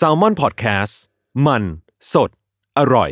[0.00, 0.94] Salmon Podcast
[1.46, 1.62] มัน
[2.12, 2.30] สด
[2.78, 3.10] อร่อย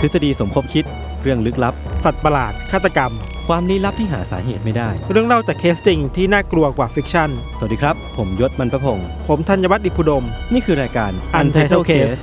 [0.00, 0.84] ทฤษฎีสมคบคิด
[1.22, 1.74] เรื่องลึกลับ
[2.04, 3.12] สัตว์ประหลาดฆาตกรรม
[3.48, 12.20] ความลี้ลับที่หาสาเหตุไม่ได้ เรื่องเล่าจากเคสจริงที่น่ากลัวกว่า fiction สวัสดีครับ ผมยชญ์ บรรพพงศ์ผมธัญวัฒน์อิพภูดม นี่คือรายการ Untitled Case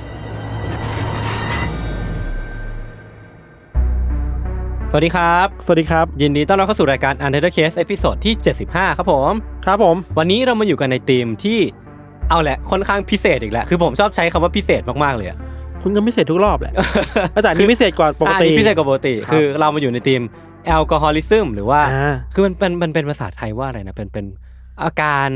[4.94, 8.34] สวัสดีครับ สวัสดีครับ ยินดีต้อนรับเข้าสู่รายการ Untitled Case episode ที่
[8.66, 9.32] 75 ครับผม
[9.66, 11.58] ครับผม วันนี้เรามาอยู่กันในธีมที่
[12.30, 15.38] เอาแหละค่อนข้างพิเศษอีกแล้ว คือผมชอบใช้คำว่าพิเศษมาก ๆ เลยอะ
[15.82, 16.74] คุณก็พิเศษทุกรอบแหละ
[17.42, 20.22] แต่อันนี้พิเศษกว่าปกอะอันตินี้พิเศษกว่าปกติครับคือเรามาอยู่ใน theme
[20.66, 24.26] alcoholism หรือว่าอ่า คือมันเป็นมันเป็นภาษาไทยว่าอะไรนะเป็นเป็น
[24.82, 25.28] อาการ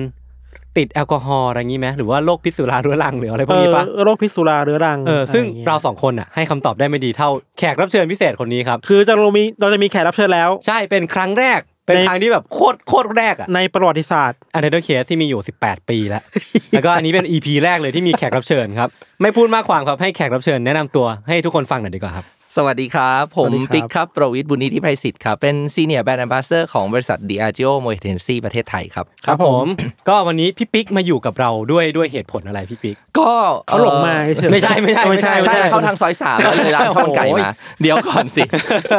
[0.78, 16.22] ติดแอลกอฮอล์อะไรงี้ไหมหรือว่าโรคพิษสุราเรื้อรังหรืออะไรพวกนี้ปะเออโรคพิษสุราเรื้อรังเออซึ่งะไอย่ยเราสองคนอะให้คำตอบได้ไม่ดีเท่าแขกรับเชิญพิเศษคนนี้ครับคือจะเรามีเราจะมีแขกรับเชิญแล้ว ใช่เป็นครั้งแรกเป็นในครั้งที่แบบโคตรโคตรแรกอะในประวัติศาสตร์ Untitled Case ที่มีอยู่ 18 ปีแล้ว
[16.70, 18.88] แล้วก็อันนี้เป็น EP แรกเลยที่มีแขกรับเชิญครับ
[19.22, 22.24] ไม่พูดมากความครับให้แขกรับเชิญแนะนำตัวให้ทุกคนฟังหน่อยดีกว่าครับ
[22.56, 29.06] สวัสดีครับสวัสดีครับผมปิ๊กครับประวิทย์บุญนิธิภัยศิษฐ์ครับเป็น senior brand ambassador ของบริษัท Diageo m o e t e n c y ประเทศไทยครับ
[29.26, 29.66] ครับผม
[30.08, 33.30] ก็วันนี้พี่ปิ๊กมาอยู่กับเราด้วยด้วยเหตุผลอะไรพี่ปิ๊ก ก็
[33.68, 38.42] เขาหลงมาเฉยไม่ใช่ไม่ใช่ไม่ใช่ใช่เข้าทางซอยสามแล้วเลยร้านข้าวมันไก่โอ้ยมา เดี๋ยวก่อนสิ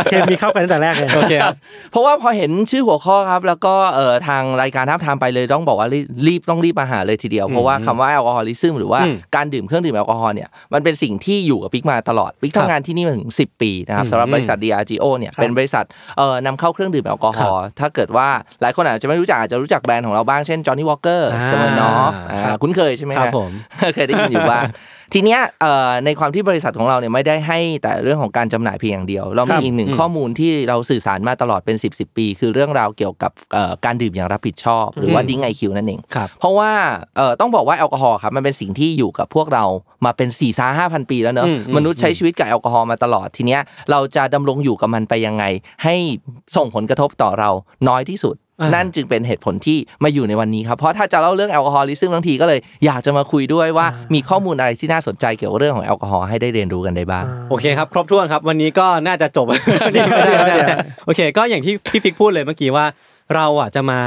[0.10, 1.56] เคมีเข้ากันตั้งแต่แรกเลยโอเคครับ
[1.92, 15.86] เพราะว่าพอเห็นชื่อหัวข้อครับ แล้วก็เอ่อทางรายการทับทามไปเลยต้องบอกว่ารีรีบต้องรีบมาหาเลยทีเดียวเพราะว่าคำว่าแอลกอฮอลิซึมหรือว่าอืมการดื่มเครื่องดื่มแอลกอฮอล์เนี่ยมันเป็นสิ่งที่อยู่กับปิ๊กมาตลอดปิ๊กครับทำงานที่นี่มาถึง10 ปีนะครับอืมสำหรับบริษัท Diageo เนี่ยครับเป็นบริษัท
[16.18, 18.28] เอ่อนำเข้าเครื่องดื่มแอลกอฮอล์ถ้าเกิดว่า
[18.62, 22.12] หลายคนอาจจะไม่รู้จักอาจจะรู้จักแบรนด์ของเราบ้างเช่น Johnny Walker อ่า s m i r n o f
[22.44, 23.52] ครับคุ้นเคยใช่ไหมครับฮะผม
[23.96, 24.64] เคยได้ยินอยู่บ้าง
[25.14, 36.72] ทีเนี้ยเอ่อในความที่บริษัทของเราเนี่ยไม่ได้ให้แต่เรื่องของการจำหน่ายเพียงอย่างเดียว เราครัมีบอีกหนึ่งอืมข้อมูลที่เราสื่อสารมาตลอดเป็น 10บสปี คือเรื่องราวเกี่ยวกับเอ่อการดื่มอย่างรับผิดชอบ หรือว่าดิ้งไอคิวนั่นเองครับเพราะว่า
[37.18, 39.66] เอ่อต้องบอกว่าแอลกอฮอล์ครับมันเป็นสิ่งที่อยู่กับพวกเรา
[40.06, 45.44] มาเป็น4ี่สาห้าพันปีแล้วเนอะอืมอืมมนุษย์ใช้ชีวิตกับแอลกอฮอล์มาตลอดทีเนี้ยเราจะดำรงอยู่กับมันไปยังไง
[45.84, 45.96] ให้
[46.56, 47.50] ส่งผลกระทบต่อเรา
[47.90, 59.58] น้อยที่สุดอ่า นั่นั่นจึงเป็นเหตุผลที่มาอยู่ในวันนี้ครับเพราะถ้าจะเล่าเรื่อง alcoholism ทั้งทีก็เลยอยากจะมาคุยด้วยว่ามีข้อมูลอะไรที่น่าสนใจเกี่ยวกับเรื่องของแอลกอฮอล์ให้ได้เรียนรู้กันได้บ้างโอเคครับครบถ้วนครับ วันนี้ก็น่าจะจบไม่
[59.94, 60.76] ได้ไม่ได้ไม่ได้ไม่ได้
[61.06, 62.86] โอเค ก็อย่างที่พี่ปิ๊กพูดเลยเมื่อกี้ว่า
[63.36, 64.00] เราอะจะมา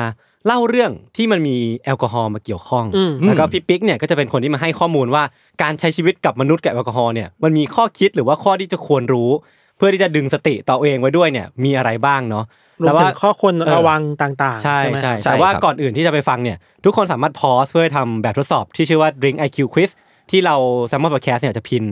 [0.47, 5.23] เล่าเรื่องที่มันมีแอลกอฮอล์มาเกี่ยวข้องอืมแล้วก็พี่ปิ๊กเนี่ยก็จะเป็นคนที่มาให้ข้อมูลว่า
[5.63, 9.31] การใช้ชีวิตกับมนุษย์กับแอลกอฮอล์เนี่ยมันมีข้อคิดหรือว่าข้อที่จะควรรู้
[9.77, 19.91] เพื่อที่จะดึงสติต่อเองไว้ด้วยเนี่ยมีอะไรบ้างเนาะรวม แต่ถึว่างข้อควรเออระวังต่างๆ ใช่ไหมใช่ใช่แต่ว่าครับก่อนอื่นที่จะไปฟังเนี่ย ทุกคนสามารถพอสเพื่อทำแบบทดสอบที่ชื่อว่า Drink IQ Quiz
[20.31, 20.57] ที่เรา
[20.91, 21.85] s ซ m m e r Podcast เนี่ยจะพิน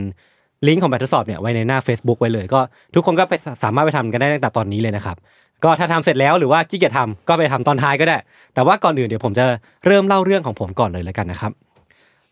[0.67, 2.59] ลิงก์ของแบบทดสอบเนี่ยไว้ในหน้า Facebook ไว้เลย ก็
[2.95, 3.33] ทุกคนก็ไป
[3.63, 5.17] สามารถไปทำกันได้ตั้งแต่ตอนนี้เลยนะครับ
[5.63, 8.17] ก็ถ้าทำเสร็จแล้วหรือว่าขี้เกียจทำก็ไปทำตอนท้ายก็ได้
[8.53, 9.45] แต่ว่าก่อนอื่นเดี๋ยวผมจะ
[9.85, 11.51] เริ่มเล่าเรื่องของผมก่อนเลยแล้วกันนะครับ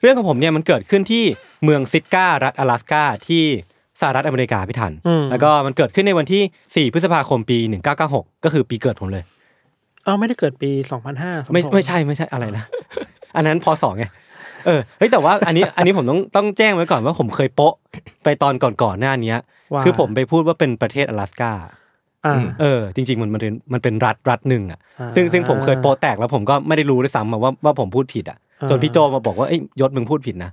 [0.01, 1.23] เรื่องของผมเนี่ยมันเกิดขึ้นที่
[1.63, 3.45] เมืองซิดการัฐอลาสกาที่
[4.01, 7.57] สหรัฐอเมริกาพี่ทันอืมแล้วก็มันเกิดขึ้นในวันที่ 4 พฤษภาคมปี
[8.01, 9.23] 1996 ก็คือปีเกิดผมเลย
[10.03, 10.69] เอ้าไม่ได้เกิดปี
[11.11, 12.65] 2005ไม่ไม่ใช่ไม่ใช่อะไรนะ
[13.35, 14.05] อันนั้นพอสองไง
[14.65, 17.73] เออเฮ้ยแต่ว่าอันนี้อันนี้ผมต้องต้องแจ้งไว้ก่อนว่าผมเคยโปะ
[18.23, 19.37] ไปตอนก่อนๆหน้าเนี้ย
[19.73, 21.51] ว่าคือผมไปพูดว่าเป็นประเทศอลาสกา
[22.25, 30.51] อ่าเออ จริง ๆ มันมันเป็นมันเป็นรัฐรัฐหนึ่งอะอ่าซึ่งซึ่งผมเคยโปะแตกแล้วผมก็ไม่ได้รู้ด้วยซ้ำอะว่าว่าผมพูดผิดอะอ่าจนพี่โจมาบอกว่าเอ้ยยศมึงพูดผิดนะ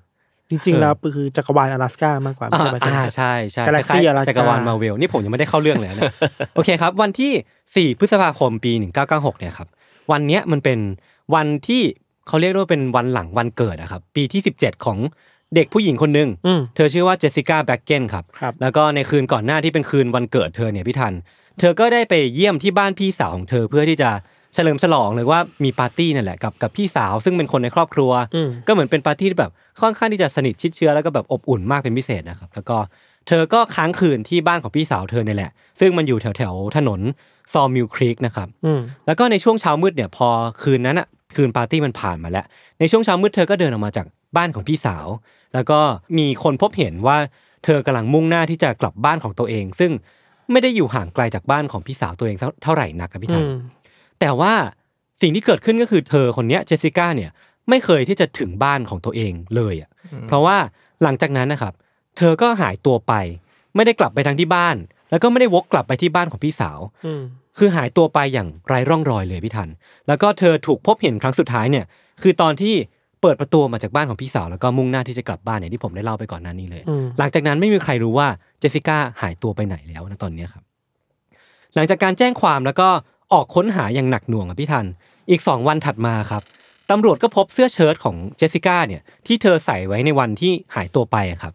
[0.54, 6.12] จริงๆแล้วคือจักรวาลอลาสก้ามากกว่าไม่อ่าใช่ประเทศอ่าใช่ใช่ Galaxy คล้ายๆ Alaska จักรวาลมาเวลนี่ผมยังไม่ได้เข้าเรื่องเลยนะ
[6.54, 8.72] โอเคครับ วันที่ 4 พฤษภาคมปี
[9.06, 9.68] 1996เนี่ยครับ
[10.12, 10.78] วันเนี้ยมันเป็น
[11.34, 11.82] วันที่
[12.26, 14.98] เขาเรียกได้ว่าเป็นวันหลังวันเกิดอะครับปีที่ 17 ของ
[15.54, 21.14] เด็กผู้หญิงคนหนึ่งอืมเธอชื่อว่าเจสสิก้าแบ็กเกนครับครับแล้วก็ในคืนก่อนหน้าที่เป็นคืนวันเกิดเธอเนี่ยพี่ทัน
[21.58, 24.10] เธอก็ได้ไปเยี่ยมที่บ้านพี่สาวของเธอเพื่อที่จะ
[24.54, 32.76] เฉลิมฉลองหรือว่ามีปาร์ตี้นั่นแหละกับกับพี่สาว ซึ่งเป็นคนในครอบครัวอืมก็เหมือนเป็นปาร์ตี้ที่แบบค่อนข้างที่จะสนิทชิดเชื้อแล้วก็แบบอบอุ่นมากเป็นพิเศษนะครับ แล้วก็
[33.28, 35.50] เธอก็ค้างคืนที่บ้านของพี่สาวเธอเนี่ยแหละ
[35.80, 37.00] ซึ่งมันอยู่แถวแถวๆถนน
[37.52, 40.28] ซอมิลครีกนะครับอืมแล้วก็ในช่วงเช้ามืดเนี่ยพอ
[40.62, 42.44] คืนนั้นอะคืนปาร์ตี้มันผ่านมาแล้ว
[42.80, 44.06] ในช่วงเช้ามืดเธอก็เดินออกมาจาก
[44.36, 45.06] บ้านของพี่สาว
[45.54, 45.78] แล้วก็
[46.18, 47.18] มีคนพบเห็นว่า
[47.64, 49.92] เธอกำลังมุ่งหน้าที่จะกลับบ้านของตัวเอง ซึ่ง
[50.52, 53.48] ไม่ได้อยู่ห่างไกลจากบ้านของพี่สาวตัวเองเท่าไหร่นักครับพี่อืทันม
[54.24, 54.54] แต่ว่า
[55.22, 57.30] สิ่งที่เกิดขึ้นก็คือเธอคนเนี้ยเจสสิก้าเนี่ย
[57.68, 59.90] ไม่เคยที่จะถึงบ้านของตัวเองเลยอะ
[60.28, 60.56] เพราะว่า
[61.02, 61.74] หลังจากนั้นนะครับ
[62.16, 63.12] เธอก็หายตัวไป
[63.74, 64.76] ไม่ได้กลับไปทางที่บ้าน
[65.10, 67.22] แล้วก็ไม่ได้วกกลับไปที่บ้านของพี่สาวอืม
[67.58, 69.68] คือหายตัวไปอย่างไร้ร่องรอยเลยพี่ทัน
[70.08, 71.84] แล้วก็เธอถูกพบเห็นครั้งสุดท้ายเนี่ย
[72.22, 72.74] คือตอนที่
[73.22, 78.28] เปิดประตูมาจากบ้านของพี่สาว แล้วก็มุ่งหน้าที่จะกลับบ้านเนี่ยที่ผมได้เล่าไปก่อนหน้านี้เลยอืมหลังจากนั้นไม่มีใครรู้ว่า
[78.60, 80.64] เจสสิก้าหายตัวไปไหนแล้วนะตอนเนี้ยครับ
[81.74, 82.88] หลังจากการแจ้งความแล้วก็
[83.32, 84.86] ออกค้นหาอย่างหนักหน่วงอะพี่ทัน
[85.30, 86.42] อีกสองวันถัดมาครับ
[86.90, 91.52] ตำรวจก็พบเสื้อเชิ้ตของเจสสิก้าเนี่ยที่เธอใส่ไว้ในวันที่หายตัวไปอะครับ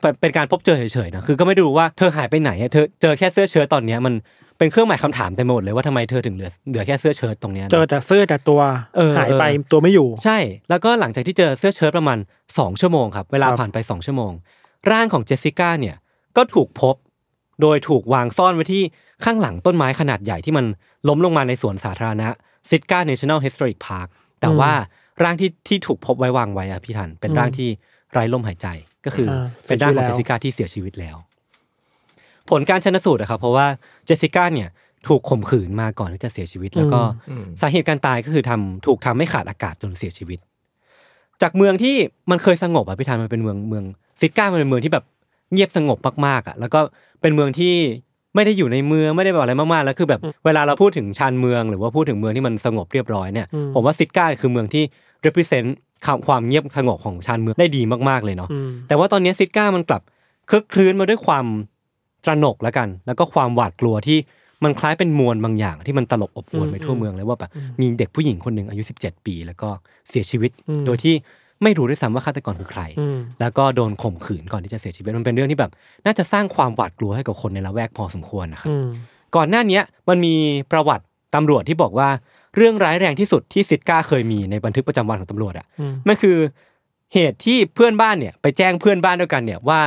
[0.00, 4.14] เป็นเป็นการพบเจอเฉยๆนะคือก็ไม่ได้รู้ว่าเธอหายไปไหนอะเธอเจอแค่เสื้อเชิ้ตตอนเนี้ยมัน
[4.58, 8.60] เป็นเครื่องหมายคำถามเต็มไปหมดเลยว่าทำไมเธอถึงเหลือเหลือแค่เสื้อเชิ้ตตรงเนี้ยนะเจอแต่เสื้อแต่ตัว
[8.96, 10.38] เออหายไปเออตัวไม่อยู่ ใช่
[10.70, 12.18] แล้วก็หลังจากที่เจอเสื้อเชิ้ตประมาณ
[12.48, 14.32] 2 ชั่วโมงครับเวลาครับผ่านไป 2 ชั่วโมง
[14.90, 15.96] ร่างของเจสสิก้าเนี่ย
[16.36, 16.94] ก็ถูกพบ
[17.62, 18.82] โดยถูกวางซ่อนไว้ที่
[19.24, 20.66] ข้างหลังต้นไม้ขนาดใหญ่ที่มัน
[21.08, 22.28] ล้มลงมาในสวนสาธารณะ
[22.70, 24.08] ซิตกา National Historic Park
[24.40, 24.72] แต่ว่า
[25.22, 27.68] ร่างที่ที่ถูกพบไว้วางไว้อะพี่ทัน เป็นร่างที่
[28.12, 28.66] ไร้ลมหายใจ
[29.06, 31.16] ก็คืออาเป็นร่างของเสีเจยสชีวิสิตแล้วก้าที่เสียชีวิตแล้ว
[32.50, 33.66] ผลการชนสูตรอะครับเพราะว่า
[34.06, 34.68] เจสสิก้าเนี่ย
[35.08, 37.00] ถูกข่มขืนมาก่อนที่จะเสียชีวิต แล้วก็
[37.30, 40.38] อืมสาเหตุการตายก็คือทำถูกทำให้ขาดอากาศจนเสียชีวิต
[41.42, 41.96] จากเมืองที่
[42.30, 43.84] มันเคยสงบอะพี่ธานมันเป็นเมืองเมือง
[44.20, 45.04] ซิก้ามันเป็นเมืองที่แบบ
[45.52, 46.80] เงียบสงบมากๆอะแล้วก็
[47.20, 47.74] เป็นเมืองที่
[48.38, 54.84] ไม่ได้อยู่ในเมืองไม่ได้แบบอะไรมากๆแล้วคือแบบเวลาเราพูดถึงชานเมือง หรือว่าพูดถึงเมืองที่มันสงบเรียบร้อยเนี่ยอืมผมว่าซิก้าคือเมืองที่
[55.26, 55.68] represent
[56.04, 60.02] ความความเงียบสงบของชานเมืองได้ดีมากๆเลยเนาะอืมแต่ว่าตอนนี้ซิก้ามันกลับ
[60.50, 61.46] คึกคลื้นมาด้วยความ
[62.24, 64.18] ตระหนกแล้วกัน แล้วก็ความหวาดกลัวที่
[64.64, 67.50] มันคล้ายเป็นมวลบางอย่างที่มันตลบอบอวนไปทั่วเมืองเลยว่าแบบ
[67.80, 69.68] มีเด็กผู้หญิงคนหนึ่งอายุ 17 ปี แล้วก็
[70.08, 71.14] เสียชีวิตอืมโดยที่
[71.62, 75.70] ไม่รู้ด้วยซ้ำว่าฆาตกรคือใครอืมแล้วก็โดนข่มขืนก่อนที่จะเสียชีวิตมันเป็นเรื่องที่แบบ
[76.04, 78.86] น่าจะสร้างความหวาดกลัวให้กับคนในละแวกพอสมควรนะครับอืม
[79.36, 80.34] ก่อนหน้าเนี้ยมันมี
[80.72, 82.08] ประวัติตำรวจที่บอกว่า
[82.56, 86.36] เรื่องร้ายแรงที่สุดที่ซิดก้าเคยมีในบันทึกประจำวันของตำรวจอะอืมมันคือ
[87.14, 89.80] เหตุที่เพื่อนบ้านเนี่ย ไปแจ้งเพื่อนบ้านด้วยกันเนี่ยว่า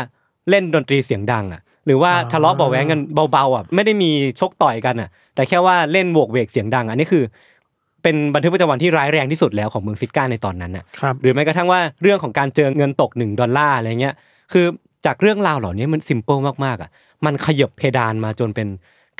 [0.49, 2.99] เล่นดนตรีเสียงดังอะ หรือว่าอ่าทะเลาะเบาะแว้งกัน
[3.31, 7.23] เบาๆอะไม่ได้มีชกต่อยกันอะ แต่แค่ว่าเล่นโวกเวกเสียงดัง อันนี้คือ
[8.03, 14.15] เป็นบันทึกประจำวันที่ร้ายแรงที่สุดแล้วของเมืองซิดก้าในตอนนั้นอะครับหรือแม้กระทั่งว่าเรื่องของการเจอเงินตกหนึ่งดอลลาร์อะไรเงี้ย
[14.53, 14.65] คือ
[15.05, 16.89] จากเรื่องราวเหล่านี้มันซิมเปิลมากๆอะ
[17.25, 18.67] มันขยบเพดานมาจนเป็น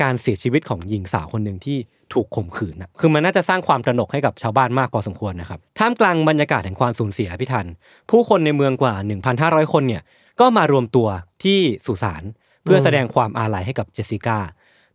[0.01, 1.77] การเสียชีวิตของหญิงสาวคนหนึ่งที่
[2.13, 7.65] ถูกข่มขืนนะคือมันน่าจะสร้างความตระหนกให้กับชาวบ้านมากพอสมควรนะครับ ท่ามกลางบรรยากาศแห่งความสูญเสียพี่ทัน
[8.09, 8.93] ผู้คนในเมืองกว่า
[9.33, 10.01] 1,500 คนเนี่ย
[10.39, 11.07] ก็มารวมตัว
[11.43, 12.23] ที่สุสาน
[12.63, 14.39] เพื่อแสดงความอาลัยให้กับเจสสิก้า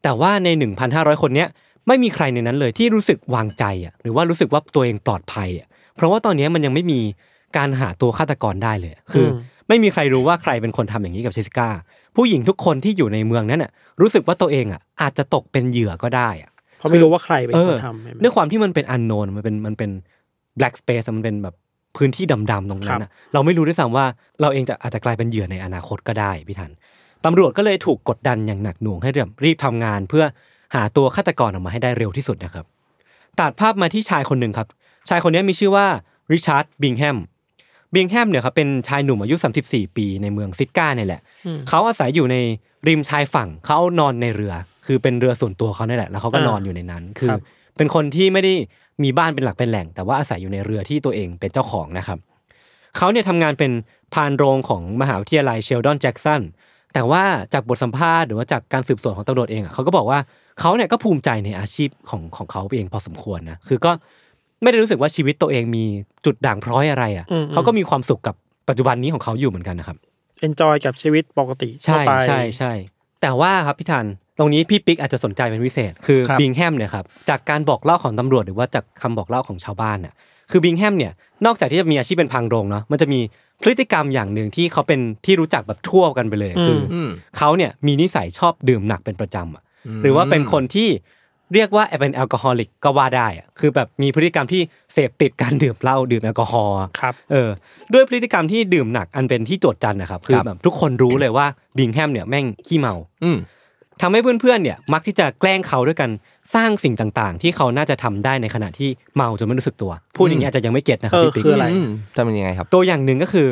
[0.03, 0.49] แต่ว่าใน
[0.87, 1.49] 1,500 คนเนี้ย
[1.89, 5.67] ไม่มีใครในนั้นเลยที่รู้สึกวางใจอะหรือว่ารู้สึกว่าตัวเองปลอดภัยอะ
[5.97, 7.01] เพราะว่าตอนนี้มันยังไม่มี
[7.57, 9.39] การหาตัวฆาตกรได้เลย คืออม
[9.69, 11.69] ไม่มีใครรู้ว่าใครเป็นคนทำอย่างนี้กับเจสสิก้า
[12.17, 19.91] ผู้หญิงทุกคนที่อยู่ในเมืองนั้นอะรู้สึกว่าตัวเองอะอาจจะตกเป็นเหยื่อก็ได้อะเพราะไม่รู้ว่าใครเป็นเอคอนทำใช่ไหมด้วยความที่มันเป็นอันโนนมันเป็นมันเป็น
[20.59, 21.55] black space อะมันเป็นแบบ
[21.97, 24.07] พื้นที่ดำๆตรงนั้นอะเราไม่รู้ด้วยซ้ำว่า
[24.41, 26.71] เราเองจะอาจจะกลายเป็นเหยื่อในอนาคตก็ได้พี่ทัน
[27.25, 30.25] ตำรวจก็เลยถูกกดดันอย่างหนักหน่วงให้รีบรีบทำงานเพื่อ
[30.77, 32.65] หาตัวฆาตกรออกมาให้ได้เร็วที่สุดนะครับ
[33.41, 34.69] ตัดภาพมาที่ชายคนหนึ่งครับ
[35.09, 35.87] ชายคนนี้มีชื่อว่า
[36.33, 37.19] ริชาร์ดบิงแฮม
[37.95, 39.37] บิงแฮมเนี่ยครับเป็นชายหนุ่มอายุ
[39.67, 41.21] 34 ปีในเมืองซิดก้าเนี่ยแหละ
[41.69, 42.37] เขาอาศัยอยู่ใน
[42.89, 44.55] ริมชายฝั่งเขานอนในเรือ
[44.87, 47.41] คือเป็นเรือส่วนตัวเขาเนี่ยแหละ แล้วเขาก็นอนอยู่ในนั้น คือครับ
[47.77, 48.53] เป็นคนที่ไม่ได้
[49.03, 52.19] มีบ้านเป็นหลักเป็นแหล่ง แต่ว่าอาศัยอยู่ในเรือที่ตัวเองเป็นเจ้าของนะครับ
[52.97, 53.73] เขาเนี่ยทำงานเป็น
[54.15, 56.43] ภารโรงของมหาวิทยาลัยเชลดอนแจ็กสัน
[56.95, 60.19] แต่ว่าจากบทสัมภาษณ์หรือว่าจากการสืบสวนของตำรวจเองอะเขาก็บอกว่า
[60.61, 63.91] เขาเนี่ยก็ภูมิใจในอาชีพของของเขาเองพอสมควรนะคือก็
[64.63, 65.85] ไม่ได้รู้สึกว่าชีวิตตัวเองมี
[66.25, 68.35] จุดด่างพร้อยอะไรอะอืมเขาก็มีความสุขกับ
[68.69, 69.97] ปัจจุบันนี้ของเขาอยู่เหมือนกันนะครับ
[70.41, 72.73] enjoy กับชีวิตปกติทั่วใช่ไปใช่ใช่
[73.23, 74.07] แต่ว่าครับพี่ทัน
[74.39, 80.15] ตรงนี้พี่ปิ๊กอาจจะสนใจเป็นพิเศษ คือครับบิงแฮมเนี่ยครับจากการบอกเล่าของตำรวจหรือว่าจากคำบอกเล่าของชาวบ้านน่ะ
[80.51, 81.13] คือบิงแฮมเนี่ย
[81.47, 83.21] นอกจากที่จะมีอาชีพเป็นภารโรงเนาะมันจะมี
[83.63, 89.63] พฤติกรรมอย่างหนึ่งที่เขาเป็นที่รู้จักแบบทั่วกันไปเลยคืออืมเขาเนี่ยมีนิสัยชอบดื่มหนักเป็นประจำอะ
[90.03, 90.89] หรือว่าเป็นคนที่
[91.55, 94.63] เรียกว่าเป็น alcoholic ก็ว่าได้อะคือแบบมีพฤติกรรมที่
[94.93, 97.49] เสพติดการดื่มเหล้าดื่มแอลกอฮอล์ครับเออ
[97.93, 101.47] ด้วยพฤติกรรมที่ดื่มหนักอันเป็นที่โจทย์จันนะครับคือครับแบบทุกคนรู้เลยว่า
[101.79, 103.39] บิงแฮมเนี่ยแม่งขี้เมาอืม
[104.03, 106.11] ทำให้เพื่อนๆเนี่ยมักที่จะแกล้งเขาด้วยกัน
[106.55, 113.49] สร้างสิ่งต่างๆ ที่เขาน่าจะทำได้ในขณะที่เมาจนไม่รู้สึกตัว พูดอย่างนี้อาจจะยังไม่เก็ตนะครับเออพี่ปิ๊กคืออะไรมทำเป็นยังไงครับ ตัวอย่างหนึ่งก็คือ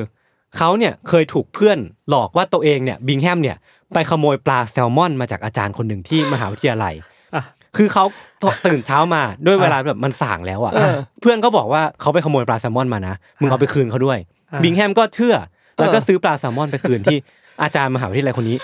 [0.57, 3.57] เขาเนี่ยเคยถูกเพื่อนหลอกว่าตัวเองเนี่ยบิงแฮมเนี่ย
[3.95, 6.95] ไปขโมยปลาแซลมอนมาจากอาจารย์คนหนึ่งที่มหาวิทยาลัย
[7.35, 7.45] อะ
[7.76, 8.05] คือเขา
[8.67, 10.73] ตื่นเช้ามาด้วยเวลาแบบมันส่างแล้วอะ
[11.21, 14.19] เพื่อนก็บอกว่าเขาไปขโมยปลาแซลมอนมานะมึงเอาไปคืนเขาด้วย
[14.53, 15.35] อ่าบิงแฮมก็เชื่อ
[15.79, 17.19] แล้วก็เออซื้อปลาแซลมอนไปคืนที่
[17.62, 18.57] อาจารย์มหาวิทยาลัยคนนี้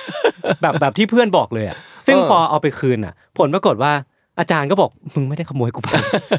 [0.62, 3.92] แบบแบบที่เพื่อนบอกเลยอะซึ่งเออพอเอาไปคืนอะ ผลปรากฏว่า
[4.38, 5.88] อาจารย์ก็บอกมึงไม่ได้ขโมยกูไป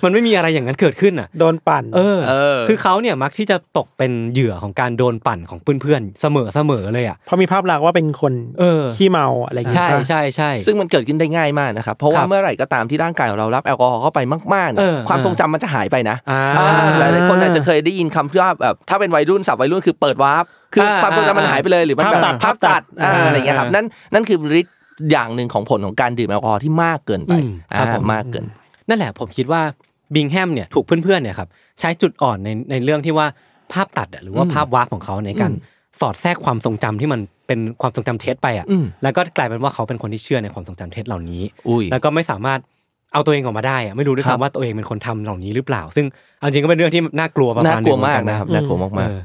[0.06, 14.20] มันไม่มีอะไรอย่างนั้นเกิดขึ้นอะ โดนปั่นเออเออ คือเขาเนี่ยมักที่จะตกเป็นเหยื่อของการโดนปั่นของเพื่อนๆเสมอเสมอเลยอะเพราะมีภาพลักษณ์ว่าเป็นคนเออขี้เมาอะไรอย่างเงี้ใช่ยป่ะใช่ใช่ซึ่งมันเกิดขึ้นได้ง่ายมากนะครับ เพราะคว่ารับเมื่อไหร่ก็ตามที่ร่างกายของเรารับแอลกอฮอล์เข้าไป
[14.54, 24.76] มากๆเนี่ยเออความทรงจำมันจะหายไปนะอ่าอ่าหลายๆคนอาจจะเคยได้ยินคำที่ว่าแบบถ้าเป็นวัยรุ่นศัพท์วัยรุ่นคือเปิด warp คืออาความทรงจำมันหายไปเลยหรือมันแบบภาพตัดภาพตัดภาพตัดอ่าอะไรอย่างเงี้ยครับอ่านั่นนั่นคือฤทธิ์
[25.12, 28.46] อย่างหนึ่งของผลของการดื่มแอลกอฮอล์ที่มากเกินไปอืมครับอ่าผมมากเกิน
[28.88, 29.62] นั่นแหละผมคิดว่า
[30.16, 33.28] บิงแฮมเนี่ยถูกเพื่อนๆเนี่ยครับใช้จุดอ่อนในในเรื่องที่ว่า
[33.74, 42.60] ภาพตัดอะหรือว่าอืมภาพ warp ของเขาในการอืมสอดแทรกความทรงจำที่มันเป็นความทรงจำเท็จไปอะอืมแล้วก็กลายเป็นว่าเขาเป็นคนที่เชื่อในความทรงจำเท็จเหล่านี้อุ้ยแล้วก็ไม่สามารถ
[43.14, 46.06] เอาตัวเองออกมาได้อะไม่รู้ด้วยครับซ้ำว่าตัวเองเป็นคนทำเหล่านี้หรือเปล่า ซึ่ง
[46.40, 49.20] เอาจริงก็เป็นเรื่องที่น่ากลัวประน่ามาณหกลันึ่วงเหมือมากนกันนะนะครับน่ากลัวมากเออ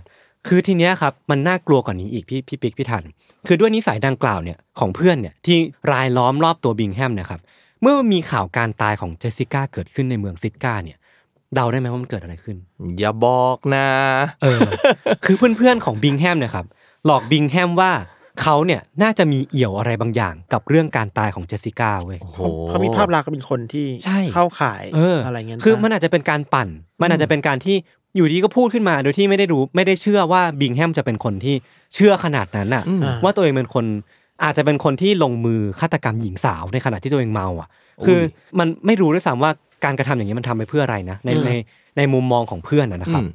[0.49, 3.05] คือทีเนี้ยครับมันน่ากลัวกว่านี้อีกพี่พี่ปิ๊กพี่ทัน
[3.47, 5.59] คือด้วยนิสัยดังกล่าวเนี่ยของเพื่อนเนี่ยที่
[5.93, 7.41] รายล้อมรอบตัวบิงแฮมเนะครับ
[7.83, 10.99] เมื่อมีข่าวการตายของเจสสิก้าเกิดขึ้นในเมืองซิก้าเนี่ย
[11.55, 13.89] เดาได้ไหมว่ามันเกิดอะไรขึ้นๆอย่าบอกนะ
[14.43, 14.61] เออ
[15.25, 16.67] คือเพื่อนๆของบิงแฮมเนี่ยครับ
[17.07, 17.93] หลอกบิงแฮมว่า
[18.43, 26.69] เขาเนี่ยน่าจะมีเอี่ยวอะไรบางอย่างกับเรื่องการตายของเจสสิก้าเว้ยโอ้โหเขามีภาพลักษณ์เป็นคนที่ใช่เข้าข่ายเออออะไรเงี้ยคือมันอาจจะเป็นการปั่น
[27.01, 27.77] มันอาจจะเป็นการที่
[28.17, 31.55] อยู่ดีก็พูดขึ้นมาโดยที่ไม่ได้รู้ไม่ได้เชื่อว่าบิงแฮมจะเป็นคนที่
[31.95, 33.85] เชื่อขนาดนั้นน่ะอืมว่าตัวเองเป็นคน
[34.45, 37.69] อาจจะเป็นคนที่ลงมือฆาตกรรมหญิงสาวในขณะที่ตัวเองเมาอะ
[38.07, 38.21] คือ
[38.59, 39.51] มันไม่รู้ด้วยซ้ำว่า
[39.85, 41.51] การกระทำอย่างนี้มันทำไปเพื่ออะไรนะในใน
[41.97, 43.31] ในมุมมองของเพื่อนนะนะครับอืม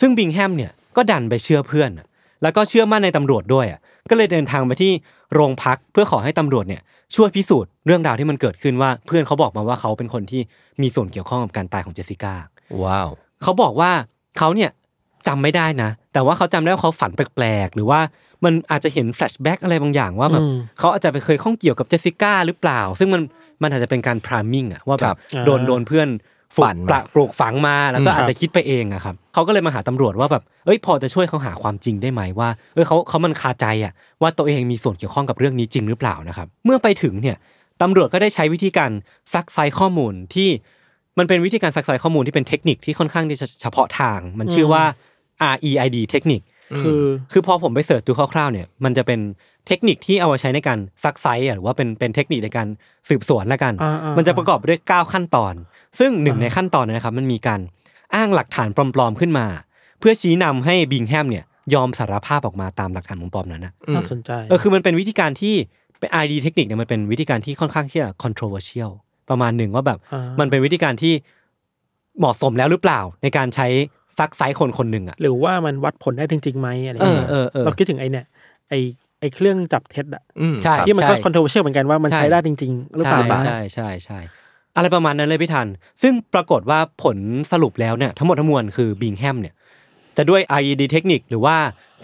[0.00, 2.06] ซึ่งบิงแฮมเนี่ยก็ดันไปเชื่อเพื่อนน่ะ
[2.42, 4.92] แล้วก็เชื่อมั่นในตำรวจด้วยอะก็เลยเดินทางไปที่
[5.34, 6.82] โรงพักเพื่อขอให้ตำรวจเนี่ย
[7.16, 10.40] ช่วยพิสูจน์เรื่องราวที่มันเกิดขึ้นว่าเพื่อนเขาบอกมาว่าเขาเป็นคนที่
[10.82, 12.34] มีส่วนเกี่ยวข้องกับการตายของเจสสิก้า
[12.82, 13.10] ว้าว
[13.42, 13.90] เขาบอกว่า
[14.38, 14.70] เขาเนี่ย
[15.26, 18.00] จำไม่ได้นะ แต่ว่าเขาจำได้ว่าเขาฝันแปลกๆ หรือว่า
[18.44, 23.22] มันอาจจะเห็น flashback อะไรบางอย่างว่าแบบอืมเขาอาจจะไปเคยข้องเกี่ยวกับเจสสิก้าหรือเปล่า ซึ่งมัน
[23.62, 26.08] มันอาจจะเป็นการ priming อะว่าแบครับบโดนโดนเพื่อน
[26.56, 33.92] ฝึปั่กนมาปละปลูกฝังมาแล้วก็อืมอาจจะคิดไปเองอะครับเขาก็เลยมาหาตำรวจว่าแบบเอ้ยพอจะช่วยเขาหาความจริงได้ไหมว่าเออเขาเขามันคาใจอะ
[34.22, 37.36] ว่าตัวเองมีส่วนเกี่ยวข้องกับเรื่องนี้จริงหรือเปล่านะครับ เมื่อไปถึงเนี่ย
[37.82, 38.90] ตำรวจก็ได้ใช้วิธีการ
[39.32, 40.48] ซักไซข้อมูลที่
[41.18, 44.84] มันเป็นวิธีการซักไซข้อมูลที่เป็นเทคนิคที่ค่อนข้างที่จะเฉพาะทาง มันชื่อว่า
[45.54, 46.40] REID เทคนิค
[46.80, 49.20] คือคือพอผมไปเสิร์ชดูคร่าวๆเนี่ยมันจะเป็น
[49.66, 52.66] เทคนิคที่เอามาใช้ในการซักไซ้อะหรือว่าเป็นเป็นเทคนิคในการ
[53.08, 55.54] สืบสวนละกันอ่าๆมันจะประกอบไปด้วย 9 ขั้นตอน
[55.98, 57.60] ซึ่งหนึ่งในขั้นตอนเนยนะครับ มันมีการ
[58.14, 59.46] อ้างหลักฐานปลอมๆขึ้นมา
[60.00, 61.44] เพื่อชี้นำให้บิงแฮมเนี่ย
[61.74, 65.54] ยอมสารภาพออกมาตามหลักฐานปลอมๆนั้นนะน่าสนใจเออคือมันเป็นวิธีการที่
[65.98, 68.92] เป็น ID เทคนิคเนี่ยมันเป็นวิธีการที่ค่อนข้างที่จะ controversial
[69.30, 71.14] ประมาณหนึ่งว่าแบบอ่ามัมันเป็นวิธีการที่
[72.18, 73.66] เหมาะสมแล้วหรือเปล่า ในการใช้
[74.18, 78.26] ซักไซ้คนคนหนึ่งอะหรือว่ามันวัดผลได้จริงๆไหมอะไรเออเงี้ยเออเออเราคิดถึงไอ้เนี่ย
[78.68, 78.78] ไอ้
[79.20, 84.18] ไอ้เครื่องจับเท็จอะอืมใช่ครับที่มันก็ใช่ controversial เหมือนกันว่ามันใช่ใช้ได้จริงๆหรือเปล่าใช่ใช่ใช่ใช่
[84.76, 85.68] อะไรประมาณนั้นเลยพี่ทัน
[86.02, 87.16] ซึ่งปรากฏว่าผล
[87.52, 89.54] สรุปแล้วเนี่ยทั้งหมดทั้งมวลคือบิงแฮมเนี่ย
[90.16, 91.56] จะด้วย IED เทคนิคหรือว่า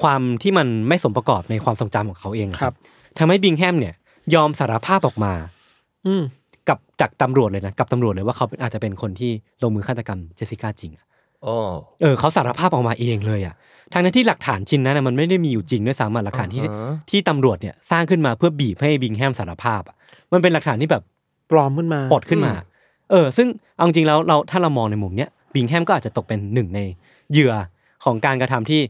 [0.02, 2.74] ความที่มันไม่สมประกอบในความทรงจำของเขาเองอะครับ
[3.18, 3.94] ทำให้บิงแฮมเนี่ย
[4.34, 5.32] ยอมสารภาพออกมา
[6.06, 6.22] อืม
[6.68, 9.30] กับจากตำรวจเลยนะกับตำรวจเลยว่าเขาเป็นอาจจะเป็นคนที่
[9.62, 11.04] ลงมือฆาตกรรมเจสสิก้าจริงอะ
[11.42, 11.54] โอ้
[12.00, 13.54] เออเขาสารภาพออกมาเองเลยอะ
[13.92, 19.96] ทางนั้นที่หลักฐานชิ้นนั้นนะมันไม่ได้มีอยู่จริงด้วยซ้ำอะหลักฐานที่อ่าฮะที่ตำรวจเนี่ยสร้างขึ้นมาเพื่อบีบให้บิงแฮมสารภาพอะ
[20.32, 21.02] มันเป็นหลักฐานที่แบบ
[21.50, 22.52] ปลอมขึ้นมาปลดขึ้นมา
[23.10, 26.80] เออ ซึ่งเอาจริงๆแล้วเราถ้าเรามองในมุมเนี้ยบิงแฮมก็อาจจะตกเป็นหนึ่งใน
[27.32, 27.54] เหยื่อ
[28.04, 28.80] ของการกระทำที่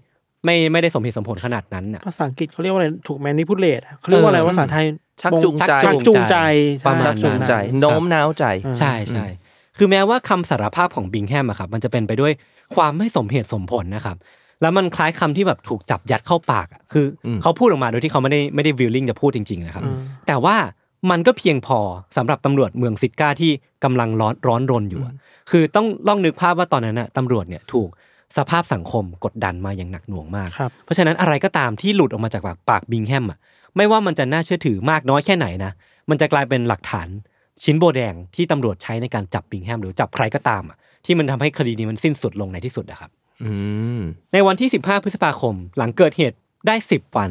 [0.44, 4.84] ไม่ไม่ได้สมเหตุสมผลขนาดนั้นน่ะภาษาอังกฤษเขาเรียกว่าอะไรถูกแมนิพูเลตเขาเรียกว่าอะไรเออภาษาไทย
[5.22, 6.36] ชักจูงใจชักจูงใจ
[6.86, 9.26] ประมาณชักจูงใจช่โน้มน้าวใจอืมใช่ใช่
[9.78, 12.32] คือแม้ว่าคำสารภาพของบิงแฮมอะครับมันจะเป็นไปด้วย
[12.74, 14.16] ความไม่สมเหตุสมผลนะครับ
[14.62, 19.96] แล้วมันคล้ายคำที่แบบถูกจับยัดเข้าปากอะคืออมเขาพูดออกมาโดยที่เขาไม่ได้ไม่ได้วิลลิ่งจะพูดจริงๆนะครับอืม
[20.26, 20.56] แต่ว่า
[21.10, 21.78] มันก็เพียงพอ
[22.16, 23.52] สำหรับตำรวจเมืองซิก้าที่
[23.84, 25.14] กำลังร้อนร้อนรนอยู่อะ
[25.50, 27.88] คือต้องลองนึกภาพว่าตอนนั้นน่ะตำรวจเนี่ยถูก
[28.38, 33.38] สภาพสังคมกดดันมาอย่างหนักหน่วงมากครับเพราะฉะนั้นอะไรก็ตามที่หลุดออกมาจากปากปากบิงแฮมอะ
[33.76, 35.72] ไม่ว่ามันจะน่าเชื่อถือมากน้อยแค่ไหนนะ
[36.10, 37.08] มันจะกลายเป็นหลักฐาน
[37.64, 43.10] ชิ้นโบแดงที่ตำรวจใช้ในการจับบิงแฮมหรือจับใครก็ตามอะที่มันทำให้คดีนี้มันสิ้นสุดลงในที่สุดนะครับ
[43.42, 43.52] อื
[43.98, 44.00] ม
[44.32, 46.36] ในวันที่ 15 พฤษภาคม หลังเกิดเหตุ
[46.66, 47.30] ได้ 10 วัน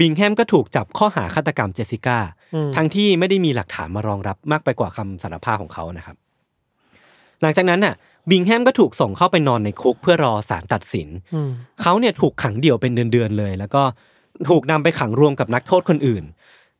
[0.00, 2.18] บิงแฮมก็ถูกจับข้อหาฆาตกรรมเจสสิก้า
[2.54, 6.16] อืมทั้งที่ไม่ได้มีหลักฐานมารองรับมากไปกว่าคำสารภาพของเขานะครับ
[7.42, 7.94] หลังจากนั้นน่ะ
[8.30, 11.50] บิงแฮมก็ถูกส่งเข้าไปนอนในคุกเพื่อรอศาลตัดสินอืม
[11.82, 13.82] เขาเนี่ยถูกขังเดี่ยวเป็นเดือนๆเลย แล้วก็
[14.48, 16.24] ถูกนำไปขังรวมกับนักโทษคนอื่น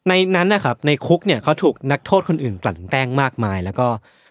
[0.08, 3.88] ในนั้นนะครับในคุกเนี่ยเขาถูกนักโทษคนอื่น กลั่นแกล้งมากมาย แล้วก็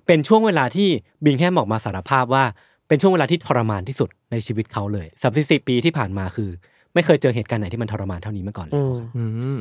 [0.07, 0.89] เป็นช่วงเวลาที่
[1.25, 2.43] บิงแฮมออกมาสารภาพว่า
[2.88, 6.50] เป็นช่วงเวลาที่ทรมานที่สุดในชีวิตเขาเลยสามสิบสี่ปีที่ผ่านมาคือ
[6.93, 9.57] ไม่เคยเจอเหตุการณ์ไหนที่มันทรมานเท่านี้มาก่อนเลอืยมอืม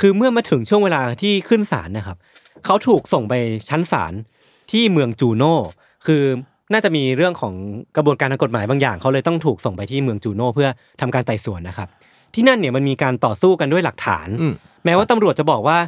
[0.00, 2.16] คือเมื่อมาถึงช่วงเวลาที่ขึ้นศาลนะครับ
[2.64, 3.34] เขาถูกส่งไป
[3.68, 4.12] ชั้นศาล
[4.70, 5.54] ที่เมืองจูโน่
[6.06, 6.24] คือ
[6.72, 7.54] น่าจะมีเรื่องของ
[7.96, 10.68] กระบวนการทางกฎหมายบางอย่างเขาเลยต้องถูกส่งไปที่เมืองจูโน่เพื่อ
[11.00, 11.88] ทำการไต่สวนนะครับ
[12.34, 14.54] ที่นั่นเนี่ยมันมีการต่อสู้กันด้วยหลักฐานอืม
[14.84, 15.78] แม้ว่าตำรวจจะบอกว่า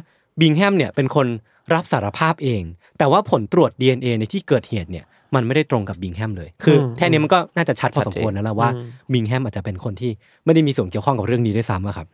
[0.41, 1.27] บิงแฮมเนี่ยเป็นคน
[1.73, 2.63] รับสารภาพเอง
[2.97, 5.05] แต่ว่าผลตรวจ DNA ในที่เกิดเหตุเนี่ย
[5.35, 10.11] มันไม่ได้ตรงกับบิงแฮมเลย คืออมแค่นี้มันก็น่าจะชัดพอสมควรแล้วล่ะว่าอืมบิงแฮมอาจจะเป็นคนที่
[10.45, 12.07] ไม่ได้มีส่วนเกี่ยวข้องกับเรื่องนี้ด้วยซ้ำอะครับ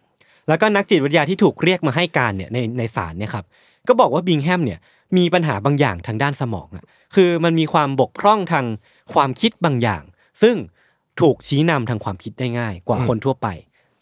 [0.48, 3.46] แล้วก็นักจิตวิทยาที่ถูกเรียกมาให้การเนี่ยในในศาลเนี่ยครับ
[3.88, 4.80] ก็บอกว่าบิงแฮมเนี่ย
[5.18, 8.66] มีปัญหาบางอย่างทางด้านสมองอะคือมันมีความบกพร่องทาง
[9.14, 10.04] ความคิดบางอย่าง
[10.42, 10.56] ซึ่ง
[11.22, 13.48] ถูกชี้นำทางความคิดได้ง่าย กว่าคนทั่วไป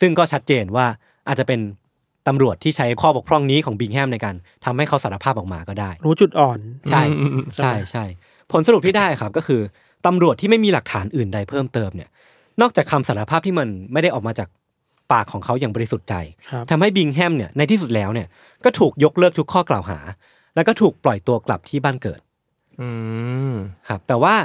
[0.01, 0.85] ซึ่งก็ชัดเจนว่า
[1.27, 1.59] อาจจะเป็น
[2.27, 8.05] ตำรวจที่ใช้ข้อบกพร่องนี้ของบิงแฮมในการทำให้เขาสารภาพออกมาก็ได้ รู้จุดอ่อน ใช่อืมอืมใช่ใช่
[8.51, 9.61] ผลสรุปที่ได้ครับก็คือ
[10.05, 12.09] ตำรวจที่ไม่มีหลักฐานอื่นใดเพิ่มเติมเนี่ย
[12.61, 14.49] นอกจากคำสารภาพที่มันไม่ได้ออกมาจาก
[15.11, 16.15] ปากของเขาอย่างบริสุทธิ์ใจ
[16.49, 18.27] ครับทำให้บิงแฮมเนี่ยในที่สุดแล้วเนี่ย
[18.63, 19.99] ก็ถูกยกเลิกทุกข้อกล่าวหา
[20.55, 22.19] แล้วก็ถูกปล่อยตัวกลับที่บ้านเกิด
[22.81, 22.89] อื
[23.51, 23.53] ม
[23.87, 24.35] ครับ แต่ว่า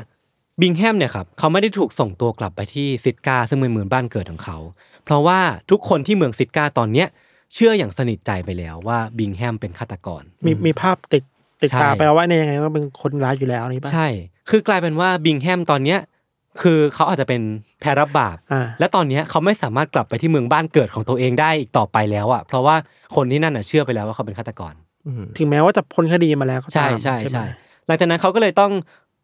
[0.61, 4.59] บิงแฮมเนี่ยครับเขาไม่ได้ถูกส่งตัวกลับไปที่ซิดกาซึ่งเป็นเมืองบ้านเกิดของเขา
[5.05, 7.09] เพราะว่าทุกคนที่เมืองซิดกาตอนเนี้ย
[7.55, 11.25] เชื่ออย่างสนิทใจไปแล้วว่าบิงแฮมเป็นฆาตกร มีมีภาพติด
[11.63, 14.09] ติดใช่ตาไปว่าในยยังไงก็เป็นคนร้ายอยู่แล้วนี่ป่ะใช่
[14.51, 15.99] คือกลายเป็นว่าบิงแฮมตอนเนี้ย
[16.61, 17.41] คือเขาอาจจะเป็น
[17.81, 22.77] แพรรับบาปอ่าและตอนเนี้ยเขาไม่สามารถกลับไปที่เมืองบ้านเกิดของตัวเองได้อีกต่อไปแล้วอะเพราะว่า
[23.17, 24.88] คนที่นั่นอะเชื่อไปแล้วว่าเขาเป็นฆาตกรอืม
[25.39, 27.45] ถึงแม้ว่าจะพ้นคดีมาแล้วก็ใช่ตามใช่ไหมใช่
[27.87, 28.73] หลังจากนั้นเขาก็เลยต้อง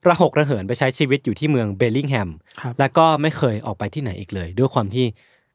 [0.09, 5.07] ระหกระเหินไปใช้ชีวิตอยู่ที่เมืองเบลลิงแฮมครับแล้วก็ไม่เคยออกไปที่ไหนอีกเลย ด้วยความที่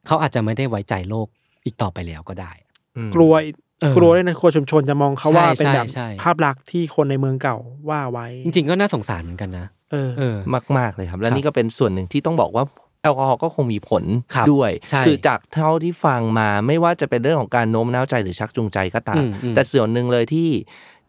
[0.08, 1.28] เขาอาจจะไม่ได้ไว้ใจโลก
[1.66, 2.52] อีกต่อไปแล้วก็ได้
[2.98, 3.34] อืมกลัว
[3.82, 7.58] เออกลัวด้วยนะกลัวชุมชนจะมองเขาว่าใช่เป็นแบบใช่ใช่ภาพลักษณ์ที่คนในเมืองเก่า
[7.90, 10.38] ว่าไว้ จริงๆก็น่าสงสารเหมือนกันนะเออเออ
[10.78, 12.64] มากๆเลยครับ และครับนี่ก็เป็นส่วนหนึ่งที่ต้องบอกว่า
[13.04, 14.04] แอลกอฮอล์ก็คงมีผล
[14.34, 20.50] ครับด้วยใช่คือจากเท่าที่ฟังมาไม่ว่าจะเป็นเรื่องของการโน้มน้าวใจหรือชักจูงใจก็ตามอืมอืมแต่ส่วนหนึ่งเลยที่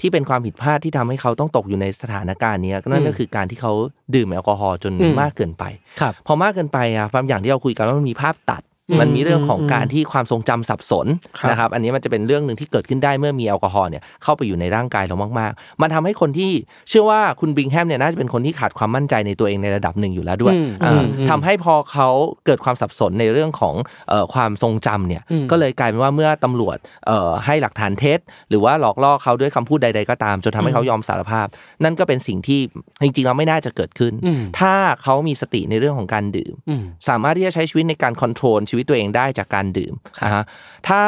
[0.00, 3.72] ที่เป็นความผิดพลาดที่ทำให้เขาต้องตกอยู่ในสถานการณ์เนี้ยก็นั่นก็อืมคือการที่เขา
[4.14, 5.64] ดื่มแอลกอฮอล์จนอืมมากเกินไป
[6.00, 11.06] ครับพอมากเกินไปอะบางอย่างที่เราคุยกันว่ามันมีภาพตัดอื มมันมีเรื่องของอืมการที่ความทรงจำสับสน
[11.38, 16.52] ครับนะครับอันนี้มันจะเป็นเรื่องหนึ่งที่เกิดขึ้นได้เมื่อมีแอลกอฮอล์เนี่ยเข้าไปอยู่ในร่างกายเรามากๆ มันทำให้คนที่
[16.88, 22.08] เชื่อว่าคุณบิงแฮมเนี่ยน่าจะเป็นคนที่ขาดความมั่นใจในตัวเองในระดับหนึ่งอยู่แล้วด้วยอืมอ่าอืมอืมทำให้พอเขา
[22.46, 23.74] เกิดความสับสนในเรื่องของ
[24.08, 28.18] เอ่อความทรงจำเนี่ยอืมก็เลยกลายเป็นว่าเมื่อตำรวจเอ่อให้หลักฐานเท็จ
[28.50, 31.46] หรือว่าหลอกล่อเขาด้วยคำพูดใด ๆ ก็ตามจนทำให้เขายอมสารภาพ
[31.84, 32.60] นั่นก็เป็นสิ่งที่
[33.02, 39.94] จริงๆเราไม่น่าจะเกิดขึ้นอืมถ้าเขามีสติในเรื่องของการดื่มอืมสามารถที่จะใช้ชีวิตในการคอนโทรลชีวิตตัวเองได้จากการดื่ม
[40.24, 40.44] นะฮะ
[40.88, 41.02] ถ้า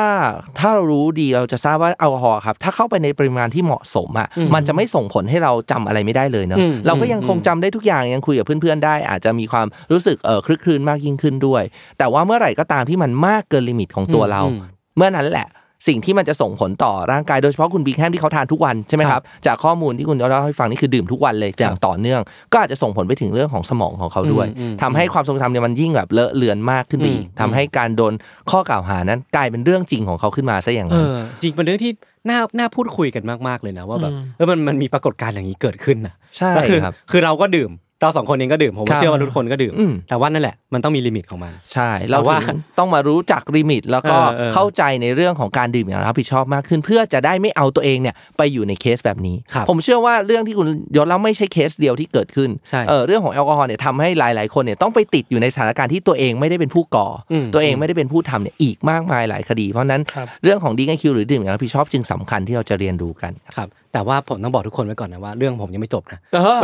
[0.58, 11.62] ถ้าเรารู้ดีเราจะทราบว่าแอลกอฮอล์ครับ ถ้าเข้าไปในปริมาณที่เหมาะสมอะอืมมันจะไม่ส่งผลให้เราจำอะไรไม่ได้เลยเนอะอืมเราก็ยังคงอืมจำได้ทุกอย่างยังคุยกับเพื่อนๆได้ อาจจะมีความรู้สึกเออคลึกครื้นมากยิ่งขึ้นด้วย
[11.98, 14.60] แต่ว่าเมื่อไหร่ก็ตามที่มันมากเกินลิมิตของตัวเราอืม
[14.96, 15.48] เมื่อนั้นแหละ
[15.86, 22.20] สิ่งที่มันจะส่งผลต่อร่างกายโดยเฉพาะคุณบิงแฮมที่เขาทานทุกวันใช่ไหมครับครับจากข้อมูลที่คุณเล่าให้ฟังนี่คือดื่มทุกวันเลยอย่างครับต่อเนื่อง
[22.52, 28.12] ก็อาจจะส่งผลไปถึงเรื่องของสมองของเขาด้วยอืมอืมทำให้ความทรงจำเนี่ยมันยิ่งแบบเลอะเลือนมากขึ้นไปอีกอืมทำให้การโดน
[28.50, 31.92] ข้อกล่าวหานั้นกลายเป็นเรื่องจริงของเขาขึ้นมาซะอย่างเอนั้นเออจริงเป็นเรื่องที่
[32.30, 37.70] น่าน่าพูดคุยกันมากๆเลยนะว่าแบบอืมเออมันมันมีปรากฏการณ์อย่างนี้เกิดขึ้นนะใช่แล้วคือครับคือเราก็ดื่ม
[38.02, 66.60] เราสองคนเองก็ดื่มครัว่าเชื่อว่าทุกคนก็ดื่มอืมแต่ว่านั่นแหละมันต้องมีลิมิตของมัน ใช่ เราแต่ว่าถึงต้องมารู้จักลิมิต แล้วก็เออเออเข้าใจในเรื่องของการดื่มอย่างรับผิดชอบมากขึ้น เพื่อจะได้ไม่เอาตัวเองเนี่ยไปอยู่ในเคสแบบนี้ครับผมเชื่อว่าเรื่องที่คุณยศเล่าไม่ใช่เคสเดียวที่เกิดขึ้นใช่เออเรื่องของแอลกอฮอล์เนี่ยทำให้หลาย ๆ คนเนี่ยต้องไปติดอยู่ในสถานการณ์ที่ตัวเองไม่ได้เป็นผู้ก่ออืมตัวเองไม่ได้เป็นผู้ทำเนี่ยอีกมากมายหลายคดี เพราะฉะนั้นครับเรื่องของ Drink IQ หรือดื่มอย่างรับผิดชอบจึงสำคัญที่เราจะเรียนรู้กันครับ แต่ว่าผมต้องบอกทุกคนไว้ก่อนนะว่าเรื่องผมยังไม่จบนะเออ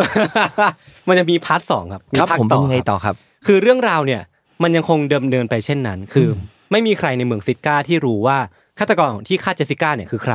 [1.08, 3.14] มันจะมี part สองครับครับภาคผมเป็นยังไงครับต่อครับ
[3.46, 4.22] คือเรื่องราวเนี่ย
[4.62, 6.30] มันยังคงเดิมเนินไปเช่นนั้น คือ
[6.70, 8.38] ไม่มีใครในเมืองซิตก้าที่รู้ว่า
[8.78, 10.34] ฆาตกรที่ฆ่าเจสสิก้าเนี่ยคือใคร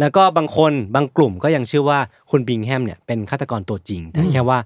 [0.00, 1.98] แล้วก็บางคนบางกลุ่มก็ยังเชื่อว่า
[2.30, 4.58] คุณบิงแฮมเนี่ยเป็นฆาตกรตัวจริง แต่แค่ว่า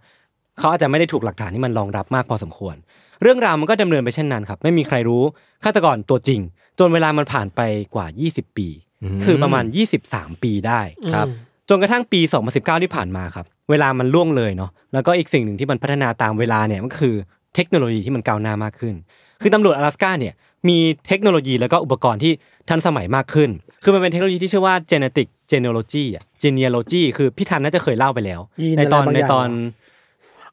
[0.58, 2.76] เขาอาจจะไม่ได้ถูกหลักฐานที่มันรองรับมากพอสมควร
[3.22, 5.22] เรื่องราวมันก็ดำเนินไปเช่นนั้นครับ ไม่มีใครรู้
[5.64, 6.40] ฆาตกรตัวจริง
[6.78, 7.60] จนเวลามันผ่านไป
[7.94, 8.68] กว่า 20 ปี
[9.02, 9.64] อืมคือประมาณ
[10.04, 10.80] 23 ปีได้
[11.14, 17.15] ครับอืม จนกระทั่งปี 2019 ที่ผ่านมาครับ เวลามันล่วงเลยเนาะ แล้วก็อีกสิ่งหนึ่งที่มันพัฒนาตามเวลาเนี่ยมันคือ
[17.55, 18.95] เทคโนโลยีที่มันก้าวหน้ามากขึ้น
[19.41, 20.33] คือตำรวจ阿拉斯ก้าเนี่ย
[20.69, 22.31] มีเทคโนโลยีแล้วก็อุปกรณ์ที่
[22.69, 23.49] ทันสมัยมากขึ้น
[23.83, 29.47] คือมันเป็นเทคโนโลยีที่ชื่อว่า genetic genealogy อ่ะ genealogy คือพี่ทันน่าจะเคยเล่าไปแล้ว ยีน ในตอน อะไรบางอย่าง ในตอน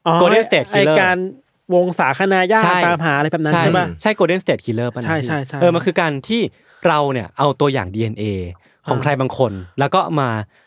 [0.05, 1.17] อ๋อ Golden State ไอ Killer การ
[1.73, 6.41] วงสาคนาญาติ ใช่ ตามหาอะไรแบบนั้นใช่ป่ะ ใช่ golden state killer ป่ะนะ ใช่ใช่ใช่ เออมันคือการที่
[6.87, 8.23] เราเนี่ยเอาตัวอย่าง DNA
[8.87, 10.29] ของ อ่า ใครบางคน แล้วก็มา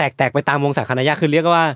[0.00, 1.66] ตกแตกๆไปตามวงศาคณะญาติคือเรียกว่า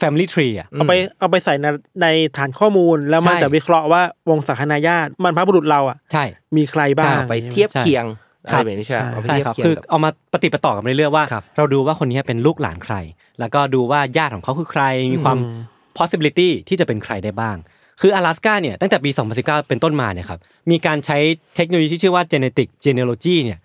[0.00, 1.66] family tree อ่ะ เอาไปเอาไปใส่ใน
[2.02, 6.24] ในฐานข้อมูลแล้วมัน ใช่ จะวิเคราะห์ว่าวงสาคนาญาติมันพระบุรุษเราอ่ะ ใช่
[6.56, 8.04] มีใครบ้าง เอาไปเทียบเคียง
[8.50, 12.94] ใช่ อะไรแบบนี้ใช่ไหมเอาไป ใช่ เทียบ ครับ เคียง คือ กับ เอามาปฏิปต่อกันไปเรื่อยๆว่า ครับ เราดูว่าคนนี้เป็นลูกหลานใคร
[13.40, 15.62] แล้วก็ดูว่าญาติของเขาคือใคร มีความ อืม
[15.98, 17.56] possibility ที่จะเป็นใครได้บ้าง
[18.00, 20.40] คือ阿拉斯ก้าเนี่ยตั้งแต่ปี 2019 เป็นต้นมาเนี่ยครับ
[20.70, 21.18] มีการใช้
[21.56, 23.58] เทคโนโลยีที่ชื่อว่า genetic genealogy เนี่ย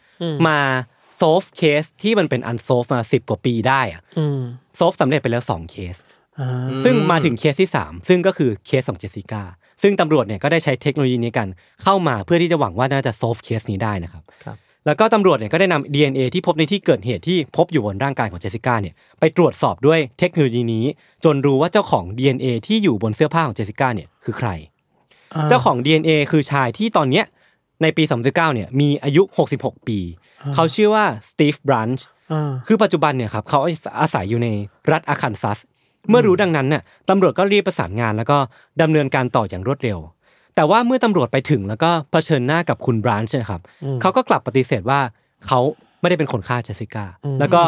[1.22, 4.40] อืมมา solve case ที่มันเป็น unsolved มา10กว่าปีได้อะอืม
[4.78, 5.96] solve สำเร็จไปแล้ว2เคส
[6.40, 6.48] อ่า
[6.84, 9.42] ซึ่งมาถึงเคสที่3ซึ่งก็คือเคสของเจสสิก้า
[9.82, 11.48] ซึ่งตำรวจเนี่ยก็ได้ใช้เทคโนโลยีนี้กัน
[11.84, 20.84] เข้ามาเพื่อที่จะหวังว่าน่าจะ solve เคสนี้ได้นะครับครับแล้วก็ตำรวจเนี่ยก็ได้นำ DNA ที่พบในที่เกิดเหตุที่พบอยู่บนร่างกายของเจสสิก้าเนี่ยไปตรวจสอบด้วยเทคโนโลยีนี้
[21.24, 24.50] จนรู้ว่าเจ้าของ DNA ที่อยู่บนเสื้อผ้าของเจสสิก้าเนี่ยคือใคร
[25.48, 27.24] เจ้าของ DNA คือชายที่ตอนเนี้ย
[27.82, 29.22] ในปี 2019เนี่ยมีอายุ
[29.56, 29.98] 66 ปี
[30.54, 33.60] เขาชื่อว่าสตีฟบรันช์อ่าคือปัจจุบันเนี่ยครับเขา
[34.00, 34.48] อาศัยอยู่ใน
[34.92, 35.58] รัฐอาคันซัส
[36.10, 38.38] เมื่อรู้ดังนั้นเนี่ยตำรวจก็รีบประสานงานแล้วก็
[38.82, 39.98] ดำเนินการต่ออย่างรวดเร็ว
[40.54, 43.62] แต่ว่าเมื่อตำรวจไปถึงแล้วก็เผชิญหน้ากับคุณบรันช์นะครับ
[44.00, 45.00] เขาก็กลับปฏิเสธว่า
[45.46, 45.60] เขา
[46.00, 47.04] ไม่ได้เป็นคนฆ่าเจสสิก้า
[47.40, 47.62] แล้วก็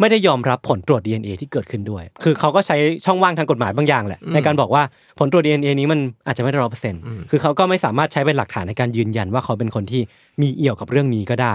[0.00, 4.82] ไม่ได้ยอมรับผลตรวจ DNA ที่เกิดขึ้นด้วย คือเขาก็ใช้ช่องว่างทางกฎหมายบางอย่างแหละ ในการบอกว่า
[5.18, 10.02] ผลตรวจ DNA นี้มันอาจจะไม่ร้อยเปอร์เซ็นต์คือเขาก็ไม่สามารถใช้เป็นหลักฐานในการยืนยันว่าเขาเป็นคนที่
[10.42, 11.54] มีเอี่ยวกับเรื่องนี้ก็ได้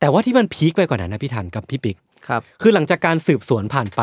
[0.00, 4.02] แต่ว่าที่มันพีคไปกว่านั้นนะพี่ทันกับพี่ปิ๊กครับ คือหลังจากการสืบสวนผ่านไป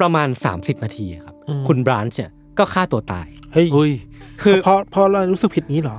[0.00, 1.36] ประมาณ 30 นาทีครับ
[1.68, 3.92] คุณบรานช์เนี่ยก็ฆ่าตัวตาย เฮ้ยเฮ้ย
[4.42, 5.96] คือเพราะเพราะเรารู้สึกผิดนี้เหรอ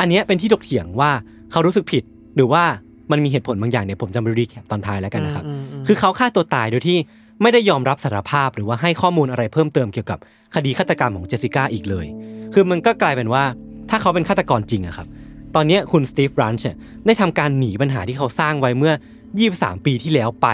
[0.00, 1.10] อันเนี้ยเป็นที่ถกเถียงว่า
[1.50, 2.04] เขารู้สึกผิด
[2.36, 2.64] หรือว่า
[3.10, 6.98] มันมีเหตุผลบางอย่างเนี่ยผมจะมา recap ตอนท้ายแล้วกันนะครับอืมอืมอืมคือเขาฆ่าตัวตายโดยที่
[7.42, 10.18] ไม่ได้ยอมรับสารภาพหรือว่าให้ข้อมูลอะไรเพิ่มเติมเกี่ยวกับ
[10.54, 12.06] คดีฆาตกรรมของเจสสิก้าอีกเลย
[12.54, 13.44] คือมันก็กลายเป็นว่า
[13.90, 15.08] ถ้าเขาเป็นฆาตกรจริงอะครับ
[15.54, 18.92] ตอนเนี้ยคุณสตีฟบรันช์เนี่ยได้ทำการหนีปัญหาที่เขาสร้างไว้เมื่อ
[19.38, 20.48] 23 ปีที่แล้วไป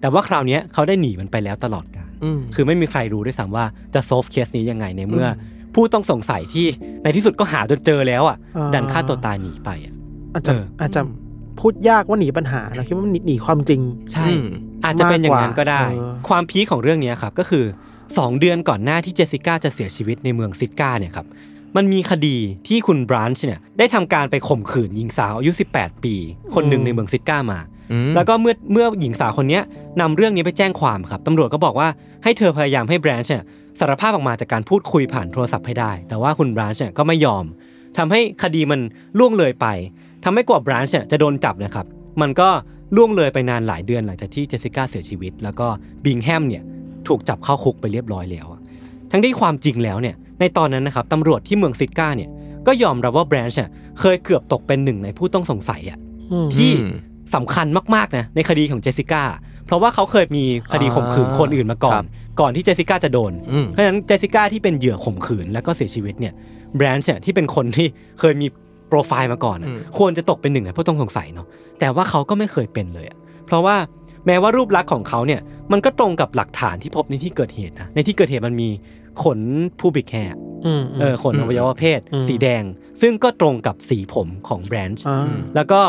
[0.00, 5.30] แต่ว่าคราวเนี้ยเขาได้หนีมันไปแล้วตลอดกาลอืมคือไม่มีใครรู้ด้วยซ้ำว่าจะ solve เคสนี้ยังไงในเมื่ออ
[5.74, 6.66] ผู้ต้องสงสัยที่
[7.02, 9.94] ในที่สุดก็หาจนเจอแล้วอะอ่าดันฆ่าตัวตายหนีไปอะ
[10.34, 11.00] อาจจะเออออาจจะ
[11.60, 13.80] พูดยากว่าหนีปัญหาเราคิดว่ามันหนีหนีความจริง
[14.12, 14.46] ใช่อืม
[14.84, 17.64] อาจจะเป็นอย่างนั้นก็ได้มากกว่าเออความพีคของเรื่องเนี้ยครับก็คือ
[18.02, 21.26] 2 เดือนก่อนหน้าที่เจสสิก้าจะเสียชีวิตในเมืองซิก้าเนี่ยครับ
[21.76, 22.36] มันมีคดี
[22.68, 26.14] ที่คุณบรันช์เนี่ยได้ทำการไปข่มขืนหญิงสาวอายุ 18 ปี
[26.54, 27.60] คนหนึ่งในเมืองซิก้ามา
[27.92, 29.62] อืมแล้วก็เมื่อเมื่อหญิงสาวคนเนี้ย
[30.00, 31.88] นำเรื่องนี้ไปแจ้งความครับตำรวจก็บอกว่า
[32.24, 33.44] ให้เธอพยายามให้แบรนช์เนี่ย
[33.80, 37.44] สารภาพออกมาจากการพูดคุยผ่านโทรศัพท์ให้ได้ แต่ว่าคุณแบรนช์เนี่ยก็ไม่ยอม
[37.98, 38.80] ทำให้คดีมัน
[39.18, 39.66] ล่วงเลยไป
[40.24, 41.86] ทำให้กว่าแบรนช์เนี่ยจะโดนจับนะครับ
[42.20, 42.48] มันก็
[42.96, 45.66] ล่วงเลยไปนานหลายเดือนหลังจากที่เจสสิก้าเสียชีวิต แล้วก็
[46.04, 46.62] บิงแฮมเนี่ย
[47.08, 48.60] ถูกจับเข้าคุกไปเรียบร้อยแล้วอะ
[49.10, 52.30] ทั้งที่ความจริงแล้วเนี่ยในตอนนั้นนะครับตำรวจที่เมืองซิก้าเนี่ย
[52.66, 55.98] ก็ยอมรับว่าแบรนช์เนี่ยเคยเกือบตกเป็นหนึ่งในผู้ต้องสงสัยอะ
[56.32, 56.96] อืมที่อืม
[57.34, 59.22] สำคัญมากๆนะในคดีของเจสสิก้า
[59.66, 62.06] เพราะว่าเขาเคยมีคดีข่มขืนคนอื่นมาก่อครันบ
[62.40, 66.34] ก่อนที่เจสสิก้าจะโดนอืมเพราะฉะนั้นเจสสิก้าที่เป็นเหยื่อข่มขืนแล้วก็เสียชีวิตเนี่ย
[66.76, 67.86] แบรนช์เนี่ยที่เป็นคนที่
[68.20, 68.46] เคยมี
[68.92, 71.46] โปรไฟล์มาก่อนอะอืมควรจะตกเป็นหนึ่งในผู้ต้องสงสัยเนาะ
[71.80, 73.76] แต่ว่าเขาก็ไม่เคยเป็นเลยอะเพราะว่า
[74.26, 75.40] แม้ว่ารูปลักษณ์ของเขาเนี่ย
[75.72, 78.68] มันก็ตรงกับหลักฐานที่พบในที่เกิดเหตุนะในที่เกิดเหตุมันมี
[79.24, 79.38] ขน
[79.80, 82.62] ผู้บิกแฮร์อืมเออขนอวัยวะเพศอืมสีแดง
[83.00, 85.80] ซึ่งก็ตรงกับสีผมของแบรนช์อ่าแล้วก็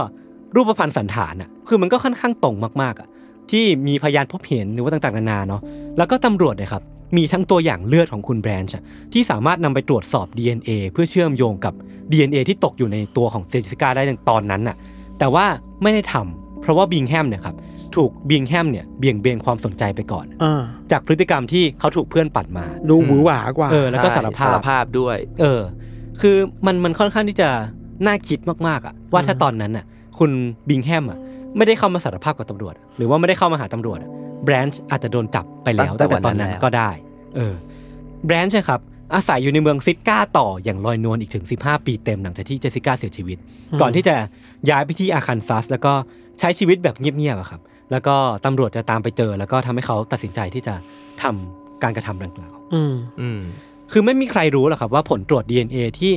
[0.56, 3.08] รูปพรรณสันฐานอะคือมันก็ค่อนข้างตรงมากๆอะ
[3.52, 5.62] ที่มีพยานพบเห็นหรือว่าต่างๆนานาเนาะ
[5.98, 6.84] แล้วก็ตำรวจเนี่ยครับ
[7.18, 11.74] มีทั้งตัวอย่างเลือดของคุณแบรนช์อะที่สามารถนำไปตรวจสอบ DNA เพื่อเชื่อมโยงกับ
[12.12, 14.78] DNA ที่ตกอยู่ในตัวของเจสสิก้าได้ในตอนนั้นน่ะ
[15.20, 15.46] แต่ว่า
[15.84, 17.56] ไม่ได้ทำเพราะว่าบิงแฮมเนี่ยครับ
[17.96, 25.62] ถูกบิงแฮมเนี่ยเบี่ยงเบนความสนใจไปก่อนอ่าจากพฤติกรรมที่เขาถูกเพื่อนปัดมาดูหวือหวากว่าเออแล้วก็ใช่สารภาพสารภาพด้วย เออ
[26.22, 27.50] คือมันมันค่อนข้างที่จะ
[28.06, 29.86] น่าคิดมากๆอะว่าถ้าตอนนั้นน่ะ
[30.20, 30.32] คุณ
[30.70, 31.20] บิงแฮมอะ
[31.58, 34.00] ไม่ได้เข้ามาสารภาพกับตำรวจอะหรือว่าไม่ได้เข้ามาหาตำรวจ
[34.44, 36.90] แบรนช์อาจจะโดนจับไปแล้วตั้ตั้งงแต่แต่ตอนนั้นวันนั้นแล้วก็ได้
[37.36, 37.54] เออ
[38.26, 38.82] แบรนช์ครับ
[39.16, 43.38] อาศัยอยู่ในเมืองซิก้าต่ออย่างลอยนวลอีกถึง 15 ปีเต็มหลังจากที่เจสสิก้าเสียชีวิต
[43.82, 44.16] ก่อนที่จะ
[44.70, 45.94] ย้ายไปที่อาคันซัส แล้วก็
[46.40, 50.74] ใช้ชีวิตแบบเงียบๆอะครับ แล้วก็ตำรวจจะตามไปเจอ แล้วก็ทำให้เขาตัดสินใจที่จะ
[51.22, 53.40] ทำการกระทำดังกล่าว อืมอืม
[53.92, 56.12] คือไม่มีใครรู้หรอกครับว่าผลตรวจ DNA ที่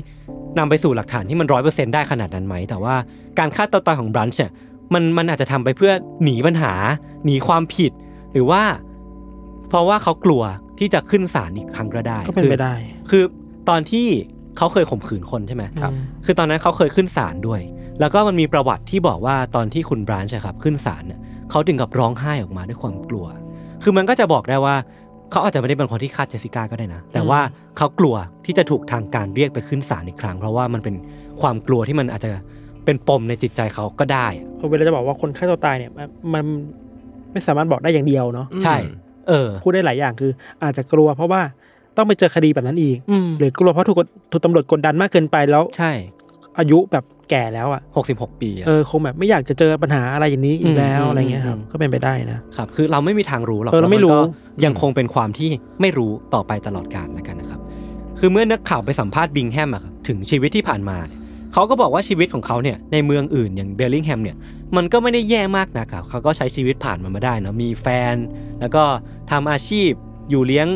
[0.59, 2.95] นำไปสู่หลักฐานที่มันร้อยเปอร์เซ็นได้ขนาดนั้นไหม แต่ว่า
[3.39, 4.51] การฆ่าตัวตายของบรันช์เนี่ย
[4.95, 6.73] มันมันอาจจะทำไปเพื่อหนีปัญหา
[7.25, 7.93] หนีความผิด
[8.37, 8.63] หรือว่า
[9.69, 10.43] เพราะว่าเขากลัว
[10.79, 13.23] ที่จะขึ้นศาลอีกครั้งก็ได้ก็เป็นไปได้ คือคือ
[13.69, 14.07] ตอนที่
[14.57, 17.61] เขาเคยข่มขืนคนใช่ไหมครับอืมคือตอนนั้นเขาเคยขึ้นศาลด้วย
[18.01, 21.21] แล้วก็มันมีประวัติที่บอกว่าตอนที่คุณบรานช์อะครับ ขึ้นศาลเนี่ย
[21.51, 23.27] เขาถึงกับร้องไห้ออกมาด้วยความกลัว
[23.83, 24.77] คือมันก็จะบอกได้ว่า
[25.31, 27.41] เขาอาจจะไม่ได้เป็นคนที่ฆ่าเจสสิก้าก็ได้นะ แต่ว่า
[27.77, 30.95] เขากลัวที่จะถูกทางการเรียกไปขึ้นศาลอีกครั้ง เพราะว่ามันเป็น
[31.41, 32.31] ความกลัวที่มันอาจจะ
[32.85, 36.45] เป็นปมในจิตใจเขาก็ได้อะเวลาจะบอกว่าคนฆ่าตัวตายเนี่ยมันมัน
[37.37, 38.77] ไม่สามารถบอกได้อย่างเดียวเนาะใช่
[39.29, 40.31] เออพูดได้หลายอย่างคือ
[40.63, 41.41] อาจจะกลัวเพราะว่า
[41.97, 45.93] ต้องไปเจอคดีแบบนั้นอีกอืมหรือกลัวเพราะถูกกดถูกตำรวจกดดันมากเกินไปแล้ว ใช่
[46.59, 57.61] อายุแบบแก่แล้วอะหกสิบหกปีอะเออคงแบบไม่อยากจะเจอปัญหาอะไรอย่างนี้อีกแล้วอืมอะไรเงี้ยครับอืมก็เป็นไปได้นะครับ คือเราไม่มีทางรู้หรอกเออเราไม่รู้แล้วนก็ยังคงเป็นความที่ไม่รู้ต่อไปตลอดกาลแล้วกันนะครับ
[58.19, 61.21] คือเมื่อนักข่าวไปสัมภาษณ์บิงแฮมอะครับถึงชีวิตที่ผ่านมาเนี่ย
[61.53, 64.37] เขาก็บอกว่าชีวิตของเขาเนี่ยในเมืองอื่นอย่างเบลลิงแฮมเนี่ย
[64.77, 68.15] มันก็ไม่ได้แย่มากนะครับเขาก็ใช้ชีวิตผ่านมันมาได้เนอะมีแฟน
[68.61, 68.85] แล้วก็
[69.31, 69.91] ทำอาชีพ
[70.31, 70.67] อยู่เลี้ยง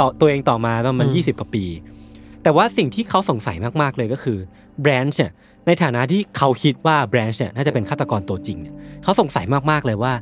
[0.00, 1.64] ต่อตัวเองต่อมาประมาณอืม20 กว่าปี
[2.42, 4.38] แต่ว่าสิ่งที่เขาสงสัยมากๆเลยก็คือ
[4.82, 5.32] แบรนช์เนี่ย
[5.66, 10.12] ในฐานะที่เขาคิดว่าแบรนช์เนี่ยน่าจะเป็นฆาตกรตัวจริงเนี่ยเขาสงสัยมากๆเลยว่า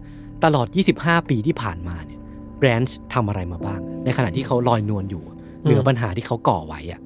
[0.44, 0.66] ตลอด
[0.98, 2.20] 25 ปีที่ผ่านมาเนี่ย
[2.58, 5.24] แบรนช์ทำอะไรมาบ้าง ในขณะที่เขาลอยนวลอยู่
[5.64, 7.00] เหนือปัญหาที่เขาก่อไว้อะ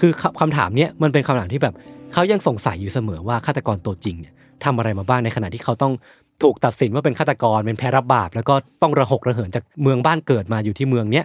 [0.00, 1.74] คือคคำถามเนี้ยมันเป็นคำถามที่แบบ
[2.16, 5.92] เขายังสงสัยอยู่เสมอว่าฆาตกรตัวจริงเนี่ยทำอะไรมาบ้างในขณะที่เขาต้อง
[6.42, 11.24] ถูกตัดสินว่าเป็นฆาตกรเป็นแพ้รับบาป แล้วก็ต้องระหกระเหินจากเมืองบ้านเกิดมาอยู่ที่เมืองเนี้ย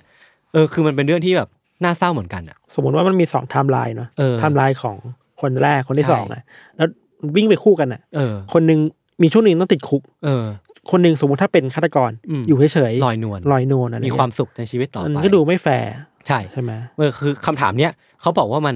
[0.54, 1.50] เออคือมันเป็นเรื่องที่แบบ
[1.84, 4.96] น่าเศร้าเหมือนกันอะ สมมติว่ามันมีสองไทม์ไลน์เนาะเออไทม์ไลน์ของ
[5.42, 6.44] คนแรกคนที่ใช่สองนะ
[6.78, 6.88] แล้ว
[7.36, 8.80] วิ่งไปคู่กันอะเออคนหนึ่ง
[9.22, 10.46] มีช่วงหนึ่งต้องติดคุก เออ
[10.92, 15.92] คนหนึ่งสมมติถ้าเป็นฆาตกรอืมอยู่เฉยๆลอยนวลลอยนวลอะไรมีเงี้ยความสุขในชีวิตต่อมันไปก็ดูไม่แฟร์
[16.28, 18.76] ใช่ใช่ไหมเออคือคำถามเนี้ยเขาบอกว่ามัน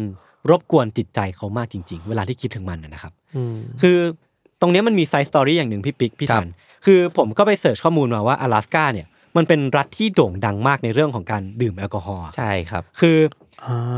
[0.50, 3.98] รบกวนจิตใจเขามากจริง ๆ เวลาที่คิดถึงมันนะนะครับ อืม คือ
[4.60, 6.48] ตรงเนี้ยมันมีไซส์สตอรี่อย่างหนึ่งพี่ปิ๊กพี่ ครั ทั บ น
[6.86, 13.18] คือผมก็ไปเสิร์ชข้อมูลมาว่า阿拉斯กาเนี่ยมันเป็นรัฐที่โด่งดังมากในเรื่องของการดื่มแอลกอฮอล์ ใช่ครับ คือ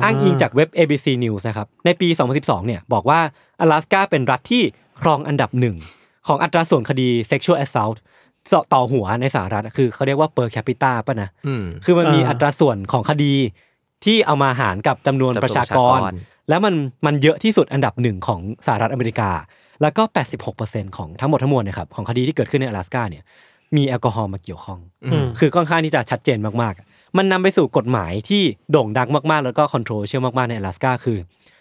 [0.03, 3.21] อ้างอิงจากเว็บ ABC News นะครับ ในปี 2012 เนี่ยบอกว่า
[3.61, 4.63] 阿拉斯กาเป็นรัฐที่
[5.03, 5.77] ครองอันดับหนึ่ง
[6.27, 7.97] ของอัตราส่วนคดี sexual assault
[8.75, 13.35] ต่อหัวในสหรัฐคือเขาเรียกว่า per capita ป่ะนะ อืม คือมันมี อ่า อัตราส่วนของคดี
[14.05, 16.75] ที่เอามาหารกับจำนวน จำนวน ประชากร ประชากร แล้วมัน
[17.07, 19.31] มันเยอะที่สุดอันดับหนึ่งของสหรัฐอเมริกา
[19.83, 20.03] แล้วก็
[20.51, 23.25] 86%ของทั้งหมดทั้งมวลเนี่ยครับของคดีที่เกิดขึ้นใน阿拉斯กาเนี่ย
[23.77, 31.19] มีแอลกอฮอล์มาเกี่ยวข้อง อืม คือค่อนข้างที่จะชัดเจนมากๆ มันนำไปสู่กฎหมายที่โด่งดังมากๆ แล้วก็คอนโทรเชียลมากๆใน阿拉斯กาคือ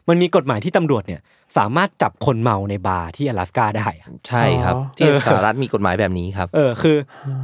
[0.10, 1.22] มันมีกฎหมายที่ตำรวจเนี่ย
[1.58, 6.98] สามารถจับคนเมาในบาร์ที่阿拉斯กาได้อะ ใช่ครับ อ๋อ ที่ เออ สหรัฐมีกฎหมายแบบนี้ครับ เออคือ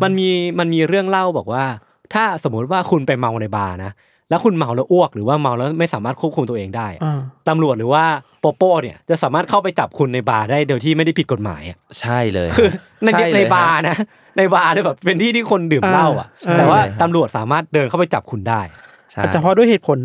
[0.03, 1.65] มันมีมันมีเรื่องเล่าบอกว่า
[2.13, 3.91] ถ้าสมมุติว่าคุณไปเมาในบาร์นะ
[4.32, 8.04] แล้วคุณเมาแล้วอ้วกหรือว่าเมาแล้วไม่สามารถควบคุมตัวเองได้อะอ่าตำรวจหรือว่า
[8.40, 12.68] โปโป้เนี่ยจะสามารถเข้าไปจับคุณในบาร์ได้โดยที่ไม่ได้ผิดกฎหมายอะใช่เลยคือ
[13.04, 13.96] ในช่เลยในบาฮะร์นะ
[14.36, 18.60] ในบาร์เลยแบบเป็นที่ที่คนดื่มเหล้าอะอ่าแต่ว่าใช่เลยครับตำรวจสามารถเดินเข้าไปจับคุณได้
[19.12, 19.98] ใช่อาจจะเพราะด้วยเหตุผล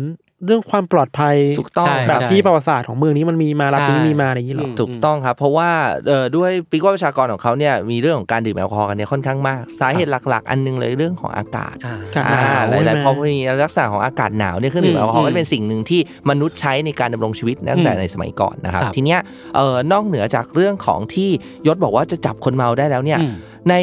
[0.46, 5.70] เรื่องความปลอดภัยถูกต้องใช่แบบที่ประวัติศาสตร์ของเมืองนี้มันมีมารัฐนี้มีมาอะไรอย่างนี้หรออืมถูกต้องครับ เพราะว่า
[6.08, 19.20] เอ่อด้วยปีกว่าประชากรของเขาเนี่ยมีเรื่องของการดื่มแอลกอฮอล์กันเนี่ยค่อนข้างมากสาเหตุหลัก ๆ อันหนึงเลยเรื่องของอากาศอ่าอากาศอ่าหนาวหลายใช่ๆไหมเพราะมีลักษณะของอากาศหนาวเนี่ยเครื่องดื่มอืมแอลกอฮอล์อืก็มเป็นสิ่งหนึ่งที่มนุษย์ใช้ในการดำรงชีวิตตั้งแต่อืมในสมัยก่อนนะครับครับทีเนี้ย
[19.56, 21.30] เอ่อนอกเหนือจากเรื่องของที่
[21.66, 23.32] ยศบอกว่าจะจับคนเมาได้แล้วเนี่ยอืม
[23.70, 23.74] ใน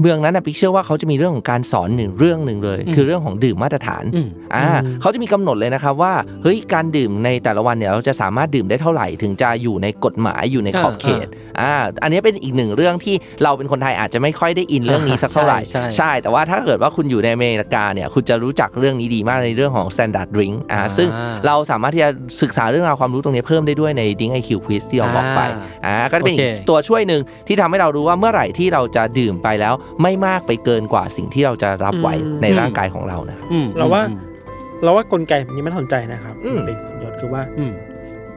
[0.00, 6.12] เมืองนั้นนะปิ๊กเชื่อว่าเขาจะมีเรื่องของการสอนหนึ่งเรื่องหนึ่งเลยอืมคือเรื่องของดื่มมาตรฐานอืมอ่าอืมเขาจะมีกำหนดเลยนะครับว่า
[6.42, 11.26] เฮ้ยการดื่มในแต่ละวันเนี่ยเราจะสามารถดื่มได้เท่าไหร่ถึงจะอยู่ในกฎหมายอยู่ในขอบเขต
[11.60, 21.08] อ่าอันนี้เป็นอีกหนึ่งเรื่องที่เราเป็นคนไทยอาจจะไม่ค่อยได้อินเรื่องนี้สักเท่าไหร่ใช่ใช่แต่ว่าถ้าเกิดว่าคุณอยู่ในอเมริกาเนี่ยคุณจะรู้จักเรื่องนี้ดีมากในเรื่องของ standard drink อ่าอ่าซึ่ง
[21.46, 22.10] เราสามารถที่จะ
[22.42, 25.40] ศึกษาเรื่องราวความรู้ตรงนี้เพิ่มได้ด้วยใน Drink IQ Quiz ที่เราบอกไป
[25.86, 34.18] อ่าก็จะเป็นอีกโอเคตัวช่วยหนึ่งที่ทำให้เรารู้ว่าเมื่อไหร่ที่เราจะดื่มไปแล้วไม่มากไปเกินกว่าสิ่งที่เราจะรับไหวอืมในร่างกายของเรานะอืมเราว่าอืม
[34.84, 37.72] เราว่ากลไกแบบนี้มันสนใจนะครับอืมเป็นยศคือว่าอืม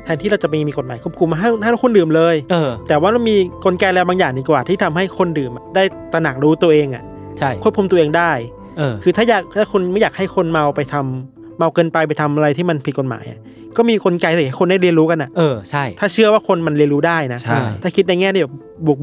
[0.03, 7.03] แทนที่เราจะมีมีกฎหมายควบคุมมาให้ให้คนดื่มเลยเออ แต่ว่าเรามีกลไกอะไรบางอย่างดีกว่า ที่ทำให้คนดื่มอะได้ตระหนักรู้ตัวเองอะ
[7.39, 8.31] ใช่ควบคุมตัวเองได้
[8.77, 13.39] เออคือถ้าอยากถ้าคนไม่อยากให้คนเมาไปทำเมาเกินไปไปทำอะไรที่มันผิดกฎหมายอะ
[13.77, 18.53] ก็มีกลไกสิให้คนได้เรียนรู้กันอะเออใช่ ถ้าเชื่อว่าคนมันเรียนรู้ได้นะ ใช่ ถ้าคิดในแง่ที่แบบ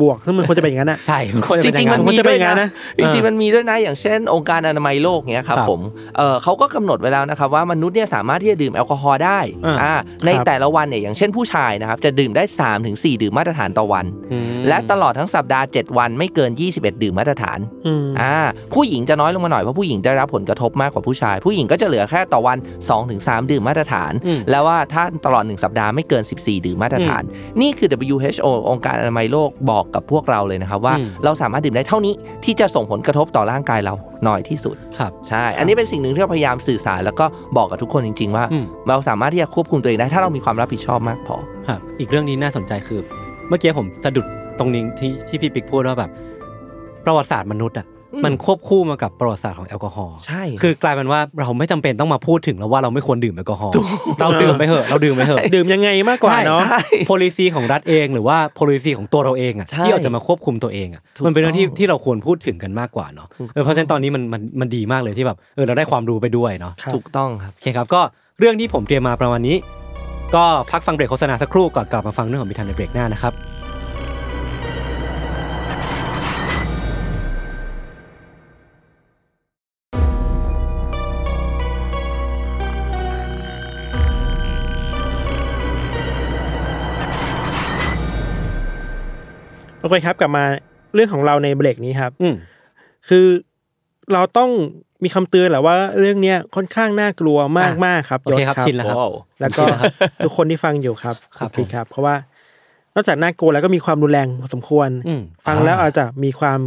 [0.02, 5.80] บวกๆซึ่งมันควรจะเป็นอย่างนั้นอะ ใช่มันควรจะจเป็นอริงย่างๆนั้มันนมันมีจะเป็นด้วยอย่างนั้นะนนะ จริงๆมันมีด้วยนะอย่างเช่น องค์การอนามัยโลกเนี้ยครับครับผม
[6.16, 9.94] เออเขาก็กำหนดไว้แล้วนะครับว่ามนุษย์เนี่ยสามารถที่จะดื่มแอลกอฮอล์ได้อ่า อ่า
[10.26, 18.34] ในแต่ละวันเนี่ยอย่างเช่นผู้ชายนะครับจะดื่มได้ 3-4ถึง4ดื่มมาตรฐานต่อวัน อืมและตลอดทั้งสัปดาห์ 7 วันไม่เกิน 21 ดื่มมาตรฐานอืมอ่า
[18.74, 22.58] ผู้หญิงจะน้อยลงมาหน่อยเพราะผู้หญิงจะได้รับผลกระทบมากกว่าผู้ชาย ผู้หญิงก็จะเหลือแค่ต่อวัน
[23.04, 27.22] 2-3 ดื่มมาตรฐาน อืม แล้วว่าถ้าตลอด 1 สัปดาห์ไม่เกิน 14 ดื่มมาตรฐาน
[27.60, 33.94] นี่คือ WHO องค์การอนามัยโลกบอกกับพวกเราเลยนะครับว่าอืมเราสามารถดื่มได้เท่านี้ที่จะส่งผลกระทบต่อร่างกายเรา
[34.26, 41.36] น้อยที่สุดครับใช่ อันนี้เป็นสิ่งหนึ่งที่เราพยายามสื่อสารแล้วก็บอกกับทุกคนจริง ๆ ว่าอืมเราสามารถที่จะควบคุมตัวเองได้ถ้าเรามีความรับผิดชอบมากพอ
[41.68, 43.00] ครับอีกเรื่องนี้น่าสนใจคือ
[43.48, 44.26] เมื่อกี้ผมสะดุด
[44.58, 46.10] ตรงนี้ที่ที่พี่ปิ๊กพูดว่าแบบ
[47.04, 53.72] ประวัติศาสตร์มนุษย์อะอื มมันควบคู่มากับประวัติศาสตร์ของแอลกอฮอล์ใช่ คือกลายเป็นว่าเราไม่จำเป็นต้องมาพูดถึงแล้วว่าเราไม่ควรดื่มแอลกอฮอล์
[54.20, 68.00] เราดื่มไปเถอะเราดื่มไปเถอะดื่มยังไงมากกว่าเนาะใช่ policy ของรัฐเองหรือว่า policy ของตัวเราเองอะใช่ที่เราจะมาควบคุมตัวเองอะถูกมันเป็นเรื่องที่ต้องที่เราควรพูดถึงกันมากกว่าเนาะถูกต้องเออเพราะฉะนั้นตอนนี้มันมันมันดีมากเลยที่แบบเออเราได้ความรู้ไปด้วยเนาะครับถูกต้องครับโอเคครับก็
[68.38, 69.56] เรื่องที่ผมเตรียมมาประมาณนี้
[70.34, 73.32] ก็พักฟังเบรกโฆษณาสักครู่ก่อนกลับมาฟังเรื่องของมิทันในเบรกหน้านะครับ
[89.88, 90.44] อเคครับกลับมา
[90.94, 92.34] เรื่องของเราในเบรกนี้ครับ อืม
[93.08, 93.26] คือ
[94.12, 94.50] เราต้อง
[95.04, 99.64] มีคำเตือนแหละว่าเรื่องเนี้ยค่อนข้างน่ากลัวมากอะมากครับโอเคครับยศชินแล้วครับว้าวแล้วก็
[100.24, 102.14] ทุกคนที่ฟังอยู่ครับครับพี่ครับ เพราะว่า
[102.94, 106.58] นอกจากน่ากลัวแล้วก็มีความรุนแรงพอสมควรอืมฟังแล้วอาจจะมีความ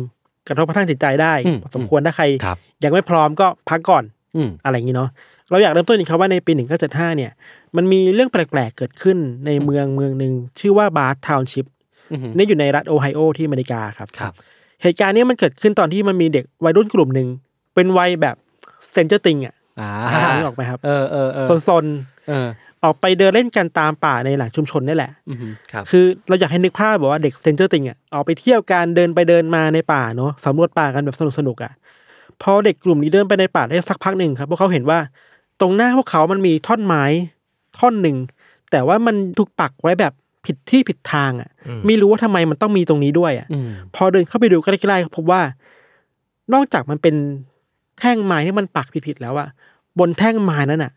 [0.48, 4.04] กระทบกระทั่งจิตใจได้อืมพอสมควรถ้าใครครับยังไม่พร้อมก็พักก่อน
[4.36, 5.10] อืมอะไรอย่างนี้เนาะ
[5.50, 6.52] เราอยากเริ่มต้นอีกครับว่าในปี
[6.86, 7.32] 1975เนี่ย
[7.76, 11.81] มันมีเรื่องแปลกๆเกิดขึ้นในเมืองเมืองหนึ่งชื่อว่าบาธทาวน์ชิพอืม
[12.38, 14.34] นี่อยู่ในรัฐโอไฮโอที่อเมริกาครับครับ
[14.84, 17.28] เหตุการณ์เนี้ยมันเกิดขึ้นตอนที่มันมีเด็กวัยรุ่นกลุ่มหนึ่ง
[17.76, 18.36] เป็นวัยแบบ
[18.94, 19.90] เซนเจอร์ติงอะอ่า
[20.36, 21.86] นึกออกไหมครับเออเออเออซน
[22.30, 25.38] เออๆออกไปเดินเล่นกันตามป่าในหลังชุมชนนี่แหละอืม
[25.72, 31.72] ครับคือเราอยากให้นึกภาพแบบว่าเด็กเซนเจอร์ติงอะออกไปเที่ยวการเดินไปเดินมาในป่าเนาะสำรวจป่ากันแบบสนุกสนุกๆอะ
[32.42, 35.00] พอเด็กกลุ่มนี้เดินไปในป่าได้สักพักหนึ่งครับพวกเขาเห็นว่า
[35.62, 37.04] ตรงหน้าพวกเขามันมีท่อนไม้
[37.80, 38.18] ท่อนหนึ่ง
[38.72, 40.14] แต่ว่ามันถูกปักไว้แบบ
[40.46, 45.42] ผิดที่ผิดทางอะอืมไม่รู้ว่าทำไมมันต้องมีตรงนี้ด้วยอะอืมพอเดินเข้าไปดูใกล้ๆก็พบว่า
[46.54, 47.16] นอกจากมันเป็น
[48.00, 49.48] แท่งไม้ที่มันปักผิดๆแล้วอะ
[50.00, 50.92] บนแท่งไม้นั้นอะ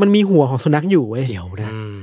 [0.00, 2.02] มันมีหัวของสุนัขอยู่เว้ยเดี๋ยวนะอืม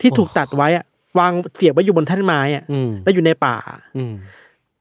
[0.00, 0.84] ที่ถูกตัดไว้อะ
[1.18, 3.56] วางเสียบไว้อยู่บนแท่งไม้อะอืมแล้วอยู่ในป่า
[3.96, 4.14] อืม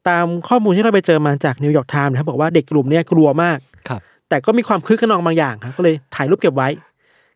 [0.07, 3.57] ตามข้อมูลที่เราไปเจอมาจากนิวยอร์กไทม์นะครับบอกว่าเด็กกลุ่มเนี้ยกลัวมาก
[3.89, 6.69] ครับ แต่ก็มีความคึกคะนองบางอย่างครับก็เลยถ่ายรูปเก็บไว้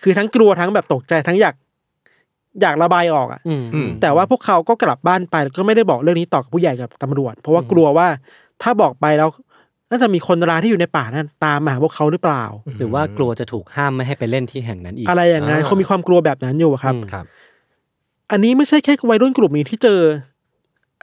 [0.03, 1.55] คือทั้งกลัวทั้งแบบตกใจทั้งอยาก
[2.61, 8.07] อยากระบายออกอะอืมอืมแต่ว่าพวกเขาก็กลับบ้านไปแล้วก็ไม่ได้บอกเรื่องนี้ต่อกับผู้ใหญ่กับตำรวจ เพราะว่ากลัวว่า
[8.61, 9.29] ถ้าบอกไปแล้ว
[9.89, 12.43] น่าจะมีคนร้ายที่อยู่ในป่านั้นตามมาหาพวกเขาหรือเปล่า
[12.77, 17.25] หรือว่ากลัวจะถูกห้ามไม่ให้ไปเล่นที่แห่งนั้นอีก อะไรอย่างนั้นอ่าคงมีความกลัวแบบนั้นอยู่อะครับอืมครับ
[18.31, 19.99] อันนี้ไม่ใช่แค่วัยรุ่นกลุ่มนี้ที่เจอ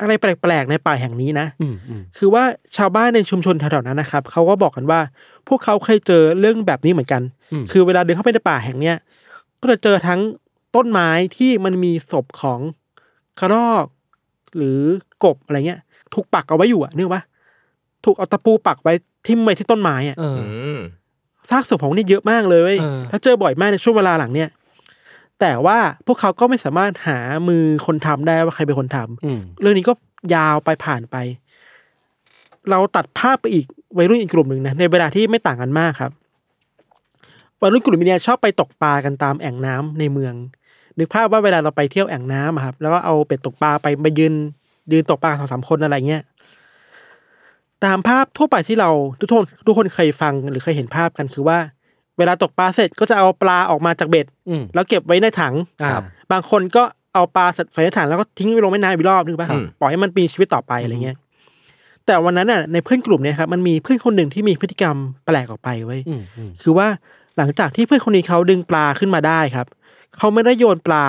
[0.00, 2.44] อะไรแปลกๆในป่าแห่งนี้นะอืมอืมคือว่า
[2.76, 5.00] ชาวบ้านในชุมชนแถวๆนั้นนะครับเขาก็บอกกันว่า
[5.48, 7.22] พวกเขาเคยเจอเรื่องแบบนี้เหมือนกัน
[7.62, 8.96] มคือเวลาเดินเข้าไปในป่าแห่งเนี้ย
[9.60, 10.20] ก็จะเจอทั้ง
[10.74, 12.60] ต้นไม้ที่มันมีศพของ
[13.40, 13.86] กระรอก
[14.56, 14.80] หรือ
[15.24, 15.80] กบอะไรเงี้ย
[16.14, 17.22] ถูกปักเอาไว้อยู่อะนึกว่า
[18.04, 18.94] ถูกเอาตะปูปักไว้
[19.26, 20.46] ทิ่มไว้ที่ต้นไม้อะเอออื
[20.78, 20.80] ม
[21.50, 24.48] ซากศพของนี่เยอะมากเลยเว้ยเออถ้าเจอบ่อยมากในช่วงเวลาหลังเนี่ย
[25.40, 29.92] แต่ว่าพวกเขาก็ไม่สามารถหามือคนทำได้ว่าใครเป็นคนทำอืมเรื่องนี้ก็
[30.34, 31.16] ยาวไปผ่านไป
[32.70, 36.12] เราตัดภาพไปอีกวัยรุ่นอีกกลุ่มหนึ่งนะในเวลาที่ไม่ต่างกันมากครับ
[37.60, 40.34] วัยรุ่นกลุ่มนี้ชอบไปตกปลากันตามแอ่งน้ำในเมือง
[40.98, 44.34] นึกภาพว่าเวลาเราไปเที่ยวแอ่งน้ำอะครับแล้วก็เอาเป็ดตกปลาไปมายืน
[44.92, 46.22] ยืนตกปลาสองสามคนอะไรเงี้ย
[47.84, 51.58] ตามภาพทั่วไปที่เราทุกคนทุกคนเคยฟังหรือเคยเห็นภาพกันคือว่า
[52.18, 56.82] เวลาตกปลาเสร็จก็จะเอาปลาออกมาจากเบ็ดอืมแล้วเก็บไว้ในถังอ่าครับบางคนก็
[57.14, 61.16] เอาปลาใส่ในถังแล้วก็ทิ้งไว้ลงแม่น้ำอีกรอบนึงป่ะอืมปล่อยให้มันมีชีวิตต่อไปอะไรเงี้ย
[62.06, 66.88] แต่วันนั้นน่ะในเพื่อนกลุ่มเนี่ยครับมันมีเพื่อนคนหนึ่งที่มีพฤติกรรมแปลกออกไปไว้ยอืมอืมคือว่า
[67.36, 69.66] หลังจากที่เพื่อนคนนี้เขาดึงปลาขึ้นมาได้ครับ
[70.18, 71.04] เขาไม่ได้โยนปลา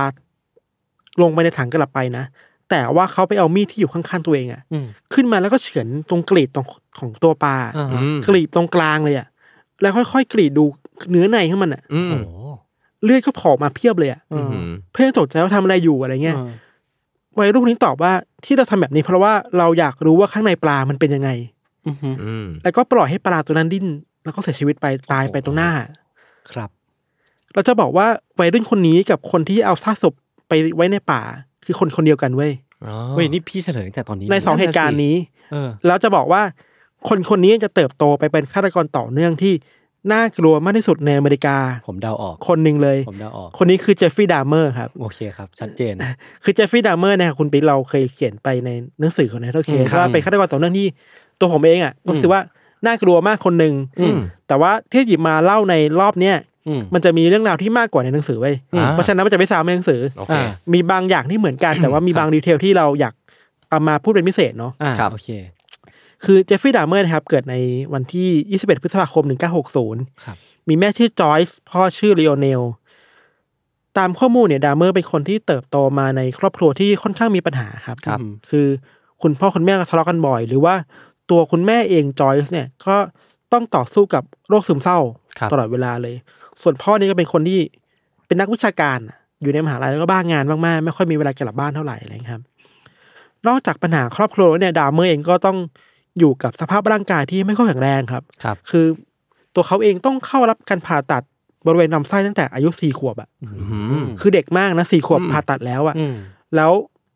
[1.22, 2.24] ลงไปในถังกลับไปนะ
[2.70, 6.66] แต่ว่าเขาไปเอามีดที่อยู่ข้างๆตัวเองอะอืมขึ้นมาแล้วก็เฉือนตรงกรีดตรง
[7.00, 9.28] ของตัวปลาอ่าอืมกรีดตรงกลางเลยอะ
[9.82, 10.66] แล้วค่อยๆกรีดดู
[11.12, 12.28] เนื้อในของมันอะอืมโอ้โห
[13.04, 16.50] เลือดก็โผล่มาเพียบเลยอะเอออืมเพื่อนตกใจว่าทำอะไรอยู่อะไรเงี้ยเออ
[17.38, 18.14] วัยรุ่นนี้ตอบว่า
[18.46, 21.30] ที่เราทำแบบนี้เพราะว่าเราอยากรู้ว่าข้างในปลามันเป็นยังไง
[21.86, 23.86] อืมอืมแล้วก็ปล่อยให้ปลาตัวนั้นดิ้น
[24.24, 25.72] แล้วก็เสียชีวิตไปตายไปตรงหน้า
[26.52, 26.70] ครับ
[27.56, 28.08] เราจะบอกว่า
[28.40, 30.14] วัยรุ่นคนนี้กับคนที่เอาซากศพ
[30.48, 31.22] ไปไว้ในป่า
[31.66, 32.52] คือคนคนเดียวกันเว้ย
[32.86, 35.16] อ๋อเว้ยนี่พี่เฉลยตั้งแต่ตอนนี้ในสองนั่นน่ะเหตุการณ์นี้
[35.52, 36.42] เออแล้วจะบอกว่า
[37.08, 39.54] คนคนนี้จะเติบโตไปเป็นฆาตกรต่อเนื่องที่
[40.14, 45.94] น่ากลัวมากที่สุดในอเมริกา ผมเดาออก คนหนึ่งเลย ผมเดาออก คนนี้คือเจฟฟรีย์ดามเมอร์ครับ โอเคครับ ชัดเจน
[46.44, 50.88] คือเจฟฟรีย์ดามเมอร์เนี่ยคุณปิ๊กเราเคยเขียนไปในหนังสือของ Untitled Case อืมครับว่าเป็นฆาตกรต่อเนื่องที่
[51.40, 52.42] ตัวผมเองอะรู้สึกว่า
[52.86, 63.14] น่ากลัวมากคนหนึ่งอืมแต่ว่าที่หยิบมาเล่าในรอบเนี้ยอื มมันจะมีเรื่องราวที่มากกว่าในหนังสือเว้ยอ่าเพราะฉะนั้นมันจะไม่ซ้ำในหนังสือโอเคอ่ามีบางอย่างที่เหมือนกันแต่ว่ามีบาง detail ที่เราอยาก
[63.70, 65.30] เอามาพูดเป็นพิเศษเนาะอ่าครับโอเค
[66.26, 67.56] คือเจฟฟรีย์ดามเมอร์นะครับ เกิดใน
[67.94, 69.24] วันที่ 21 พฤษภาคม
[69.74, 72.62] 1960ครับมีแม่ชื่อจอยส์พ่อชื่อเลโอเนล
[73.98, 78.68] ตามข้อมูลเนี่ยดามเมอร์เป็นคนที่เติบโตมาในครอบครัวที่ค่อนข้างมีปัญหาครับครับอืมคือ
[79.22, 80.76] คุณพ่อคุณแม่ก็ทะเลาะกันบ่อย หรือว่า
[81.30, 82.98] ตัวคุณแม่เองจอยส์เนี่ยก็
[83.54, 85.00] ต้องต่อสู้กับโรคซึมเศร้า
[85.40, 86.16] ครับตลอดเวลาเลย
[86.62, 87.60] ส่วนพ่อนี่ก็เป็นคนที่
[88.28, 92.44] เป็นนักวิชาการอะอยู่ในมหาลัยแล้วก็บ้างานมากๆไม่ค่อยมีเวลากลับบ้านเท่าไหร่อะไรอย่างเงี้ยครับ
[93.48, 95.58] นอกจากปัญหาครอบครัวแล้วเนี่ยดามเมอร์เองก็ต้อง
[96.20, 98.86] อยู่กับสภาพร่างกายที่ไม่ค่อยแข็งแรงครับครับ คือ
[99.56, 101.24] ตัวเขาเองต้องเข้ารับการผ่าตัด
[101.66, 103.48] บริเวณลำไส้ตั้งแต่อายุสี่ขวบอะอื
[103.92, 106.16] อืมคือเด็กมากนะสี่ขวบอืมผ่าตัดแล้วอะอืม
[106.56, 106.72] แล้ว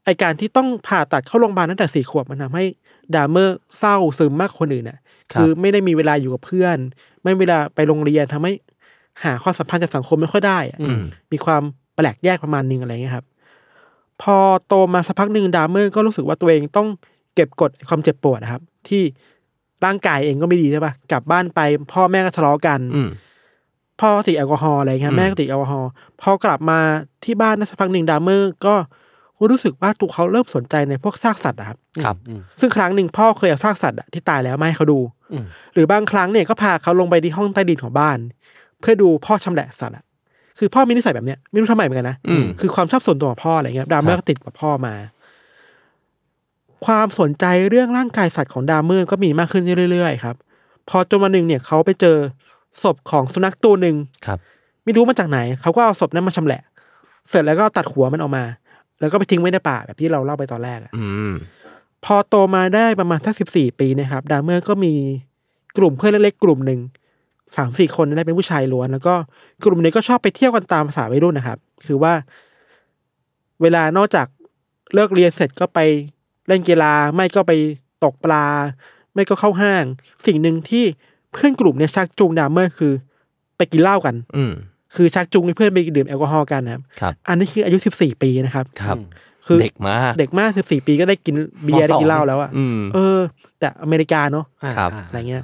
[0.05, 2.63] ไอการที่ต้องผ่าตัดเข้าโรงพยาบาลตั้งแต่สี่ขวบมันทำให้
[3.15, 4.97] ดามเมอร์เศร้าซึมมากกว่าคนอื่นน่ะ
[5.33, 6.77] ครับคือไม่ได้มีเวลาอยู่กับเพื่อน
[7.23, 8.53] ไม่มีเวลาไปโรงเรียนทำให้
[9.24, 11.01] หาความสัมพันธ์จากสังคมไม่ค่อยได้อะอืม
[11.32, 11.61] มีความ
[11.95, 13.26] แปลกแยกประมาณนึงอะไรเงี้ยครับ
[14.22, 14.36] พอ
[14.67, 16.88] โตมาสักพักหนึ่งดามเมอร์ก็รู้สึกว่าตัวเองต้อง
[17.36, 19.01] เก็บกดความเจ็บปวดนะครับ ที่
[19.86, 21.59] ร่างกายเองก็ไม่ดีใช่ปะกลับบ้านไป
[21.93, 23.09] พ่อแม่ก็ทะเลาะกันอืม
[23.99, 25.89] พ่อติดแอลกอฮอล์อะไรเงี้ยอืมแม่ก็ติดแอลกอฮอล์
[26.22, 26.80] พอกลับมา
[27.26, 28.76] ที่บ้านได้สักพักหนึ่งดามเมอร์ก็
[29.51, 34.99] รู้สึกว่าตัวเขาเริ่มสนใจในพวกซากสัตว์อะครับครับอืมซึ่งครั้งหนึ่งพ่อเคยเอาซากสัตว์อะที่ตายแล้วมาให้เขาดู
[35.32, 38.17] อืมหรือบางครั้งเนี่ยก็พาเขาลงไปที่ห้องใต้ดินของบ้าน
[38.80, 40.03] เพื่อดูพ่อชำแหละสัตว์อะ
[40.59, 44.93] คือพ่อมีนิสัยแบบเนี้ยไม่รู้ทำไมเหมือนกันนะอืม คือความชอบส่วนตัวของพ่ออะไรเงี้ยดามเมอร์ครับก็ติดกับพ่อมา
[46.86, 50.36] ความสนใจเรื่องร่างกายสัตว์ของดามเมอร์ก็มีมากขึ้นเรื่อยๆครับ
[50.89, 52.17] พอจนวันหนึ่งเนี่ยเขาไปเจอ
[52.84, 54.39] ศพของสุนัขตัวหนึ่ง ครับ
[54.84, 56.61] ไม่รู้มาจากไหน เขาก็เอาศพนั้นมาชำแหละ
[57.30, 58.43] เสร็จแล้วก็ตัดหัวมันออกมา
[58.99, 61.34] แล้วก็ไปทิ้งไว้ในป่าแบบที่เราเล่าไปตอนแรกอะอืม
[62.05, 64.93] พอโตมาได้ประมาณสักสิบสี่ปีนะครับ ดามเมอร์ก็มี
[65.77, 66.80] กลุ่มเพื่อนเล็กๆกลุ่มหนึ่ง
[67.57, 69.13] สามสี่คนได้เป็นผู้ชายล้วน แล้วก็
[69.63, 72.13] กลุ่มนี้ก็ชอบไปเที่ยวกันตามภาษาวัยรุ่นนะครับ คือว่า
[73.61, 74.27] เวลานอกจาก
[74.93, 75.79] เลิกเรียนเสร็จก็ไป
[76.47, 77.53] เล่นกีฬาไม่ก็ไป
[78.03, 78.45] ตกปลา
[79.13, 79.83] ไม่ก็เข้าห้าง
[80.25, 80.83] สิ่งหนึ่งที่
[81.31, 82.93] เพื่อนกลุ่มเนี้ชักจูงดามเมอร์คือ
[83.57, 84.53] ไปกินเหล้ากัน อืม
[84.95, 88.97] คือชักจูงให้เพื่อนไปดื่มแอลกอฮอล์กันนะครับครับ อันนี้คืออายุสิบสี่ปีนะครับ ครับ
[89.47, 93.19] คือเด็กมากเด็กมากสิบสี่ปีก็ได้กินเบียร์ได้กินเหล้าแล้วอะอืมเออ
[93.59, 95.43] แต่อเมริกาเนาะอ่าครับอ่าอะไรเงี้ย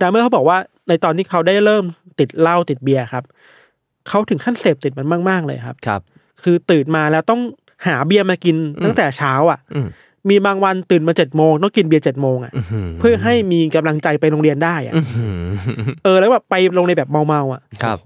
[0.00, 1.84] ดามเมอร์เขาบอกว่าในตอนที่เขาได้เริ่ม
[2.18, 3.24] ติดเหล้าติดเบียร์ครับ
[4.08, 6.00] เขาถึงขั้นเสพติดมันมาก ๆ เลยครับ ครับ
[6.42, 7.40] คือตื่นมาแล้วต้อง
[7.86, 9.88] หาเบียร์มากินอืมตั้งแต่เช้าอะอืม
[10.30, 15.40] มีบางวันตื่นมาเจ็ดโมงต้องกินเบียร์เจ็ดโมงอะอื้อหือเพื่อให้มีกำลังใจไปโรงเรียนได้อะอื้อหือ
[16.04, 17.98] เออแล้วแบบไปโรงเรียนแบบเมาๆอะ ครับ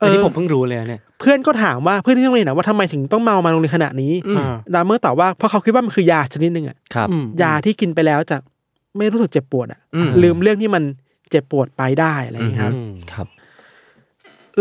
[0.00, 8.36] อันนี้เออผมเพิ่งรู้เลยเนี่ยเพื่อนก็ถามว่าเพื่อนที่โรงเรียนนะว่าทำไมถึงต้องเมามาโรงเรียนขนาดนี้อืมอ่าดามเมอร์ตอบว่าเพราะเขาคิดว่ามันคือยาชนิดหนึ่งอะครับอืมยาที่กินไปแล้วจะ
[8.96, 10.82] ไม่รู้สึกเจ็บปวดอะอืมลืมเรื่องที่มัน
[11.30, 13.26] เจ็บปวดไปได้อะไรอย่างเงี้ยครับอืมครับ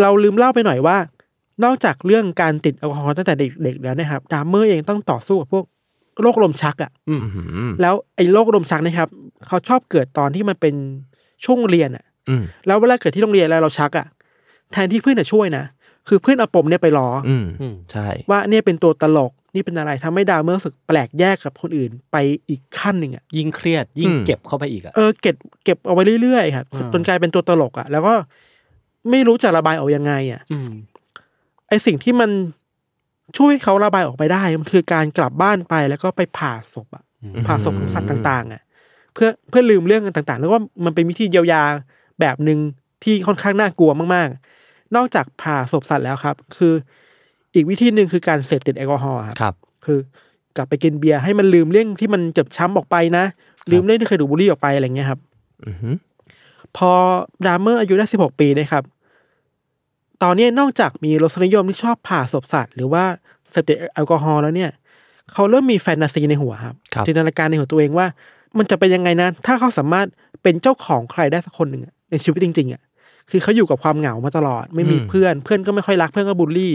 [0.01, 0.97] เราลืมเล่าไปหน่อยว่า
[1.63, 5.65] นอกจากเรื่องการติดแอลกอฮอล์ตั้งแต่เด็กๆแล้วนะครับดามเมอร์เองต้องต่อสู้กับพวก
[6.21, 9.09] โรคลมชักอะอืมอื้อหือแล้วไอ้โรคลมชักนะครับ
[9.47, 10.75] เขาชอบเกิดตอนที่มันเป็น
[11.45, 14.07] ช่วงเรียนอะอืมแล้วเวลาเกิดที่โรงเรียนแล้วเราชักอะ
[14.71, 15.63] แทนที่เพื่อนจะช่วยนะ
[16.07, 22.17] คือเพื่อนเอาปมเนี่ยไปล้อออืมอืมใช่ ว่าเนี่ยเป็นตัวตลกนี่เป็นอะไรทำให้ดามเมอร์รู้สึกแปลกแยกกับคนอื่นไป
[22.49, 28.13] อีกขั้นหนึ่งอะยิ่งเครียดยิ่งเก็บเข้าไปอีกอะเออเก็บเก็บเอาไว้เรื่อยๆครับอ่าจนกลายเป็นตัวตลกอะแล้วก็
[29.09, 30.69] ไม่รู้จะระบายออกยังไงอะอืม
[31.69, 32.29] ไอสิ่งที่มัน
[33.37, 37.03] ช่วยให้เขาระบายออกไปได้ มันคือการกลับบ้านไปแล้วก็ไปผ่าศพอะ
[37.47, 38.61] ผ่าศพของสัตว์ต่าง ๆ อะ
[39.13, 41.61] เพื่อเพื่อลืมเรื่องต่างๆ แล้วก็มันเป็นวิธีเยียวยา
[42.19, 42.59] แบบหนึ่ง
[43.03, 46.73] ที่ค่อนข้างน่ากลัวมากๆ นอกจากผ่าศพสัตว์แล้วครับ คือ
[47.55, 49.53] อีกวิธีหนึ่งคือการเสพติดแอลกอฮอล์ครับครับ
[49.85, 49.99] คือ
[50.57, 53.25] กลับไปกินเบียร์ให้มันลืมเรื่องที่มันเจ็บช้ำออกไปนะ
[53.71, 55.19] ลืมเรื่องที่เคยถูดบุหรี่ออกไปอะไรเงี้ยครับ
[55.67, 55.95] อือหือ
[56.77, 56.91] พอ
[57.45, 58.83] ดามเมอร์อายุได้สิบหกปีนะครับ
[60.23, 63.03] ตอนนี้นอกจากมีรสนิยมที่ชอบผ่าศพสัตว์ หรือว่า
[63.51, 64.71] เสพติดแอลกอฮอล์แล้วเนี่ย
[65.33, 68.07] เขาเริ่มมีแฟนตาซีในหัวครับครับจินตนาการในหัวตัวเองว่า
[68.57, 70.07] มันจะเป็นยังไงนะถ้าเขาสามารถ
[70.43, 72.81] เป็นเจ้าของใครได้สักคนหนึ่งอะในชีวิตจริง ๆอะ
[73.29, 76.73] คือเขาอยู่กับความเหงามาตลอด ไม่มีเพื่อน เพื่อนก็ไม่ค่อยรักเพื่อนก็บูลลี่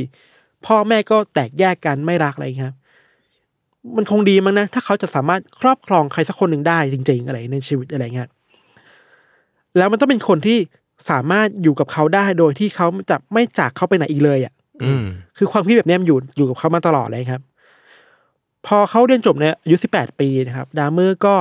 [0.66, 2.76] พ่อแม่ก็แตกแยกกันไม่รักอะไรอย่างเงี้ยครับ
[3.96, 8.28] มันคงดีมั้งนะ ถ้าเขาจะสามารถครอบครองใครสักคนหนึ่งได้จริง ๆ อะไรในชีวิตอะไรเงี้ย
[9.76, 10.58] แล้วมันต้องเป็นคนที่
[11.10, 14.52] สามารถอยู่กับเขาได้โดยที่เขาจะไม่จากเขาไปไหนอีกเลยอะ
[14.82, 15.04] อืม
[15.38, 17.42] คือความคิดแบบเนี้ยมันอยู่อยู่กับเขามาตลอดเลยครับ
[18.66, 21.34] พอเขาเรียนจบเนี่ยอายุสิบแปดปีนะครับ ดามเมอร์ก็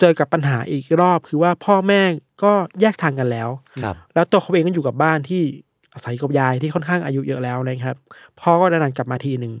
[0.00, 2.00] เจอกับปัญหาอีกรอบ คือว่าพ่อแม่
[2.42, 3.48] ก็แยกทางกันแล้ว
[3.82, 5.42] ครับแล้วตัวเขาเองก็อยู่กับบ้านที่
[5.94, 7.96] อาศัยกับยายที่ค่อนข้างอายุเยอะแล้วนะครับ
[8.40, 9.52] พ่อก็ดันกลับมาทีหนึ่ง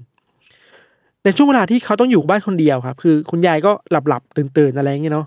[1.24, 5.26] ในช่วงเวลาที่เขาต้องอยู่บ้านคนเดียวครับ คือคุณยายก็หลับหลับตื่นตื่นๆอะไรอย่างเงี้ยเนาะ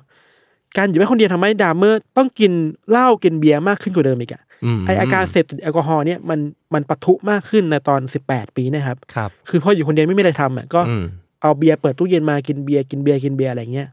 [0.77, 2.51] การอยู่บ้านคนเดียวทำให้ดามเมอร์ต้องกิน
[2.89, 4.41] เหล้ากินเบียร์มากขึ้นกว่าเดิมอีกอะ
[4.77, 6.39] มไออาการเสพติดแอลกอฮอล์เนี่ยมัน
[6.73, 11.05] มันปะทุมากขึ้นในตอนสิบแปดปีนะครับครับ คือพออยู่คนเดียวไม่มีอะไรทำอะก็อืม
[11.41, 13.87] เอาเบียร์เปิดตู้เย็นมากินเบียร์กินเบียร์กินเบียร์อะไรเงี้ย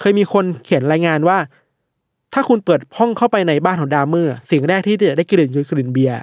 [0.00, 1.36] เคยมีคนเขียนรายงานว่า
[2.34, 6.16] ถ้าคุณเปิดห้องเข้าไปในบ้านของดามเมอร์สิ่งแรกที่จะได้กลิ่นคือกลิ่นเบียร์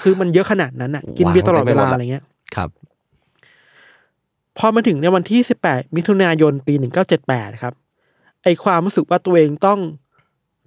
[0.00, 2.24] คือมันเยอะขนาดนั้นอะ กินเบียร์ตลอดเวลาอะไรเงี้ย
[2.56, 2.68] ครับ
[4.58, 6.74] พอมาถึงในวันที่18มิถุนายนปี
[7.18, 7.74] 1978ครับ
[8.42, 9.78] ไอ้ความรู้สึกว่าตัวเองต้อง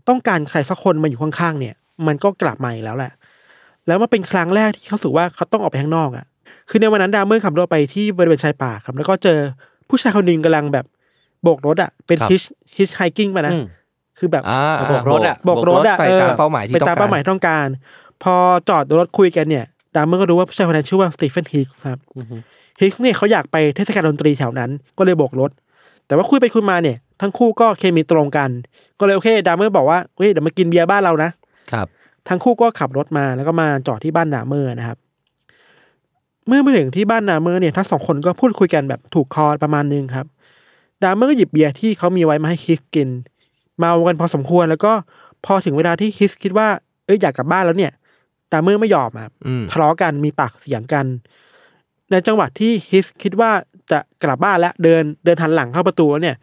[0.07, 1.75] ต้องการใครสักคนมาอยู่ข้างๆเนี่ย
[2.07, 3.11] มันก็กลับมาอีกแล้วแหละ
[3.87, 6.25] แล้วมันเป็นครั้งแรกที่เขารู้สึกว่าเขาต้องออกไปข้างนอกอะ
[6.69, 9.37] คือในวันนั้นดามเมอร์ขับรถไปที่บริเวณชายป่าครับ แล้วก็เจอ
[9.89, 10.85] ผู้ชายคนหนึ่งกำลังแบบ
[11.43, 12.43] โบกรถอะเป็นครับ hitch
[12.77, 13.65] hitchhiking ไปนะอืม
[14.19, 17.67] คือแบบอ่าโบกรถอะโบกรถอะไปเออตามเป้าหมายที่ไปต้องตามการเป้าหมายที่ต้องการ
[18.23, 18.35] พอ
[18.69, 22.35] จอดรถคุยกันเนี่ยดามเมอร์ก็รู้ว่าผู้ชายคนนั้นชื่อว่าสตีเฟนฮิกส์ครับอือฮึ
[22.81, 25.51] ฮิกส์เนี่ยเขาอยากไปเทศกาลดนตรีแถวนั้น ก็เลยโบกรถ
[26.07, 28.49] แต่ว่าคุยไปคุยมาเนี่ย ทั้งคู่ก็เคมีตรงกัน
[28.99, 31.29] ก็เลยโอเคดามเมอร์บอกว่าเฮ้ยเดี๋ยวมากินเบียร์บ้านเรานะ
[31.71, 31.87] ครับ
[32.29, 34.97] ทั้งคู่ก็ขับรถมาแล้วก็มาจอดที่บ้านดามเมอร์นะครับ
[36.47, 40.25] เมื่อมาถึงที่บ้านดามเมอร์เนี่ยทั้งสองคนก็พูดคุยกันแบบถูกคอประมาณนึงครับ
[41.03, 43.09] ดามเมอร์ก็หยิบเบียร์ที่เขามีไว้มาให้ฮิกส์กิน
[43.79, 44.93] เมากันพอสมควรแล้วก็
[45.45, 46.67] พอถึงเวลาที่ฮิกส์คิดว่า
[47.05, 47.91] เอ้ยอยากกลับบ้านแล้วเนี่ย
[48.51, 51.05] ดามเมอร์ไม่ยอมครับอืมทะเลาะกันมีปากเสียงกัน
[52.11, 53.51] ในจังหวะที่ฮิกส์คิดว่า
[53.91, 56.37] จะกลับบ้านแล้วเดินเดินหันหลังเข้าประตูแล้วเนี่ย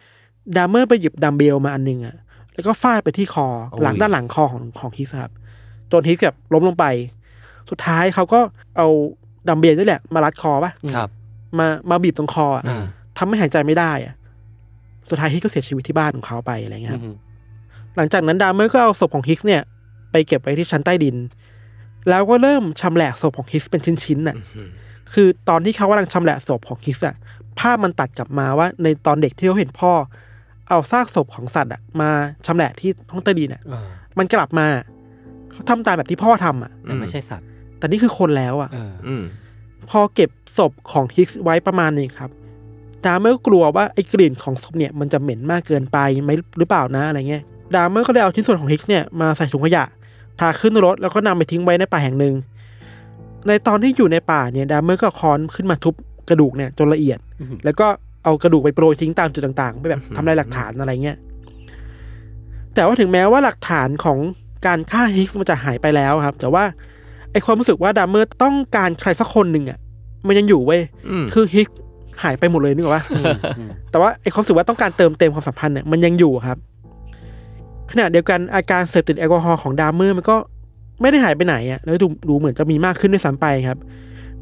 [0.56, 2.16] ดามเมอร์ไปหยิบดัมเบลมาอันหนึ่งอะ
[2.54, 5.32] แล้วก็ฟาดไปที่คอโอ้ยหลังด้านหลังคอของของฮิกส์ครับ
[5.92, 6.86] จนฮิกส์แบบล้มลงไป
[7.70, 8.40] สุดท้ายเขาก็
[8.76, 8.86] เอา
[9.48, 11.08] ดัมเบลนี่แหละ มารัดคอปะครับ
[11.58, 12.84] มามาบีบตรงคออะอ่า
[13.16, 14.14] ทำให้หายใจไม่ได้อะ
[15.08, 17.14] สุดท้ายฮิกส์ก็เสียชีวิตที่บ้านของเขาไปอะไรเงี้ยครับอืม
[17.96, 19.62] หลังจากนั้นดามเมอร์ก็เอาศพของฮิกส์เนี่ย
[20.10, 21.16] ไปเก็บไว้ที่ชั้นใต้ดิน
[22.08, 24.36] แล้วก็เริ่มชำแหละศพของฮิกส์เป็นชิ้นๆน่ะ
[25.12, 27.14] คือตอนที่เขากำลังชำแหละศพของฮิกส์อะ
[27.58, 29.92] ภาพมันตัดกลับมาว่า ในตอนเด็กที่เขาเห็นพ่อ
[30.68, 32.10] เอาซากศพของสัตว์อะมา
[32.46, 33.86] ชำแหละที่ห้องใต้ดินอะเออ
[34.18, 34.66] มันกลับมา
[35.52, 37.46] เขาทำตามแบบที่พ่อทำอะแต่ไม่ใช่สัตว์
[37.78, 39.22] แต่นี่คือคนแล้วอะเอออืม
[39.90, 42.30] พอเก็บศพของฮิกส์ไว้ประมาณหนึ่งครับ
[43.04, 47.42] ดามเมอร์ก็กลัวว่าไอ้กลิ่นของศพเนี่ยมันจะเหม็นมากเกินไปไหมหรือเปล่านะอะไรเงี้ย
[47.74, 49.84] ดามเมอร์ก็เลยเอาชิ้นส่วนของฮิกส์เนี่ยมาใส่ถุงขยะ
[50.38, 52.34] พาขึ้นรถแล้วก็นำไปทิ้งไว้ในป่าแห่งหนึ่ง
[53.46, 55.94] ในตอนที่อยู่ในป่าเนี่ยดามเมอร์ก็ค้อนขึ้นมาทุบ
[56.28, 57.86] กระดูกเนี่ยจนละเอียดอืมแล้วก็
[58.24, 61.16] เอากระดูกไปโปรยทิ้งตามจุดต่างๆไปแบบทำลายหลักฐานอะไรเงี้ย
[62.74, 64.18] แต่ว่าถึงแม้ว่าหลักฐานของ
[64.66, 66.64] การฆ่าฮิกส์มันจะหายไปแล้วครับ แต่ว่า
[67.32, 69.78] ไอ้ความรู้สึกว่าดามเมอร์ต้องการใครสักคนหนึ่งอะ
[70.26, 71.68] มันยังอยู่เว้ยอืมคือฮิกส์
[72.22, 73.04] หายไปหมดเลยนึกออกปะ
[73.58, 76.58] อืมแต่ว่าไอ้ความรู้สึกว่าต้องการเติมเต็มความสัมพันธ์เนี่ยมันยังอยู่ครับ
[77.90, 80.36] ขณะเดียวกันอาการเสพติดแอลกอฮอล์ของดามเมอร์มันก็
[81.00, 83.78] ไม่ได้หายไปไหนอะแล้วดูดูเหมือนจะมีมากขึ้นด้วยซ้ำไปครับ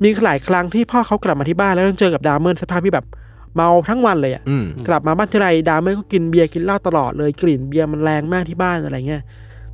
[0.02, 3.06] มีหลายครั้งที่พ่อเขากลับมาที่บ้านแล้วต้องเจอกับดามเมอร์สภาพที่แบบ
[3.54, 9.22] เมาทั้งวันเลยอะอืมกลับมาบ้านทีไรดามเมอร์ก็กินเบียร์กินเหล้าตลอดเลยกลิ่นเบียร์มันแรงมากที่บ้านอะไรเงี้ย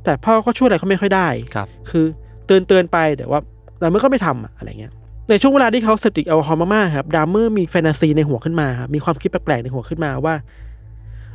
[0.03, 2.05] แต่พ่อก็ช่วยอะไรเขาไม่ค่อยได้ครับ คือ
[2.45, 3.39] เตือนเตือนไปแต่ว่า
[3.81, 4.91] ดามเมอร์ก็ไม่ทำอะอะไรเงี้ย
[5.29, 10.35] ในช่วงเวลาที่เขาเสพติดแอลกอฮอล์มากๆครับดามเมอร์มีแฟนตาซีในหัวขึ้นมาครับมีความคิดแปลกๆในหัวขึ้นมาว่า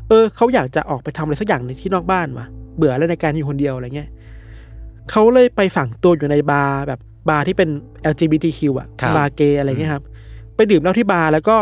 [0.08, 4.08] เออ เขาอยากจะออกไปทำอะไรสักอย่างในที่นอกบ้านวะเบื่อแล้วในการอยู่คนเดียวอะไรเงี้ย
[5.10, 7.68] เขาเลยไปฝังตัวอยู่ในบาร์แบบบาร์ที่เป็น
[8.12, 10.04] LGBTQ อะครับบาร์เกย์อะไรเงี้ยครับ
[10.56, 11.56] ไปดื่มเหล้าที่บาร์แล้วก็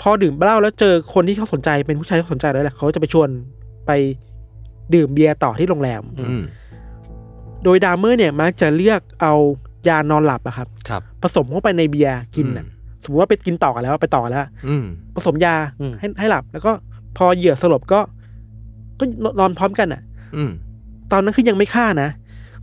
[0.00, 3.28] พอดื่มเหล้าแล้วเจอคนที่เขาสนใจเป็นผู้ชายที่เขาสนใจแล้วแหละเขาจะไปชวน
[3.86, 3.90] ไป
[4.94, 6.42] ดื่มเบียร์ต่อที่โรงแรมอืม
[7.64, 9.34] โดยดามเมอร์เนี่ยมักจะเลือกเอา
[9.88, 12.66] ยานอนหลับอะครับ ครับ ผสมเข้าไปในเบียร์กินอะ
[13.02, 16.72] สมมติว่าไปกินต่อกันแล้วไปต่อกันแล้ว อืม ผสมยาอืม ให้ให้หลับ แล้วก็
[17.16, 18.00] พอเหยื่อสลบก็
[18.98, 19.04] ก็
[19.40, 20.02] นอนพร้อมกันอะ
[20.36, 20.50] อืม
[21.12, 22.08] ตอนนั้นคือยังไม่ฆ่านะ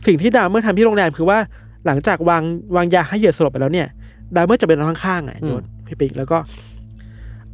[0.06, 1.38] สิ่งที่ดามเมอร์ทำที่โรงแรมคือว่า
[1.86, 2.42] หลังจากวาง
[2.76, 3.88] วางยาให้เหยื่อสลบไปแล้วเนี่ย
[4.36, 6.38] ดามเมอร์จะเป็นนอนข้างๆอะโยนพี่ปิ๊กแล้วก็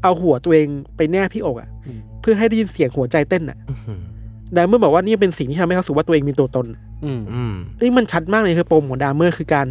[0.03, 3.59] เอาหัวตัวเองไปแนบที่อกอะอืม เพื่อให้ได้ยินเสียงหัวใจเต้นอะ
[3.89, 4.01] อืม
[4.57, 9.67] ดามเมอร์บอกว่านี่เป็นสิ่งที่ทำให้เขารู้สึกว่าตัวเองมีตัวตนอะอืมอืมนี่มันชัดมากเลยคือปมของดามเมอร์คือการ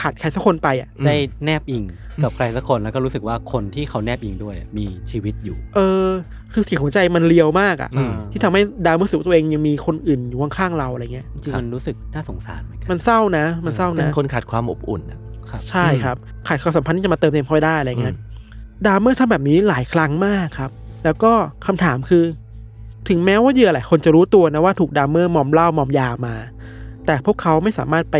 [0.00, 1.82] ขาดใครสักคนไปอะ ได้แนบอิง
[2.22, 6.06] กับใครสักคนแล้วก็รู้สึกว่าคนที่เขาแนบอิงด้วยมีชีวิตอยู่ เออ
[6.52, 15.18] คือเสียงหัวใจมัน real มากอะ อืม ที่ทำให้ดามเมอร์รู้สึกว่าตัวเองยังมีคนอื่นอยู่ข้างๆเราอะไรเงี้ย จริงๆมันรู้สึกน่าสงสารเหมือนกันมันเศร้านะ มันเศร้าเป็นนะ คนขาดความอบอุ่นอะ
[15.50, 16.16] ครับ ใช่ครับ
[16.48, 18.32] ขาดความสัมพันธ์ที่จะมาเติมเต็มเขาได้อะไรเงี้ยอืม
[18.86, 20.70] ดามเมอร์ทำแบบนี้หลายครั้งมากครับ
[21.04, 21.32] แล้วก็
[21.66, 22.24] คำถามคือ
[23.08, 26.34] ถึงแม้ว่าเหยื่อหลายคนจะรู้ตัวนะว่าถูกดามเมอร์มอมเหล้ามอมยามา
[27.06, 28.16] แต่พวกเขาไม่สามารถไป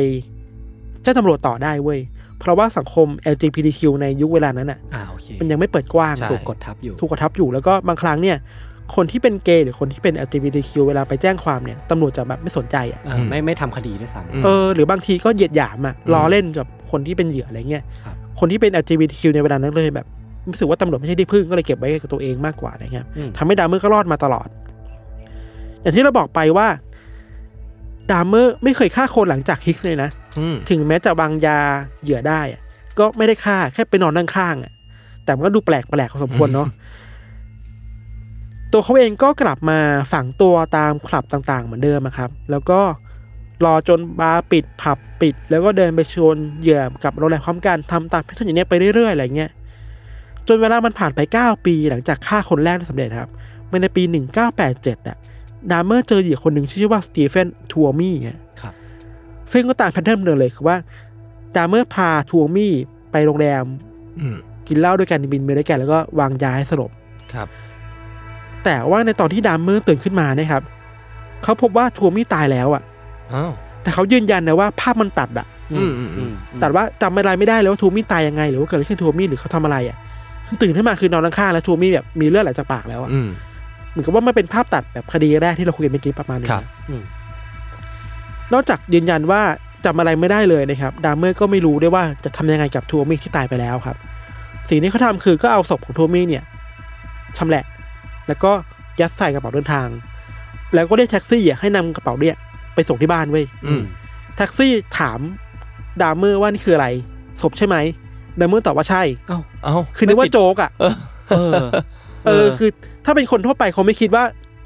[1.02, 2.00] แจ้งตำรวจต่อได้เว้ย
[2.40, 8.36] เพราะว่าสังคม LGBTQ ในยุคเวลานั้นอะอ่าโอเคมันยังไม่เปิดกว้างใช่ถูกกดทับอยู่ ถูกกระทับอยู่แล้วก็บางครั้งเนี่ย
[8.96, 20.06] คนที่เป็นเกย์หรือคนที่เป็น LGBTQ เวลาไปแจ้งความเนี่ยตำรวจจะแบบไม่สนใจอะเออไม่ไม่ทำคดีด้วยซ้อืมเออหรือบางทีก็เหยียดหยามอะอืมล้อเล่นกับคนที่เป็นเหยื่ออะไรเงี้ยครับคนที่เป็น LGBTQ ในเวลานั้นเลยแบบ
[20.50, 24.48] รู้สึกว่าตำรวจไม่ใช่ที่พึ่งก็เลยเก็บไว้กับตัวเองมากกว่าอะไรเงี้ยำอืมทำให้ดามเมอร์ก็รอดมาตลอด
[25.84, 26.68] อย่างที่เราบอกไปว่า
[28.10, 31.58] ดามเมอร์ไม่เคยฆ่าคนหลังจากฮิกส์เลยนะอืมถึงแม้จะวางยา
[32.02, 32.60] เหยื่อได้อะ
[32.98, 34.72] ก็ไม่ได้ฆ่าแค่ไปนอนนั่งข้างๆอะ
[35.24, 36.68] แต่มันก็ดูแปลกแปลกพอสมควรเนาะ
[38.72, 39.78] ตัวเขาเองก็กลับมา
[40.12, 42.80] ฝังตัวตามคลับต่างๆ เหมือนเดิมอะครับ แล้วก็
[43.64, 49.50] รอจนบาร์ปิดผับปิด แล้วก็เดินไปชวนเหยื่อกลับโรงแรมพร้อมกันทำตาม pattern อย่างเนี้ยไปเรื่อยๆอะไรเงี้ย
[50.48, 53.30] จนเวลามันผ่านไป 9 ปีหลังจากฆ่าคนแรกได้สำเร็จครับ
[53.70, 54.02] มันในปี
[54.54, 55.16] 1987อะ
[55.70, 58.74] ดามเมอร์เจอเหยื่อคนหนึ่งชื่อว่าสตีเฟนทัวมี่อะครับ
[59.52, 60.76] ซึ่งก็ตาม pattern เดิมเลยคือว่า
[61.56, 62.72] ดามเมอร์พาทัวมี่
[63.12, 63.64] ไปโรงแรม
[64.20, 64.36] อืม
[64.68, 66.90] กินเหล้าด้วยกันกินไปด้วยกันแล้วก็วางยาให้สลบ
[67.34, 67.48] ครับ
[68.64, 70.62] แต่ว่าในตอนที่ดามเมอร์ตื่นขึ้นมาเนี่ยครับ
[71.42, 72.82] เขาพบว่าทัวมี่ตายแล้วอะ
[73.32, 73.52] อ้าว
[73.82, 76.30] แต่เขายืนยันนะว่าภาพมันตัดอะอืมอืมอืม
[76.62, 79.96] ตัดว่าจำอะไรไม่ได้เลยว่าทัวมี่ตายยังไงหรือว่าเกิดอะไรขึ้นทัวมี่หรือเขาทำอะไรอะ
[80.46, 83.28] คือตื่นขึ้นมาคือนอนข้างๆแล้วทัวมี่แบบมีเลือดไหลจากปากแล้วอะอืม
[83.94, 87.02] เหมือนกับว่ามันเป็นภาพตัดแบบคดีแรกที่เราคุยกันเมื่อกี้ประมาณนี้ครับนะอืม
[88.52, 89.42] นอกจากยืนยันว่า
[89.84, 93.96] จำอะไรไม่ได้เลยนะครับ ดามเมอร์ก็ไม่รู้ด้วยว่าจะทำยังไงกับทัวมี่ที่ตายไปแล้วครับ
[94.68, 96.44] สิ่งที่เขาทำคือก็เอาศพของทัวมี่เนี่ย
[97.38, 97.64] ชำแหละ
[98.28, 98.50] แล้วก็
[99.00, 99.88] ยัดใส่กระเป๋าเดินทาง
[100.74, 102.36] แล้วก็เรียกแท็กซี่อะให้นำกระเป๋าเนี่ย
[102.74, 103.82] ไปส่งที่บ้านเว้ยอืม
[104.36, 105.20] แท็กซี่ถาม
[106.02, 106.88] ดามเมอร์ว่านี่คืออะไร
[107.40, 107.76] ศพใช่ไหม
[108.40, 110.94] ดามเมอร์ตอบว่าใช่ เอ้าเอ้าคือนึกว่าโจ๊กอะ เออ
[111.28, 111.66] เออ
[112.26, 112.70] เออคือ
[113.04, 114.24] ถ้าเป็นคนทั่วไปเขาไม่คิดว่า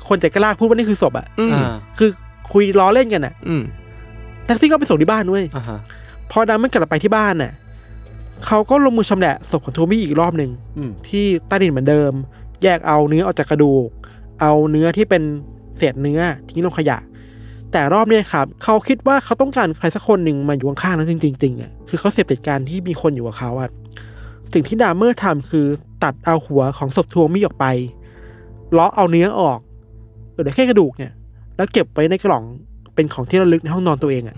[0.08, 2.10] คนจะกล้าพูดว่านี่คือศพอะอืมอ่าคือ
[2.52, 3.62] คุยล้อเล่นกันอะอืม
[4.44, 5.78] แท็กซี่ก็ไปส่งที่บ้านด้วยอ่าฮะ
[6.30, 7.52] พอดามเมอร์กลับไปที่บ้านน่ะ
[8.46, 12.12] เขาก็ลงมือชำแหละศพของทัวมี่อีกรอบหนึ่งอืมที่ใต้ดินเหมือนเดิม
[12.62, 13.88] แยกเอาเนื้อออกจากกระดูก
[14.40, 15.22] เอาเนื้อที่เป็น
[15.78, 16.98] เศษเนื้อทิ้งลงขยะ
[17.72, 23.70] แต่รอบเนี้ยครับ เขาคิดว่าเขาต้องการใครสักคนหนึ่งมาอยู่ข้างๆนั้นจริงๆจริงๆอะคือเขาเสพติดการที่มีคนอยู่กับเขาอะ
[24.52, 25.66] สิ่งที่ดามเมอร์ทำคือ
[26.04, 27.66] ตัดเอาหัวของศพทัวมี่ออกไป
[28.72, 29.58] เลาะเอาเนื้อออก
[30.30, 31.12] เหลือแค่กระดูกเนี่ย
[31.56, 32.42] แล้วเก็บไว้ในกล่อง
[32.94, 34.36] เป็นของที่ระลึกในห้องนอนตัวเองอะ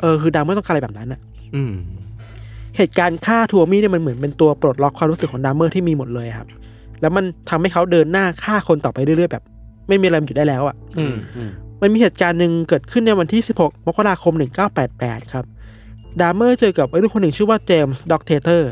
[0.00, 1.20] เออ คือดามเมอร์ต้องการอะไรแบบนั้นอะ
[1.54, 1.72] อืม
[2.76, 6.48] เหตุการณ์ฆ่าทัวมี่เนี่ยมันเหมือนเป็นตัวปลดล็อกความรู้สึกของดามเมอร์ที่มีหมดเลยครับ
[7.00, 9.44] แล้วมันทำให้เขาเดินหน้าฆ่าคนต่อไปเรื่อยๆแบบ
[9.88, 14.34] ไม่มีอะไรมันหยุดได้แล้วอะอืมอืมมันมีเหตุการณ์หนึ่งเกิดขึ้นในวันที่ 16 มกราคม
[14.82, 15.44] 1988 ครับ
[16.20, 18.70] ดามเมอร์เจอกับวัยรุ่นคนหนึ่งชื่อว่าเจมส์ด็อกเทเตอร์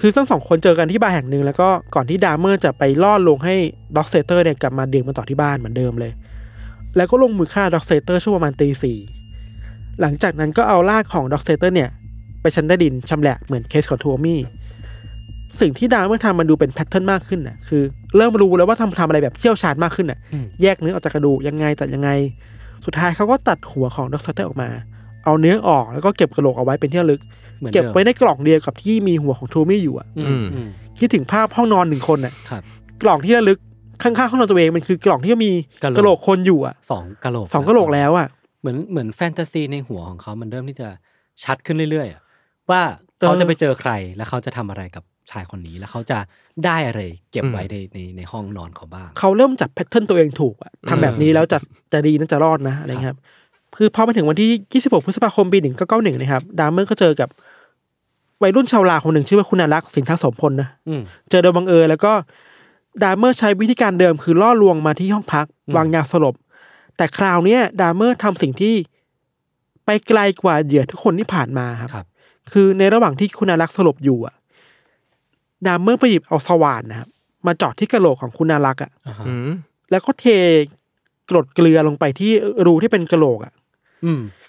[0.00, 3.54] คือทั้งสองคนเจอกันที่บาร์แห่งหนึ่งแล้วก็ก่อนที่ดามเมอร์จะไปล่อลวงให้
[3.96, 6.12] ด็อกเทเตอร์เนี่ยกลับมาดื่มกันต่อที่บ้านเหมือนเดิมเลย
[6.96, 8.98] แล้วก็ลงมือฆ่าด็อกเทเตอร์ช่วงประมาณตีสี่
[10.00, 11.90] หลังจากนั้นก็เอาร่างของด็อกเทเตอร์เนี่ย
[12.40, 14.40] ไปชั้นใต้ดินชำแหละเหมือนเคสของทัวมี่
[15.60, 17.82] สิ่งที่ดามเมอร์ทำมันดูเป็น pattern มากขึ้นน่ะคือ
[18.16, 20.18] เริ่มรู้แล้วว่าทำทำอะไรแบบเชี่ยวชาญมากขึ้นน่ะ
[20.62, 22.10] แยกเนื้อออกจากกระดูกยังไงตัดยังไง
[22.84, 24.70] สุดท้ายเขาก็ตัดหัวของด็อกเทเตอร์ออกมา
[25.24, 27.20] เอาเนื้อออกแล้วก็เก็บกระโหลกเอาไว้เป็นที่ระลึก
[27.58, 32.62] เหมือนเก็บดิมไว้ในกล่องเดียวกับที่มีหัวของทัวมี่อยู่อะอืมอืมคิดถึงภาพห้องนอนหนึ่งคนน่ะครับ
[33.02, 33.58] กล่องที่ระลึก
[34.02, 35.52] ข้างๆห้องนอนตัวเองมันคือกล่องที่มี
[35.82, 38.28] กะโหลกกระโหลกคนอยู่อะสองกะโหลกสองกระโหลกแล้วอะ
[38.60, 40.88] เหมือนเหมือนแฟนตาซีในหัวของเขามันเริ่มที่จะ
[41.44, 42.20] ชัดขึ้นเรื่อยๆอะ
[42.70, 42.80] ว่า
[43.20, 46.18] เขาจะไปเจอใครแล้วเขาจะทำอะไรกับชายคนนี้แล้วเขาจะ
[46.64, 47.00] ได้อะไร
[47.32, 51.58] เก็บไว้ในในในห้องนอนเขาบ้างเขาเริ่มจับ pattern ตัวเองถูกอะทำแบบนี้แล้วจะ
[51.92, 53.20] จะดีน่าจะรอดนะอะไรเงี้ยครับ
[53.76, 55.58] คือพอมาถึงวันที่ 26 พฤษภาคมปี
[55.90, 57.28] 1991นะครับ ดามเมอร์ก็เจอกับ
[58.42, 62.12] วัยรุ่นชาวลาวคนหนึ่งชื่อว่าคุณอารักษ์สินทสมพรนะอืมเจอโดยบังเอิญแล้วก็
[63.02, 66.34] ดามเมอร์ใช้วิธีการเดิมคือล่อลวงมาที่ห้องพักอืมวางยาสลบ
[66.96, 68.74] แต่คราวเนี้ยดามเมอร์ทำสิ่งที่
[69.84, 72.06] ไปไกลกว่าเหยื่อทุกคนที่ผ่านมาครับครับ
[72.52, 74.34] คือในระหว่างที่คุณอารักษ์สลบอยู่อะ
[75.66, 77.08] ดามเมอร์ไปหยิบเอาสว่านนะครับ
[77.46, 79.50] มาเจาะที่กระโหลกของคุณอารักษ์อะอ่าฮะอืม
[79.90, 80.24] แล้วก็เท
[81.30, 82.32] กรดเกลือลงไปที่
[82.66, 83.63] รูที่เป็นกระโหลกอะอืม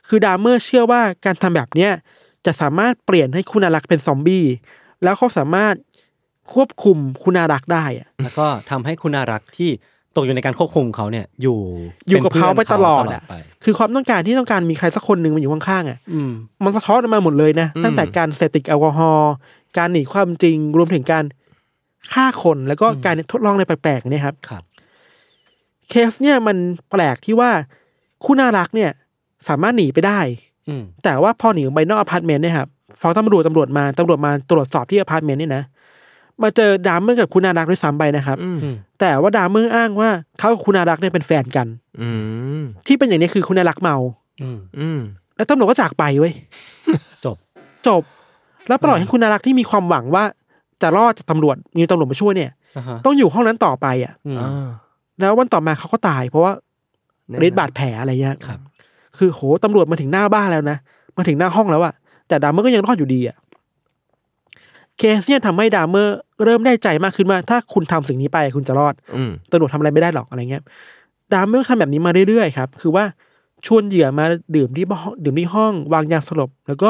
[0.07, 1.91] คือดามเมอร์เชื่อว่าการทำแบบเนี้ย
[2.45, 4.45] จะสามารถเปลี่ยนให้คุณอารักษ์เป็นซอมบี้
[5.03, 5.75] แล้วเขาสามารถ
[6.53, 9.69] ควบคุมคุณอารักษ์ได้อะแล้วก็ทำให้คุณอารักษ์ที่
[10.15, 11.59] ตกอยู่ในการควบคุมเขาเนี่ยอยู่
[12.09, 16.31] อยู่กับเขาเปนพื่อนตลอดตลอดไปอะคือความต้องการที่ต้องการมีใครสักคนหนึ่งมาอยู่ข้างๆอะอืม
[16.63, 19.31] มันสะท้อนออกมาหมดเลยนะ ตั้งแต่การเสพติดแอลกอฮอล์
[19.77, 21.25] การหนีความจริงรวมถึงการ
[22.13, 24.63] ฆ่าคนแล้วก็การทดลองในแปลกๆเนี่ยครับครับ
[25.89, 26.57] เคสเนี่ยมัน
[26.91, 27.51] แปลกที่ว่า
[28.25, 28.91] คุณอารักษ์เนี่ย
[29.47, 30.19] สามารถหนีไปได้
[30.69, 32.67] อืมแต่ว่าพอหนีออกไปนอกอพาร์ตเมนต์เนี่ยครับ
[33.01, 35.63] ฟ้องตำรวจตำรวจมาตำรวจมาตรวจสอบที่อพาร์ตเมนต์เนี่ยนะ
[36.43, 41.67] มาเจอดามเมอร์กับคุณอารักษ์ด้วยซ้ำไปนะครับอืมอืมแต่ว่าดามเมอร์อ้างว่าเขากับคุณอารักษ์เนี่ยเป็นแฟนกัน
[42.01, 42.09] อื
[42.61, 43.97] มที่เป็นอย่างนี้คือคุณอารักษ์เมา
[44.41, 44.99] อืมอืม
[45.35, 46.33] แล้วตำรวจก็จากไปเว้ย
[47.25, 47.37] จบ
[47.87, 48.01] จบ
[48.67, 50.23] แล้วปล่อยให้คุณอารักษ์ที่มีความหวังว่า
[50.81, 54.67] จะรอดจากตำรวจมีตำรวจมาช่วยเนี่ยอ่าฮะต้องอยู่ห้องนั้นต่อไปอะอืมอ่า
[55.19, 56.53] แล้ววันต่อมาเขาก็ตาย เพราะว่า
[57.29, 58.59] แน่นอนฤทธิ์บาดแผลอะไรเงี้ยครับ
[59.19, 60.77] คือโหตำรวจมาถึงหน้าบ้านแล้วนะ
[61.17, 61.93] มาถึงหน้าห้องแล้วอะ
[62.27, 63.37] แต่ดามเมอร์ก็ยังรอดอยู่ดีอะ
[64.97, 70.63] เคสเนี่ยทำให้ดามเมอร์เริ่มได้ใจมากขึ้นว่าถ้าคุณทำสิ่งนี้ไปคุณจะรอดอืมตำรวจทำอะไรไม่ได้หรอกอะไรเงี้ย
[71.33, 73.05] ดามเมอร์ทำแบบนี้มาเรื่อยๆครับคือว่า
[73.65, 76.89] ชวนเหยื่อมาดื่มที่บ้านดื่มที่ห้องวางยาสลบ แล้วก็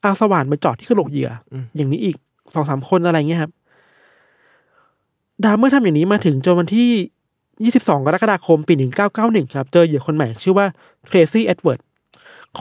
[0.00, 2.16] เอาสว่านมาเจาะที่กระโหลกเหยื่ออย่างนี้อีก
[2.54, 3.52] สองสามคนอะไรเงี้ยครับ
[5.44, 6.90] ดามเมอร์ทำอย่างนี้มาถึงจนวันที่
[7.62, 8.74] 22 กรกฎาคมปี
[9.14, 10.66] 1991 ครับ เจอเหยื่อคนใหม่ชื่อว่า
[11.06, 11.80] เทรซี่เอ็ดเวิร์ด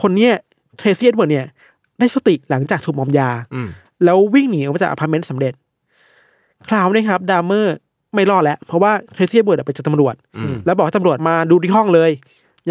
[0.01, 0.33] คนเนี้ย
[0.77, 1.45] เทรซี่เอ็ดเวิร์ดเนี่ย
[1.99, 3.67] ได้สติหลังจากถูกมอมยาอืม
[4.03, 5.53] แล้ววิ่งหนีออกมาจากอพาร์ตเมนต์สำเร็จ
[6.67, 7.75] คราวนี้ครับ ดามเมอร์
[8.13, 12.11] ไม่รอดแล้ว เพราะว่าเทรซี่เอ็ดเวิร์ดไปเจอตำรวจอืมแล้วบอกให้ตำรวจมาดูที่ห้องเลย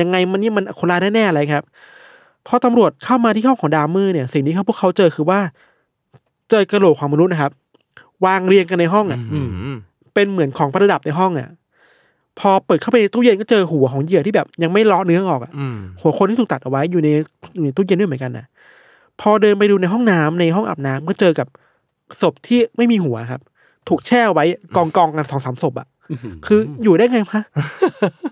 [0.00, 1.64] ยังไงมันนี่มันคนร้ายแน่ๆเลยครับ
[2.46, 5.40] พอตำรวจเข้ามาที่ห้องของดามเมอร์เนี่ย สิ่งที่เขาพวกเขาเจอคือว่า
[6.50, 7.52] เจอกระโหลกของมนุษย์นะครับ
[8.26, 9.48] วางเรียงกันในห้องอะอืม
[10.14, 11.48] เป็นเหมือนของประดับในห้องอะ
[12.41, 17.09] พอเปิดเข้าไปในตู้เย็นก็เจอหัวของเหยื่อที่แบบยังไม่เลาะเนื้อออกอะอืมหัวคนที่ถูกตัดเอาไว้อยู่ใน
[17.55, 18.47] อยู่ในตู้เย็นด้วยเหมือนกันนะ
[19.20, 21.47] พอเดินไปดูในห้องน้ำในห้องอาบน้ำก็เจอกับ
[22.20, 23.41] ศพที่ไม่มีหัวครับ
[23.89, 24.45] ถูกแช่ไว้
[24.76, 27.43] กองกองๆกันสองสามศพอะอื้อหือคืออยู่ได้ไงพะ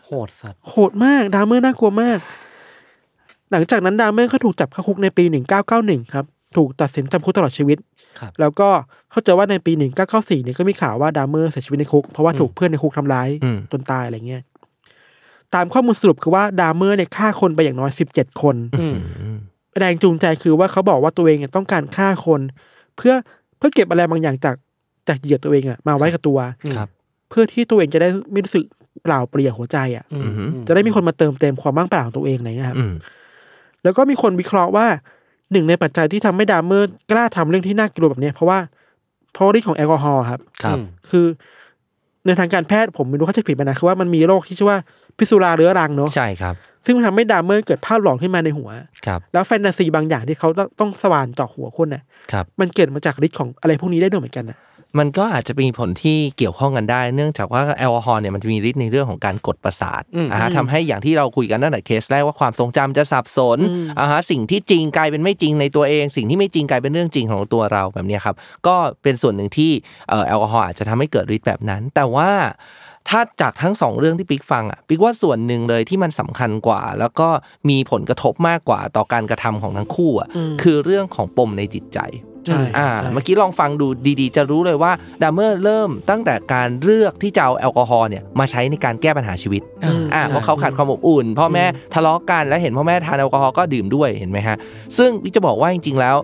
[0.06, 2.18] โหดสัตว์โหดมากดามเมอร์น่ากลัวมาก
[3.50, 6.24] หลังจากนั้นดามเมอร์ก็ถูกจับเข้าคุกในปีหนึ่งเก้าเก้าหนึ่งครับ
[6.56, 7.78] ถูกตัดสินจำคุกตลอดชีวิต
[8.20, 8.68] ครับแล้วก็
[9.10, 14.42] เข้าใจว่าในปีหนึ่งเก้าเก้าสี่เนี่ยก็มีข่าวว่าดามเมอร์เสียชีวิตในคุก เพราะว่าถูกเพื่อนในคุกทำร้ายอืม จนตายอะไรเงี้ย
[15.54, 19.38] ตามข้อมูลสรุปคือว่าดามเมอร์เนี่ยฆ่าคนไปอย่างน้อยสิบเจ็ดคนอืมอืม
[19.78, 22.40] แรงจูงใจคือว่าเขาบอกว่าตัวเองเนี่ยต้องการฆ่าคน
[22.96, 23.14] เพื่อ
[23.58, 24.56] เพื่อเก็บอะไรบางอย่างจาก
[25.08, 26.38] จากเหยื่อตัวเองอะมาไว้กับตัว
[26.76, 26.88] ครับ
[27.30, 28.64] เพื่อที่ตัวเองจะได้ไม่รู้สึก
[29.02, 32.94] เปล่าเปลี่ยวหัวใจอะอืมอืมจะได้มีคนมาเติมเต็มความว่างเปล่าของตัวเองอะไรเงี้ยครับ อืม
[33.82, 34.86] แล้วก็มีคนวิเคราะห์ว่า
[35.52, 38.58] หนึ่งในปัจจัยที่ทำให้ดามเมอร์กล้าทำเรื่องที่น่ากลัวแบบเนี้ยเพราะว่า
[39.32, 40.78] เพราะฤทธิ์ของแอลกอฮอล์ครับครับ
[41.10, 41.26] คือ
[42.26, 44.78] ในทางการแพทย์ผมไม่รู้เข้าใจผิดไปนะคือว่ามันมีโรคที่ชื่อว่า
[45.18, 48.68] พิษสุราเรื้อรังเนาะใช่ครับ ซึ่งมันทำให้ดามเมอร์เกิดภาพหลอนขึ้นมาในหัว
[49.06, 54.58] ครับแล้วแฟนตาซีบางอย่างที่เขาต้องต้องสว่านเจาะหัวคนน่ะครับมันเกิดมาจากฤทธิ์ของอะไรพวกนี้ได้ด้วยเหมือนกันน่ะ
[54.98, 63.58] มันก็อาจจะมีผลที่เกี่ยวข้องกันได้ เนื่องจากว่าแอลกอฮอล์เนี่ยมันจะมีฤทธิ์ในเรื่องของการกดประสาทอืมอ่าฮะทำให้อย่างที่เราคุยกันตั้งแต่เคสแรกว่าความทรงจำจะสับสน
[63.98, 68.36] อ่าฮะสิ่งที่จริงกลายเป็นไม่จริงในตัวเอง สิ่งที่ไม่จริงกลายเป็นเรื่องจริงของตัวเราแบบเนี้ยครับ
[68.66, 69.72] ก็เป็นส่วนหนึ่งที่
[70.10, 72.30] เอ่อแอลกอฮอล์อาจจะทำให้เกิดฤทธิ์แบบนั้น แต่ว่า
[73.08, 77.28] ถ้าจากทั้งสองเรื่องที่ปิ๊กฟังอะปิ๊กว่าส่วนหนึ่งเลยที่มันสำคัญกว่า แล้วก็
[77.68, 80.28] มีผลกระทบมากกว่าต่อการกระทำของทั้งคู่อะ
[80.62, 81.98] คือเรื่องของปมในจิตใจ
[82.46, 83.86] ใช่อ่าใช่เมื่อกี้ลองฟังดู
[84.20, 91.64] ดีๆ จะรู้เลยว่าดามเมอร์เริ่มตั้งแต่การเลือกที่จะเอาแอลกอฮอล์เนี่ยมาใช้ในการแก้ปัญหาชีวิตอ่าอ่าเพราะเขาขาดความอบอุ่น พ่อแม่
[91.94, 94.56] ทะเลาะกันแล้วเห็นพ่อแม่ทานแอลกอฮอล์ก็ดื่มด้วยเห็นไหมฮะ
[94.98, 96.18] ซึ่งพี่จะบอกว่าจริงๆแล้ว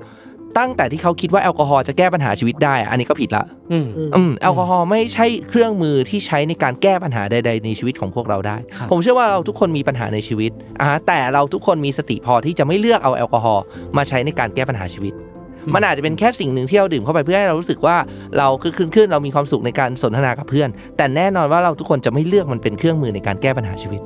[0.60, 3.86] ตั้งแต่ที่เขาคิดว่าแอลกอฮอล์จะแก้ปัญหาชีวิตได้ อันนี้ก็ผิดละ อืม
[4.16, 10.50] อืมแอลกอฮอล์ไม่ใช่เครื่องมือที่ใช้ในการแก้ปัญหาใด ๆ ในชีวิตของพวกเราได้ครับผมเชื่อว่าเราทุกคนมีปัญหาในชีวิต
[10.80, 13.64] อ่าแต่เราทุกคนมีสติพอที่จะไม่เลือกเอาแอลกอฮอล์
[13.96, 15.12] มาใช้ในการแก้ปัญหาชีวิต
[15.74, 17.96] มันอาจจะเป็นแค่สิ่งหนึ่งที่เราดื่มเข้าไปเพื่อให้เรารู้สึกว่า
[18.38, 24.00] เราคือขึ้นขึ้นเรามีความสุขในการสนทนากับเพื่อน แต่แน่นอนว่าเราทุกคนจะไม่เลือกมันเป็นเครื่องมือในการแก้ปัญหาชีวิต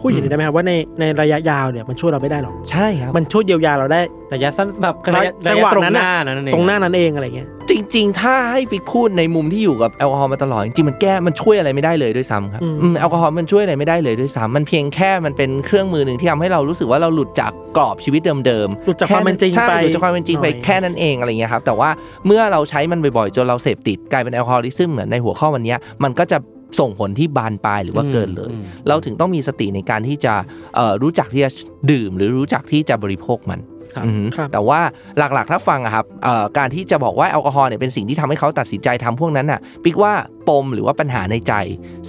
[0.00, 4.00] พูดอย่างนี้ได้ไหมครับว่าในในระยะยาวเนี่ยมันช่วยเราไม่ได้หรอกใช่ครับมันช่วยเยียวยาเราได้
[4.34, 21.90] ระยะสั้นแบบระยะจัระงหยะวะตรงนั้นหน่ะน้านั้นเองตรงหน้านั้นเองอะไรเงี้ยจริง ๆ ถ้าให้ปิ๊กพูดในมุมที่อยู่กับแอลกอฮอล์มาตลอดจริงๆมันแก้มันช่วยอะไรไม่ได้เลยด้วยซ้ำครับอืมอืมแอลกอฮอล์มันช่วยอะไรไม่ได้เลยด้วยซ้ำมันเพียงแค่มันเป็นเครื่องมือหนึ่งที่ทำให้เรารู้สึกว่าเราหลุดจากกรอบชีวิตเดิมๆหลุดจากความเป็นจริงใช่ไปหลุดจากความเป็นจริงไปหน่อยแค่นั้นเองอะไรเงี้ยครับแต่ว่า
[22.26, 26.38] เมื่อเราใช้มันบ่อยๆจนเราเสพติดกลายเป็นแอลกอฮอลิซึมเหมือนในหัวข้อวันเนี้ยมันก็จะ
[26.78, 30.34] ส่งผลที่บานปลายหรือว่าเกินเลยอืมเราถึงต้องมีสติในการที่จะ
[30.74, 31.50] เอ่อรู้จักที่จะ
[31.90, 33.60] ดื่ม หรือรู้จักที่จะบริโภคมัน
[33.94, 34.80] ครับอือฮึครับแต่ว่า
[35.18, 40.12] หลักๆถ้าฟังอะครับเอ่อการที่จะบอกว่าแอลกอฮอล์เนี่ยเป็นสิ่งที่ทำให้เขาตัดสินใจทำพวกนั้นน่ะปิ๊กว่า
[40.48, 41.54] ปมหรือว่าปัญหาในใจ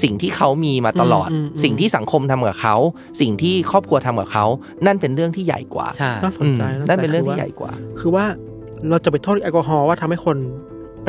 [0.04, 2.76] สิ่งที่เขามีมาตลอดอืมอืมอืมสิ่งที่สังคมทำกับเขา
[3.22, 4.46] สิ่งที่ครอบครัวทำกับเขา
[4.86, 8.26] นั่นเป็นเรื่องที่ใหญ่กว่าใช่น่าสนใจอืมนั่นเป็นเรื่องที่ใหญ่กว่า คือว่า
[8.90, 10.38] เราจะไปโทษแอลกอฮอล์ว่าทำให้คน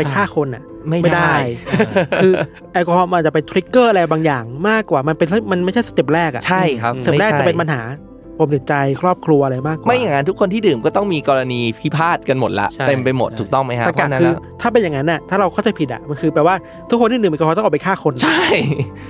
[0.01, 1.35] ไปฆ่าคนอะ ไม่ได้
[2.23, 2.33] คือ
[2.73, 7.83] แอลกอฮอล์มันอาจจะไป trigger อะไรบางอย่างมากกว่ามันเป็นมันไม่ใช่ step แรกอะใช่ครับ step แรกไม่ใช่จะเป็นปัญหา
[8.41, 16.55] ปมจิตใจครอบครัวอะไรมากกว่าไม่อย่างนั้นทุกคนที่ดื่มก็ต้องมีกรณีพิพาทกันหมดละใช่เต็มไปหมดใช่ถูกต้องไหมฮะแต่เพการาะรฉะนั้นคือแล้วถ้าเป็นอย่างนั้นน่ะถ้าเราเข้าใจผิดอะมันคือแปลว่า
[16.91, 18.45] ทุกคนที่ดื่มแอลกอฮอล์ต้องออกไปฆ่าคน ใช่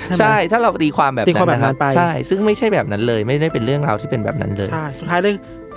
[0.07, 5.35] ใช่ไหมใช่ถ้าเราตีความแบบตีความแบบนั้นไปอะใช่ ซึ่งไม่ใช่แบบนั้นเลยไม่ได้เป็นเรื่องราวที่เป็นแบบนั้นเลยใช่สุดท้ายเลย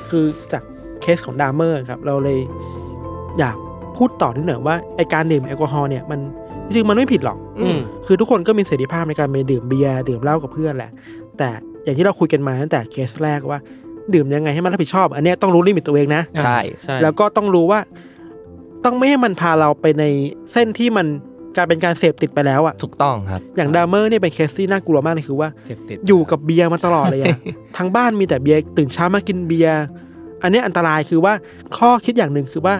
[0.09, 0.64] คือจาก
[1.01, 2.39] เคสของดามเมอร์ครับเราเลย
[3.39, 3.55] อยาก
[4.03, 6.19] พูดต่อนิดหน่อยว่าไอการดื่มแอลกอฮอล์เนี่ยมัน
[6.65, 10.91] จริงๆมันไม่ผิดหรอก อืมคือทุกคนก็มีเสรีภาพในการไปดื่มเบียร์ดื่มเหล้ากับเพื่อนแหละ
[11.37, 11.49] แต่
[11.83, 13.59] อย่างที่เราคุยกันมาตั้งแต่เคสแรกว่า
[14.13, 17.79] ดื่มยังไงให้มันรับผิดชอบ อันเนี้ยต้องรู้ limit ตัวเองนะใช่ใช่แล้วก็ต้องรู้ว่า
[18.85, 20.03] ต้องไม่ให้มันพาเราไปใน
[20.53, 21.07] เส้นที่มัน
[21.55, 27.37] กลายเป็นการเสพติดไปแล้วอะถูกต้องครับ อย่างดามเมอร์เนี่ยเป็นเคสที่น่ากลัวมากเลยคือว่าเสพติดอยู่กับเบียร์มาตลอดเลยอะ
[27.77, 29.81] ทั้งบ้านมีแต่เบียร์ตื่นเช้ามากินเบียร์
[30.43, 31.33] อันเนี้ยอันตรายคือว่า
[31.77, 32.75] ข้อคิดอย่างหนึ่งคือว่า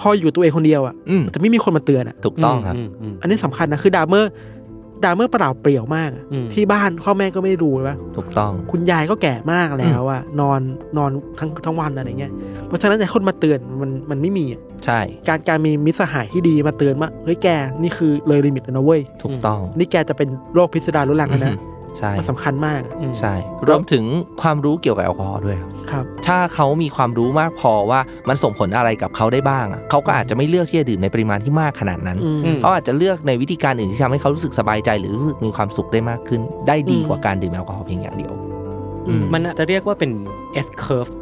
[0.00, 4.32] พออยู่ตัวเองคนเดียวอะอืมจะไม่มีคนมาเตือนอะถูกต้องครับอืมอันนี้สำคัญนะคือดามเมอร์
[5.04, 10.60] ดามเมอร์เปล่าเปลี่ยวมากอะอืมที่บ้านพ่อแม่ก็ไม่ได้ดูเลยว่าถูกต้อง คุณยายก็แก่มากแล้วอะนอน
[10.98, 12.32] นอนทั้งทั้งวันอะไรเงี้ย
[12.66, 17.48] เพราะฉะนั้นแต่คนมาเตือนมันมันไม่มีอะใช่ การการมีมิตรสหายที่ดีมาเตือนว่าเฮ้ยแก
[17.82, 21.54] นี่คือเลย limit แล้วนะเว้ยถูกต้อง นี่แกจะเป็นโรคพิสดารรุนแรงแล้วนะ
[21.98, 23.34] ใช่มันสำคัญมากอืมใช่
[23.68, 24.04] รวมถึง
[24.42, 38.32] ความรู้เกี่ยวกับแอลกอฮอล์ด้วยครับครับ ถ้าเขามีความรู้มากพอว่ามันส่งผลอะไรกับเขาได้บ้างอะเขาก็อาจจะไม่เลือกที่จะดื่มในปริมาณที่มากขนาดนั้นอืมอืมเขาอาจจะเลือกในวิธีการอื่นที่ทำให้เขารู้สึกสบายใจหรือรู้สึกมีความสุขได้มากขึ้น ได้ดีกว่าการดื่มแอลกอฮอล์เพียงอย่างเดียว
[39.08, 40.10] อืมมันอาจจะเรียกว่าเป็น
[40.66, 41.12] S curve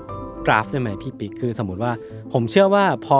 [0.46, 1.92] graph ได้ไหมพี่ปิ๊กคือสมมติว่า
[2.32, 3.18] ผมเชื่อว่าพอ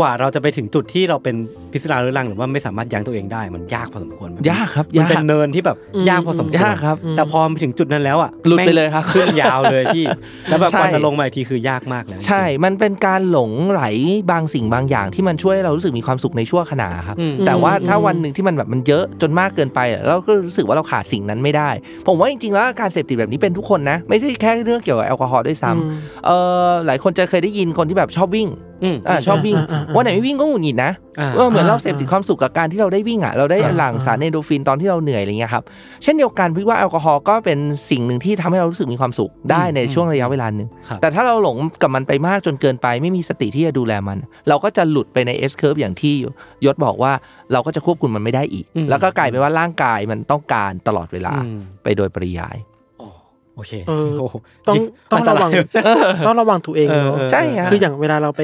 [0.00, 1.36] กว่าเราจะไปถึงจุดที่เราเป็น
[1.72, 10.04] พิษราเรื้อรังหรือว่าไม่สามารถยั้งตัวเองได้มันยากพอสมควรยากครับมันยากเป็นเนินที่แบบอืมยากพอสมควรยากครับแต่พอมาถึงจุดนั้นแล้วอะหลุดไปแม่งเลยครับขึ้นยาวเลยพี่
[10.48, 13.82] แล้วแบบใช่กว่าจะลงมาอีกทีคือยากมากแล้วใช่ มันเป็นการหลงไหล
[14.30, 21.70] บางสิ่งบางอย่างที่มันช่วยให้เรารู้สึกมีความสุขในชั่วขณะครับอืมแต่ว่าถ้าอืมวันหนึ่งที่มันแบบมันเยอะจนมากเกินไปอะเราก็รู้สึกว่าเราขาดสิ่งนั้นไม่ได้
[22.06, 25.90] ผมว่าจริงๆแล้วการเสพติดแบบนี้เป็นทุกคนนะ ไม่ใช่แค่เรื่องเกี่ยวกับแอลกอฮอล์ด้วยซ้ำอืม
[26.26, 26.30] เอ
[26.66, 28.48] อหลายคนจะเคยได้ยินคนที่แบบชอบวิ่ง
[28.82, 35.64] อืมอ่าชอบวิ่งอ่าอ่าอ่าวันไหนไม่วิ่งก็หงุดหงิดนะอ่าเออเหมือนเราอ่าเสพติดความสุขกับการที่เราได้วิ่งอะเราได้ครับหลั่งสารเอนโดรฟินตอนที่เราเหนื่อยอะไรเงี้ยครับ
[36.02, 37.58] เช่นเดียวกันพี่ว่าแอลกอฮอล์ก็เป็น
[37.90, 44.18] สิ่งหนึ่งที่ทำให้เรารู้สึกมีความสุขได้ในช่วงระยะเวลาหนึ่งครับแต่ถ้าเราหลงกับมันไปมากจนเกินไป ไม่มีสติที่จะดูแลมัน
[44.48, 46.14] เราก็จะหลุดไปใน S curve อย่างที่
[46.64, 47.12] ยศบอกว่า
[47.52, 52.56] เราก็จะควบคุมมันไม่ได้อีกอืมแล้วก็กลายเป็นว่าร่างกายมันต้องการตลอดเวลาอืมไปโดยปริยาย
[53.56, 54.34] โอ้โอเคเออโโห
[54.68, 54.80] ต้อง
[55.12, 55.80] ต้องระวังอันตรา
[56.22, 58.42] ยต้องระวังตัวเองเออเนาะเออใช่ฮะคืออย่างเวลาเราไป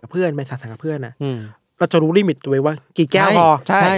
[0.00, 1.38] กับเพื่อนไปสังสรรค์กับเพื่อนน่ะอืม
[1.78, 3.96] เราจะรู้ limit ตัวเองว่า กี่แก้วพอใช่ใช่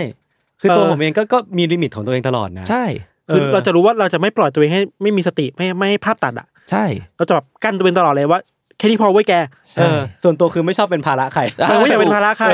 [0.61, 2.84] คือตัวเออผมเองก็ก็มี limit ของตัวเองตลอดนะใช่
[3.32, 6.84] คือเออเราจะรู้ว่าเราจะไม่ปล่อยตัวเองให้ไม่มีสติไม่ไม่ให้ภาพตัดอะ ใช่
[7.16, 9.35] เราจะแบบกั้นตัวเองตลอดเลยว่าแค่นี้พอเว้ยแก
[9.78, 12.49] เออส่วนตัวคือไม่ชอบเป็นภาระใครเออไม่อยากเป็นภาระใคร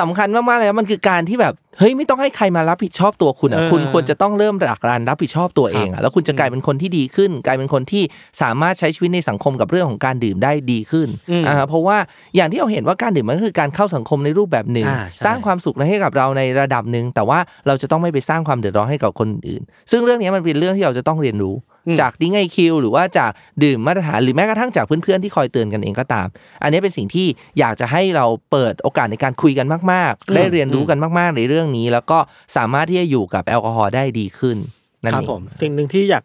[0.00, 8.02] สำคัญมากๆเลยนะมันคือการที่แบบเฮ้ยไม่ต้องให้ใครมารับผิดชอบตัวคุณอะเออคุณควรจะต้องเริ่มจากการรับผิดชอบตัวเองครัอะบแล้วคุณจะกลายเป็นคนที่ดีขึ้น กลายเป็นคนที่
[8.42, 11.96] สามารถใช้ชีวิตในสังคมกับเรื่องของการดื่มได้ดีขึ้นอืมอ่าเพราะว่า
[12.36, 21.69] อย่างที่เราเห็นว่าการดื่มมันก็คือการเข้าสังคมในรูปแบบหนึ่งอ่าใช่สร้างความสุขให้กับเราในระดับหนึ่งแต่ว่าเราจะต้องไม่ไปสร้างความเดือดร้อนให้กับคนอื่น ซึ่งเรื่องนี้มันเป็นเรื่องที่เราจะต้องเรียนรู้อืม
[22.00, 23.30] จากดิ้งไอคิวหรือว่าจาก
[23.64, 26.26] ดื่มมาตรฐานหรือแม้กระทั่งจากเพื่อนๆที่คอยเตือนกันเองก็ตาม
[26.62, 27.26] อันนี้เป็นสิ่งที่
[27.58, 32.18] อยากจะให้เราเปิดโอกาสในการคุยกันมาก ๆ ได้เรียนรู้กันมากๆในเรื่องนี้ แล้วก็
[32.56, 34.56] สามารถที่จะอยู่กับแอลกอฮอล์ได้ดีขึ้น
[35.02, 36.24] นั่นครับเองผมสิ่งหนึ่งที่อยาก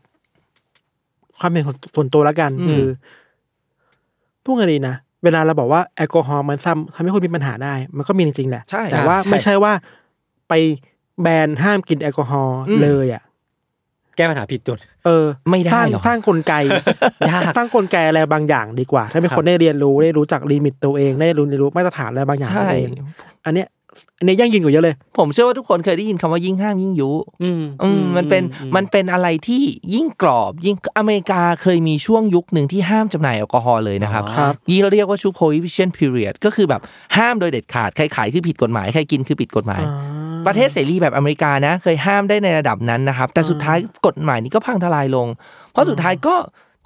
[1.40, 2.86] ความเป็นของส่วนตัวแล้วกันอืมคือ
[4.44, 9.74] พูดไงดีนะเวลาเราบอกว่าแอลกอฮอล์มันซ้ำทำให้คนมีปัญหาได้ มันก็มีจริงๆแหละใช่แต่ว่าใช่ไม่ใช่ว่า
[10.50, 10.54] ไป
[11.22, 13.24] แบนห้ามกินแอลกอฮอล์อืมเลยอะ
[14.18, 16.54] แก้ปัญหาผิดจุด เออ ไม่ได้สร้างหรอกสร้างกลไก
[17.30, 23.68] ยากสร้างกลไกอะไรบางอย่างดีกว่า ถ้ามีคนครับนได้เรียนรู้ได้รู้จัก limit ตัวเองได้รู้ได้รู้มาตรฐานอะไรบางอย่างขอใช่งตัวเองอันเนี้ย
[24.20, 27.12] อันเนี้ยยั่งยืนกว่าเยอะเลย ผมเชื่อว่าทุกคนเคยได้ยินคำว่ายิ่งห้ามยิ่งยุ
[27.44, 36.82] อืมอืมมันเป็นอืมันเป็นอะไรที่ยิ่งกรอบยิ่งอเมริกาเคยมีช่วงยุคหนึ่งที่ห้ามจำหน่ายแอลกอฮอล์เลยนะครับครับยี่เราเรียกว่าช่วง prohibition period ก็คือแบบ
[37.18, 39.84] ห้ามโดยเด็ดขาดใครขายคือผิดกฎหมายใครกินคือผิดกฎหมาย
[40.48, 43.78] ประเทศเสรีแบบอเมริกานะ เคยห้ามได้ในระดับนั้นนะครับ แต่สุดท้าย
[44.08, 45.28] กฎหมายนี้ก็พังทลายลง
[45.72, 46.36] เพราะสุดท้ายก็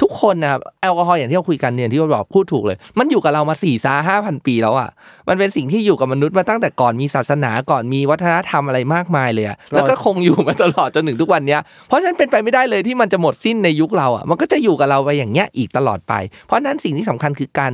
[0.02, 4.90] ทุกคนนะครับแอลกอฮอล์อย่างที่เราคุยกันเนี่ยที่เราบอกพูดถูกเลย มันอยู่กับเรามาสี่ซาห้าพันปีแล้วอะ
[5.28, 16.14] มันเป็นสิ่งที่อยู่กับมนุษย์มาตั้งแต่ก่อนมีศาสนาก่อนมีวัฒนธรรมอะไรมากมายเลยอะแล้วก็คงอยู่มาตลอดจนถึงทุกวันเนี้ยเพราะฉะนั้นเป็นไปไม่ได้เลยที่มันจะหมดสิ้นในยุคเราอะมันก็จะอยู่กับเราไปอย่างเงี้ยอีกตลอดไป
[16.46, 17.72] เพราะฉะนั้นสิ่งที่สำคัญคือการ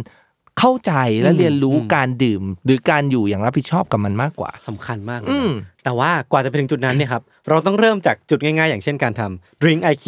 [0.60, 10.06] เข้าใจและเรียนรู้การดื่ม หรือการอยู่อย่างรับผิดชอบกับมันมากกว่าสำคัญมากเลยอืมนะแต่ว่ากว่าจะไปถึงจุดนั้นเนี่ยครับเราต้องเริ่มจากจุดง่ายๆ อย่างเช่นการทำ Drink IQ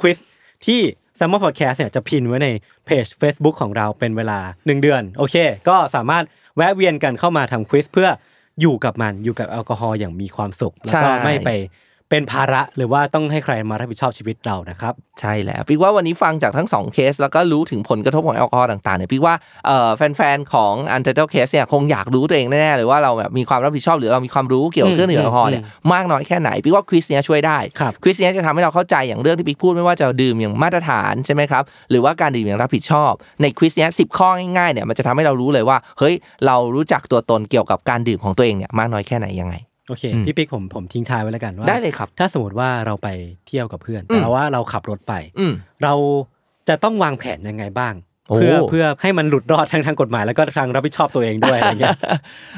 [0.00, 0.18] Quiz
[0.66, 0.80] ที่
[1.18, 2.48] s ซ m m e r Podcast เนี่ยจะพินไว้ใน
[2.86, 5.36] เพจ Facebook ของเราเป็นเวลา 1 เดือน โอเค
[5.68, 6.24] ก็สามารถ
[6.56, 8.08] แวะเวียนกันเข้ามาทำ quiz เพื่อ
[8.60, 11.50] อยู่กับมันอยู่กับแอลกอฮอล์อย่างมีความสุข แล้วก็จะไม่ไป
[12.10, 19.34] เป็นภาระหรือว่าต้องให้ใครมารับผิดชอบชีวิตเรานะครับ ใช่แล้วพี่ว่าวันนี้ฟังจากทั้งสองเคส แล้วก็รู้ถึงผลกระทบของแอลกอฮอล์ต่างๆเนี่ยพี่ว่า
[19.66, 34.28] เอ่อแฟนๆของ u n t i t l e d Case เนี่ยคงอยากรู้ตัวเองแน่ๆเลยว่าเราแบบมีความรับผิดชอบหรือเรามีความรู้เกี่ยวกับเครื่องดื่มแอลกอฮอล์เนี่ยมากน้อยแค่ไหนพี่ว่า quiz เนี้ยช่วยได้ครับ quiz เนี้ยจะทำให้เราเข้าใจอย่างเรื่องที่พี่พูดไม่ว่าจะดื่มอย่างมาตรฐานใช่ไหมครับหรือว่าการดื่มอย่างรับผิดชอบ ในควิสเนี้ยสิข้อ
[34.58, 36.14] ง่ายๆเนี่ยมันจะทำให้เรารู้เลยว่าเฮ้ย
[36.46, 39.56] เรารู้จักตัวตนเกี่ยวกับการดื่มของตัวเองเนี่ยมากน้อยแค่ไหนยังไง
[39.88, 43.08] โอเคอืมพี่ปิ๊กผมผมทิ้งท้ายไว้แล้วกันว่าได้เลยครับ ถ้าสมมติว่าเราไป
[43.46, 45.94] เที่ยวกับเพื่อนอืมแต่ว่าเราขับรถไปอืมเรา
[46.68, 47.94] จะต้องวางแผนยังไงบ้าง
[48.28, 51.96] โอ้เพื่อเพื่อให้มันหลุดรอดทั้งทางกฎหมาย แล้วก็ทางรับผิดชอบตัวเองด้วยอะไรเงี้ย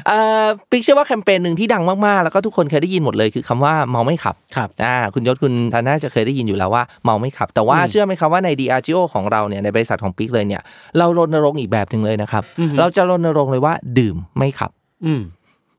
[0.07, 10.61] เอ่อปิ๊กเชื่อว่าแคมเปญหนึ่งที่ดังมากๆ แล้วก็ทุกคนเคยได้ยินหมดเลยคือคำว่าเมาไม่ขับครับอ่าคุณยศคุณธนาจะเคยได้ยินอยู่แล้วว่าเมาไม่ขับ แต่ว่าอืมเชื่อไหมครับว่าใน DRGO ของเราเนี่ยในบริษัทของปิ๊กเลยเนี่ย
[10.97, 14.71] เรารณรงค์อีกแบบหนึ่งเลยนะครับอือฮึเราจะรณรงค์เลยว่าดื่มไม่ขับ
[15.05, 15.21] อืม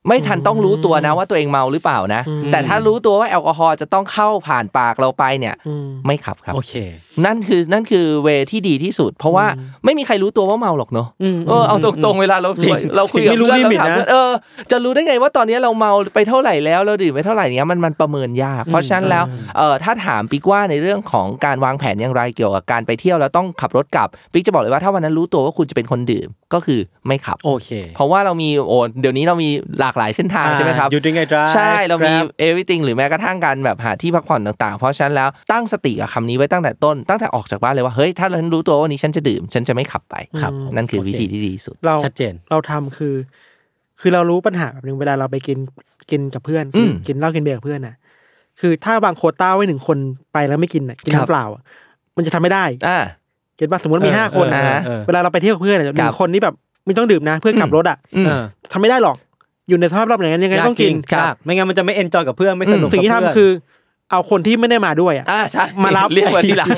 [0.08, 6.72] ไม่ทันต้องรู้ตัวนะว่าตัวเองเมาหรือเปล่านะอืมแต่ถ้ารู้ตัวว่าแอลกอฮอล์จะต้องเข้าผ่านปากเราไปเนี่ยอืมไม่ขับครับโอเค
[7.26, 9.46] นั่นคือนั่นคือวิธีที่ดีที่สุด เพราะว่า
[9.84, 14.30] ไม่มีใครรู้ตัวว่าเมาหรอกเนาะอืมเออเอาตรงๆเวลาเราจริงเราคุยกับไม่รู้เพื่อนลิมิตเราถามนะเพื่อนเออ
[14.70, 19.24] จะรู้ได้ไงว่าตอนนี้เราเมาไปเท่าไหร่แล้วเราดื่มไปเท่าไหร่เนี้ยมันมันประเมินยากเพราะฉะนั้นแล้ว
[19.56, 29.50] เออถ้าถามปิ๊กว่าในเรื่องของการวางแผนอย่างไรเกี่ยวกับการไปเที่ยวแล้วต้องขับรถกลับปิ๊กจะบอกเลยว่าถ้าวันนั้นรู้ตัวว่าคุณจะเป็นคนดื่มก็คือไม่ขับโอเค เพราะว่าเรามีโอ้เดี๋ยวนี้เรามี
[29.80, 32.14] หลากหลายเส้นทางใช่ไหมครับ U Drink I Drive ใช่เรามี
[32.46, 43.14] everything หรือแม้กระทั่งการแบบหาที่พักผ่อนต่างๆ เพราะฉะนั้นแล้วตั้งสติกับคำนี้ไว้ตั้งแต่ต้นตั้งแต่ออกจากบ้านเลยว่าเฮ้ยถ้าฉันรู้ตัวว่าวันนี้ฉันจะดื่ม ฉันจะไม่ขับไปครับนั่นคือโอเควิธีที่ดีที่สุดเราชัดเจนเราทำคือ
[44.00, 45.58] คือเรารู้ปัญหาแบบหนึ่งเวลาเราไปกิน
[46.10, 47.94] กินกับเพื่อนอืกินมกินเหล้ากินเบียร์กับเพื่อนน่ะ
[48.60, 49.98] คือถ้าบางโควต้าไว้หนึ่งคน
[50.32, 51.62] ไปแล้วไม่กินน่ะกินครับน้ำเปล่าอะ
[52.16, 52.98] มันจะทำไม่ได้อ่า
[53.56, 56.54] เก็ตป่ะสมมติมีเออห้าคนเออนะเออเวลาเราไปเที่ยวกับเพื่อนน่ะหครันึ่บงคนนี่แบบ
[56.86, 59.16] ไม่ต้องดื่มนะ เพื่อนขับรถอะอืมเออทำไม่ได้หรอก
[59.72, 63.50] อยู่ในสภาพรอบอย่างนั้นยังไงต้องกินครับไม่งั้นมันจะไม่เอนจอยกับเพื่อนไม่สนุกสิ่งที่กับทำเพื่นคือ
[64.10, 66.68] เอาคนที่ไม่ได้มาด้วยอะอ่าใช่มารับเรียกมาทีหลัง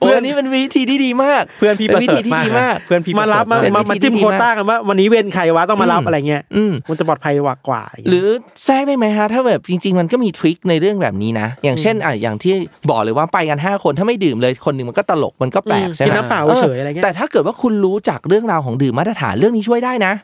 [0.00, 8.28] โอ้อันนี้เป็นวิธีที่ดีมาก เพื่อนพี่ประวิเสริธีฐที่มากดีคมารักบเพื่อนพี่มารับประมาเสริฐมาากมาจิ้มเป็นวิธีที่ดีโควต้ากันว่าวันนี้เว้นใครวะต้องมารับอืมอะไรเงี้ยอืมมันจะปลอดภัยกว่ากว่าย่างหเงี้ยรือ
[8.64, 12.54] แทรกได้ไหมฮะถ้าแบบจริง ๆ มันก็มีทริคในเรื่องแบบนี้นะ อย่างเช่นอะอย่างที่
[12.90, 20.14] บอกเลยว่าไปกัน 5 คนถ้าไม่ดื่มเลยคนหนึ่งมันก็ตลกมันก็แปลกอืมใช่ไหมกินน้ำเปล่าเฉยๆอะไรเงี้ยแต่ถ้าเกิดว่าคุณรู้จักเรื่องราวของดื่มมาตรฐานเรื่องนี้ช่วยได้นะ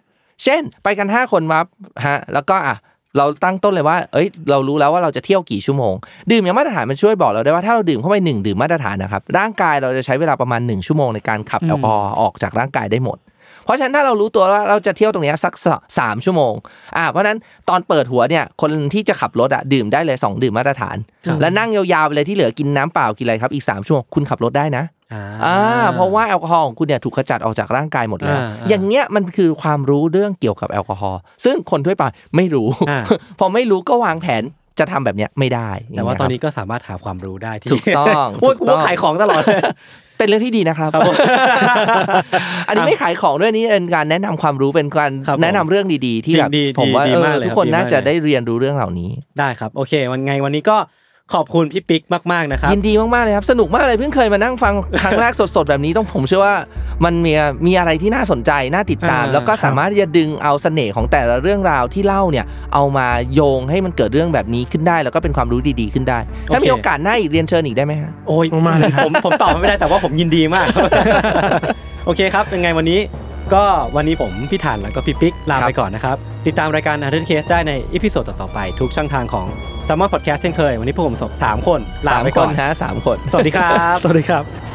[0.45, 1.59] เช่น ไปกัน 5 คนมา
[2.07, 2.77] ฮะแล้วก็อะ
[3.17, 5.95] เราตั้งต้นเลยว่า เอ้ย เรารู้แล้วว่าเราจะเที่ยวกี่ชั่วโมง
[6.31, 13.19] ดื่มอย่างมาตรฐานมันช่วยบอกเราได้ว่าถ้าเราดื่มเข้าไปหนึ่งดื่มมาตรฐานนะครับ ร่างกายเราจะใช้เวลาประมาณ 1 ชั่วโมงในการขับแอลกอฮอล์ออกจากร่างกายได้หมด
[13.69, 15.67] เพราะฉะนั้นถ้าเรารู้ตัวว่าเราจะเที่ยวตรงเนี้ยสักส
[15.99, 16.55] สามชั่วโมง
[16.97, 17.39] อ่าเพราะฉะนั้น
[17.69, 20.97] ตอนเปิดหัวเนี่ยคนที่จะขับรถอะดื่มได้เลย 2 ดื่มมาตรฐาน
[21.41, 25.59] แล้วนั่งยาวๆไปเลยที่เหลือกินน้ำเปล่ากินอะไรครับอีก3ชั่วโมงคุณขับรถได้นะอ่าอ่า
[25.95, 32.05] เพราะว่าแอลกอฮอล์ของคุณเนี่ยถูกขจัดออกจากร่างกายหมดแล้วอ่าอ่าอย่างเงี้ยมันคือความรู้เรื่องเกี่ยวกับแอลกอฮอล์ซึ่งคนทั่วไป
[32.37, 32.99] ไม่รู้อ่า
[33.39, 34.45] พอไม่รู้ก็วางแผน
[34.79, 39.43] จะทำแบบเนี้ยไม่ได้ แต่ว่าย่งตอนเงี้ยนี้ก็สามารถหาความรู้ได้ที่ถูกต้องโอ้ยถูกูกต้องก็ขายของตลอด
[40.19, 41.15] เลยเป็นเรื่องที่ดีนะครับครับผม
[42.69, 50.77] อันนี้ไม่ขายของด้วยนี่เป็นการแนะนำความรู้เป็นการครับผมแนะนำเรื่องดีๆ ที่จริงแบบดีผมว่าดีเอมากอเลยทุกครับคนดีน่ามากจะเลยได้เรียนรู้เรื่องเหล่านี้ได้ครับ โอเค วันไงวันนี้ก็
[51.35, 52.03] ขอบคุณพี่ปิ๊ก
[52.33, 56.57] มากๆนะครับยินดีมากๆเลยครับ สนุกมากเลยเพิ่งเคยมานั่งฟังครั้งแรกสดๆแบบนี้ต้องผมเชื่อว่า
[57.05, 57.33] มันมี
[57.67, 66.19] มีอะไรที่น่าสนใจน่าติดตามอ่าแล้วก็ครับสามารถที่จะดึงเอาเสน่ห์ของแต่ละเรื่องราวที่เล่าเนี่ย เอามาโยงให้มันเกิดเรื่องแบบนี้ขึ้นได้ แล้วก็เป็นความรู้ดีๆขึ้นได้
[66.53, 70.67] ถ้ามีโอกาสหน้าอีกเรียนเชิญอีกได้ไหมฮะโอ้ยมากๆเลยครับผมผมตอบไม่ได้แต่ว่าผมยินดีมาก
[72.07, 73.01] โอเคครับยังไงวันนี้
[73.55, 73.65] ก็
[73.97, 76.17] วันนี้ผมพี่ถันแล้วก็พี่ปิ๊กลาครับไปก่อนนะครับ
[76.47, 79.47] ติดตามรายการ u n d e r Case ได้ใน episode ต่อๆไปทุกช่องทางของ
[79.89, 84.68] s ัมมอร์พอดแคสต์เช่นเคย วันนี้พวกผมสามคนลาสามไปคก่อนนฮะสามคน สวัสดีครับ สวัสดีครับ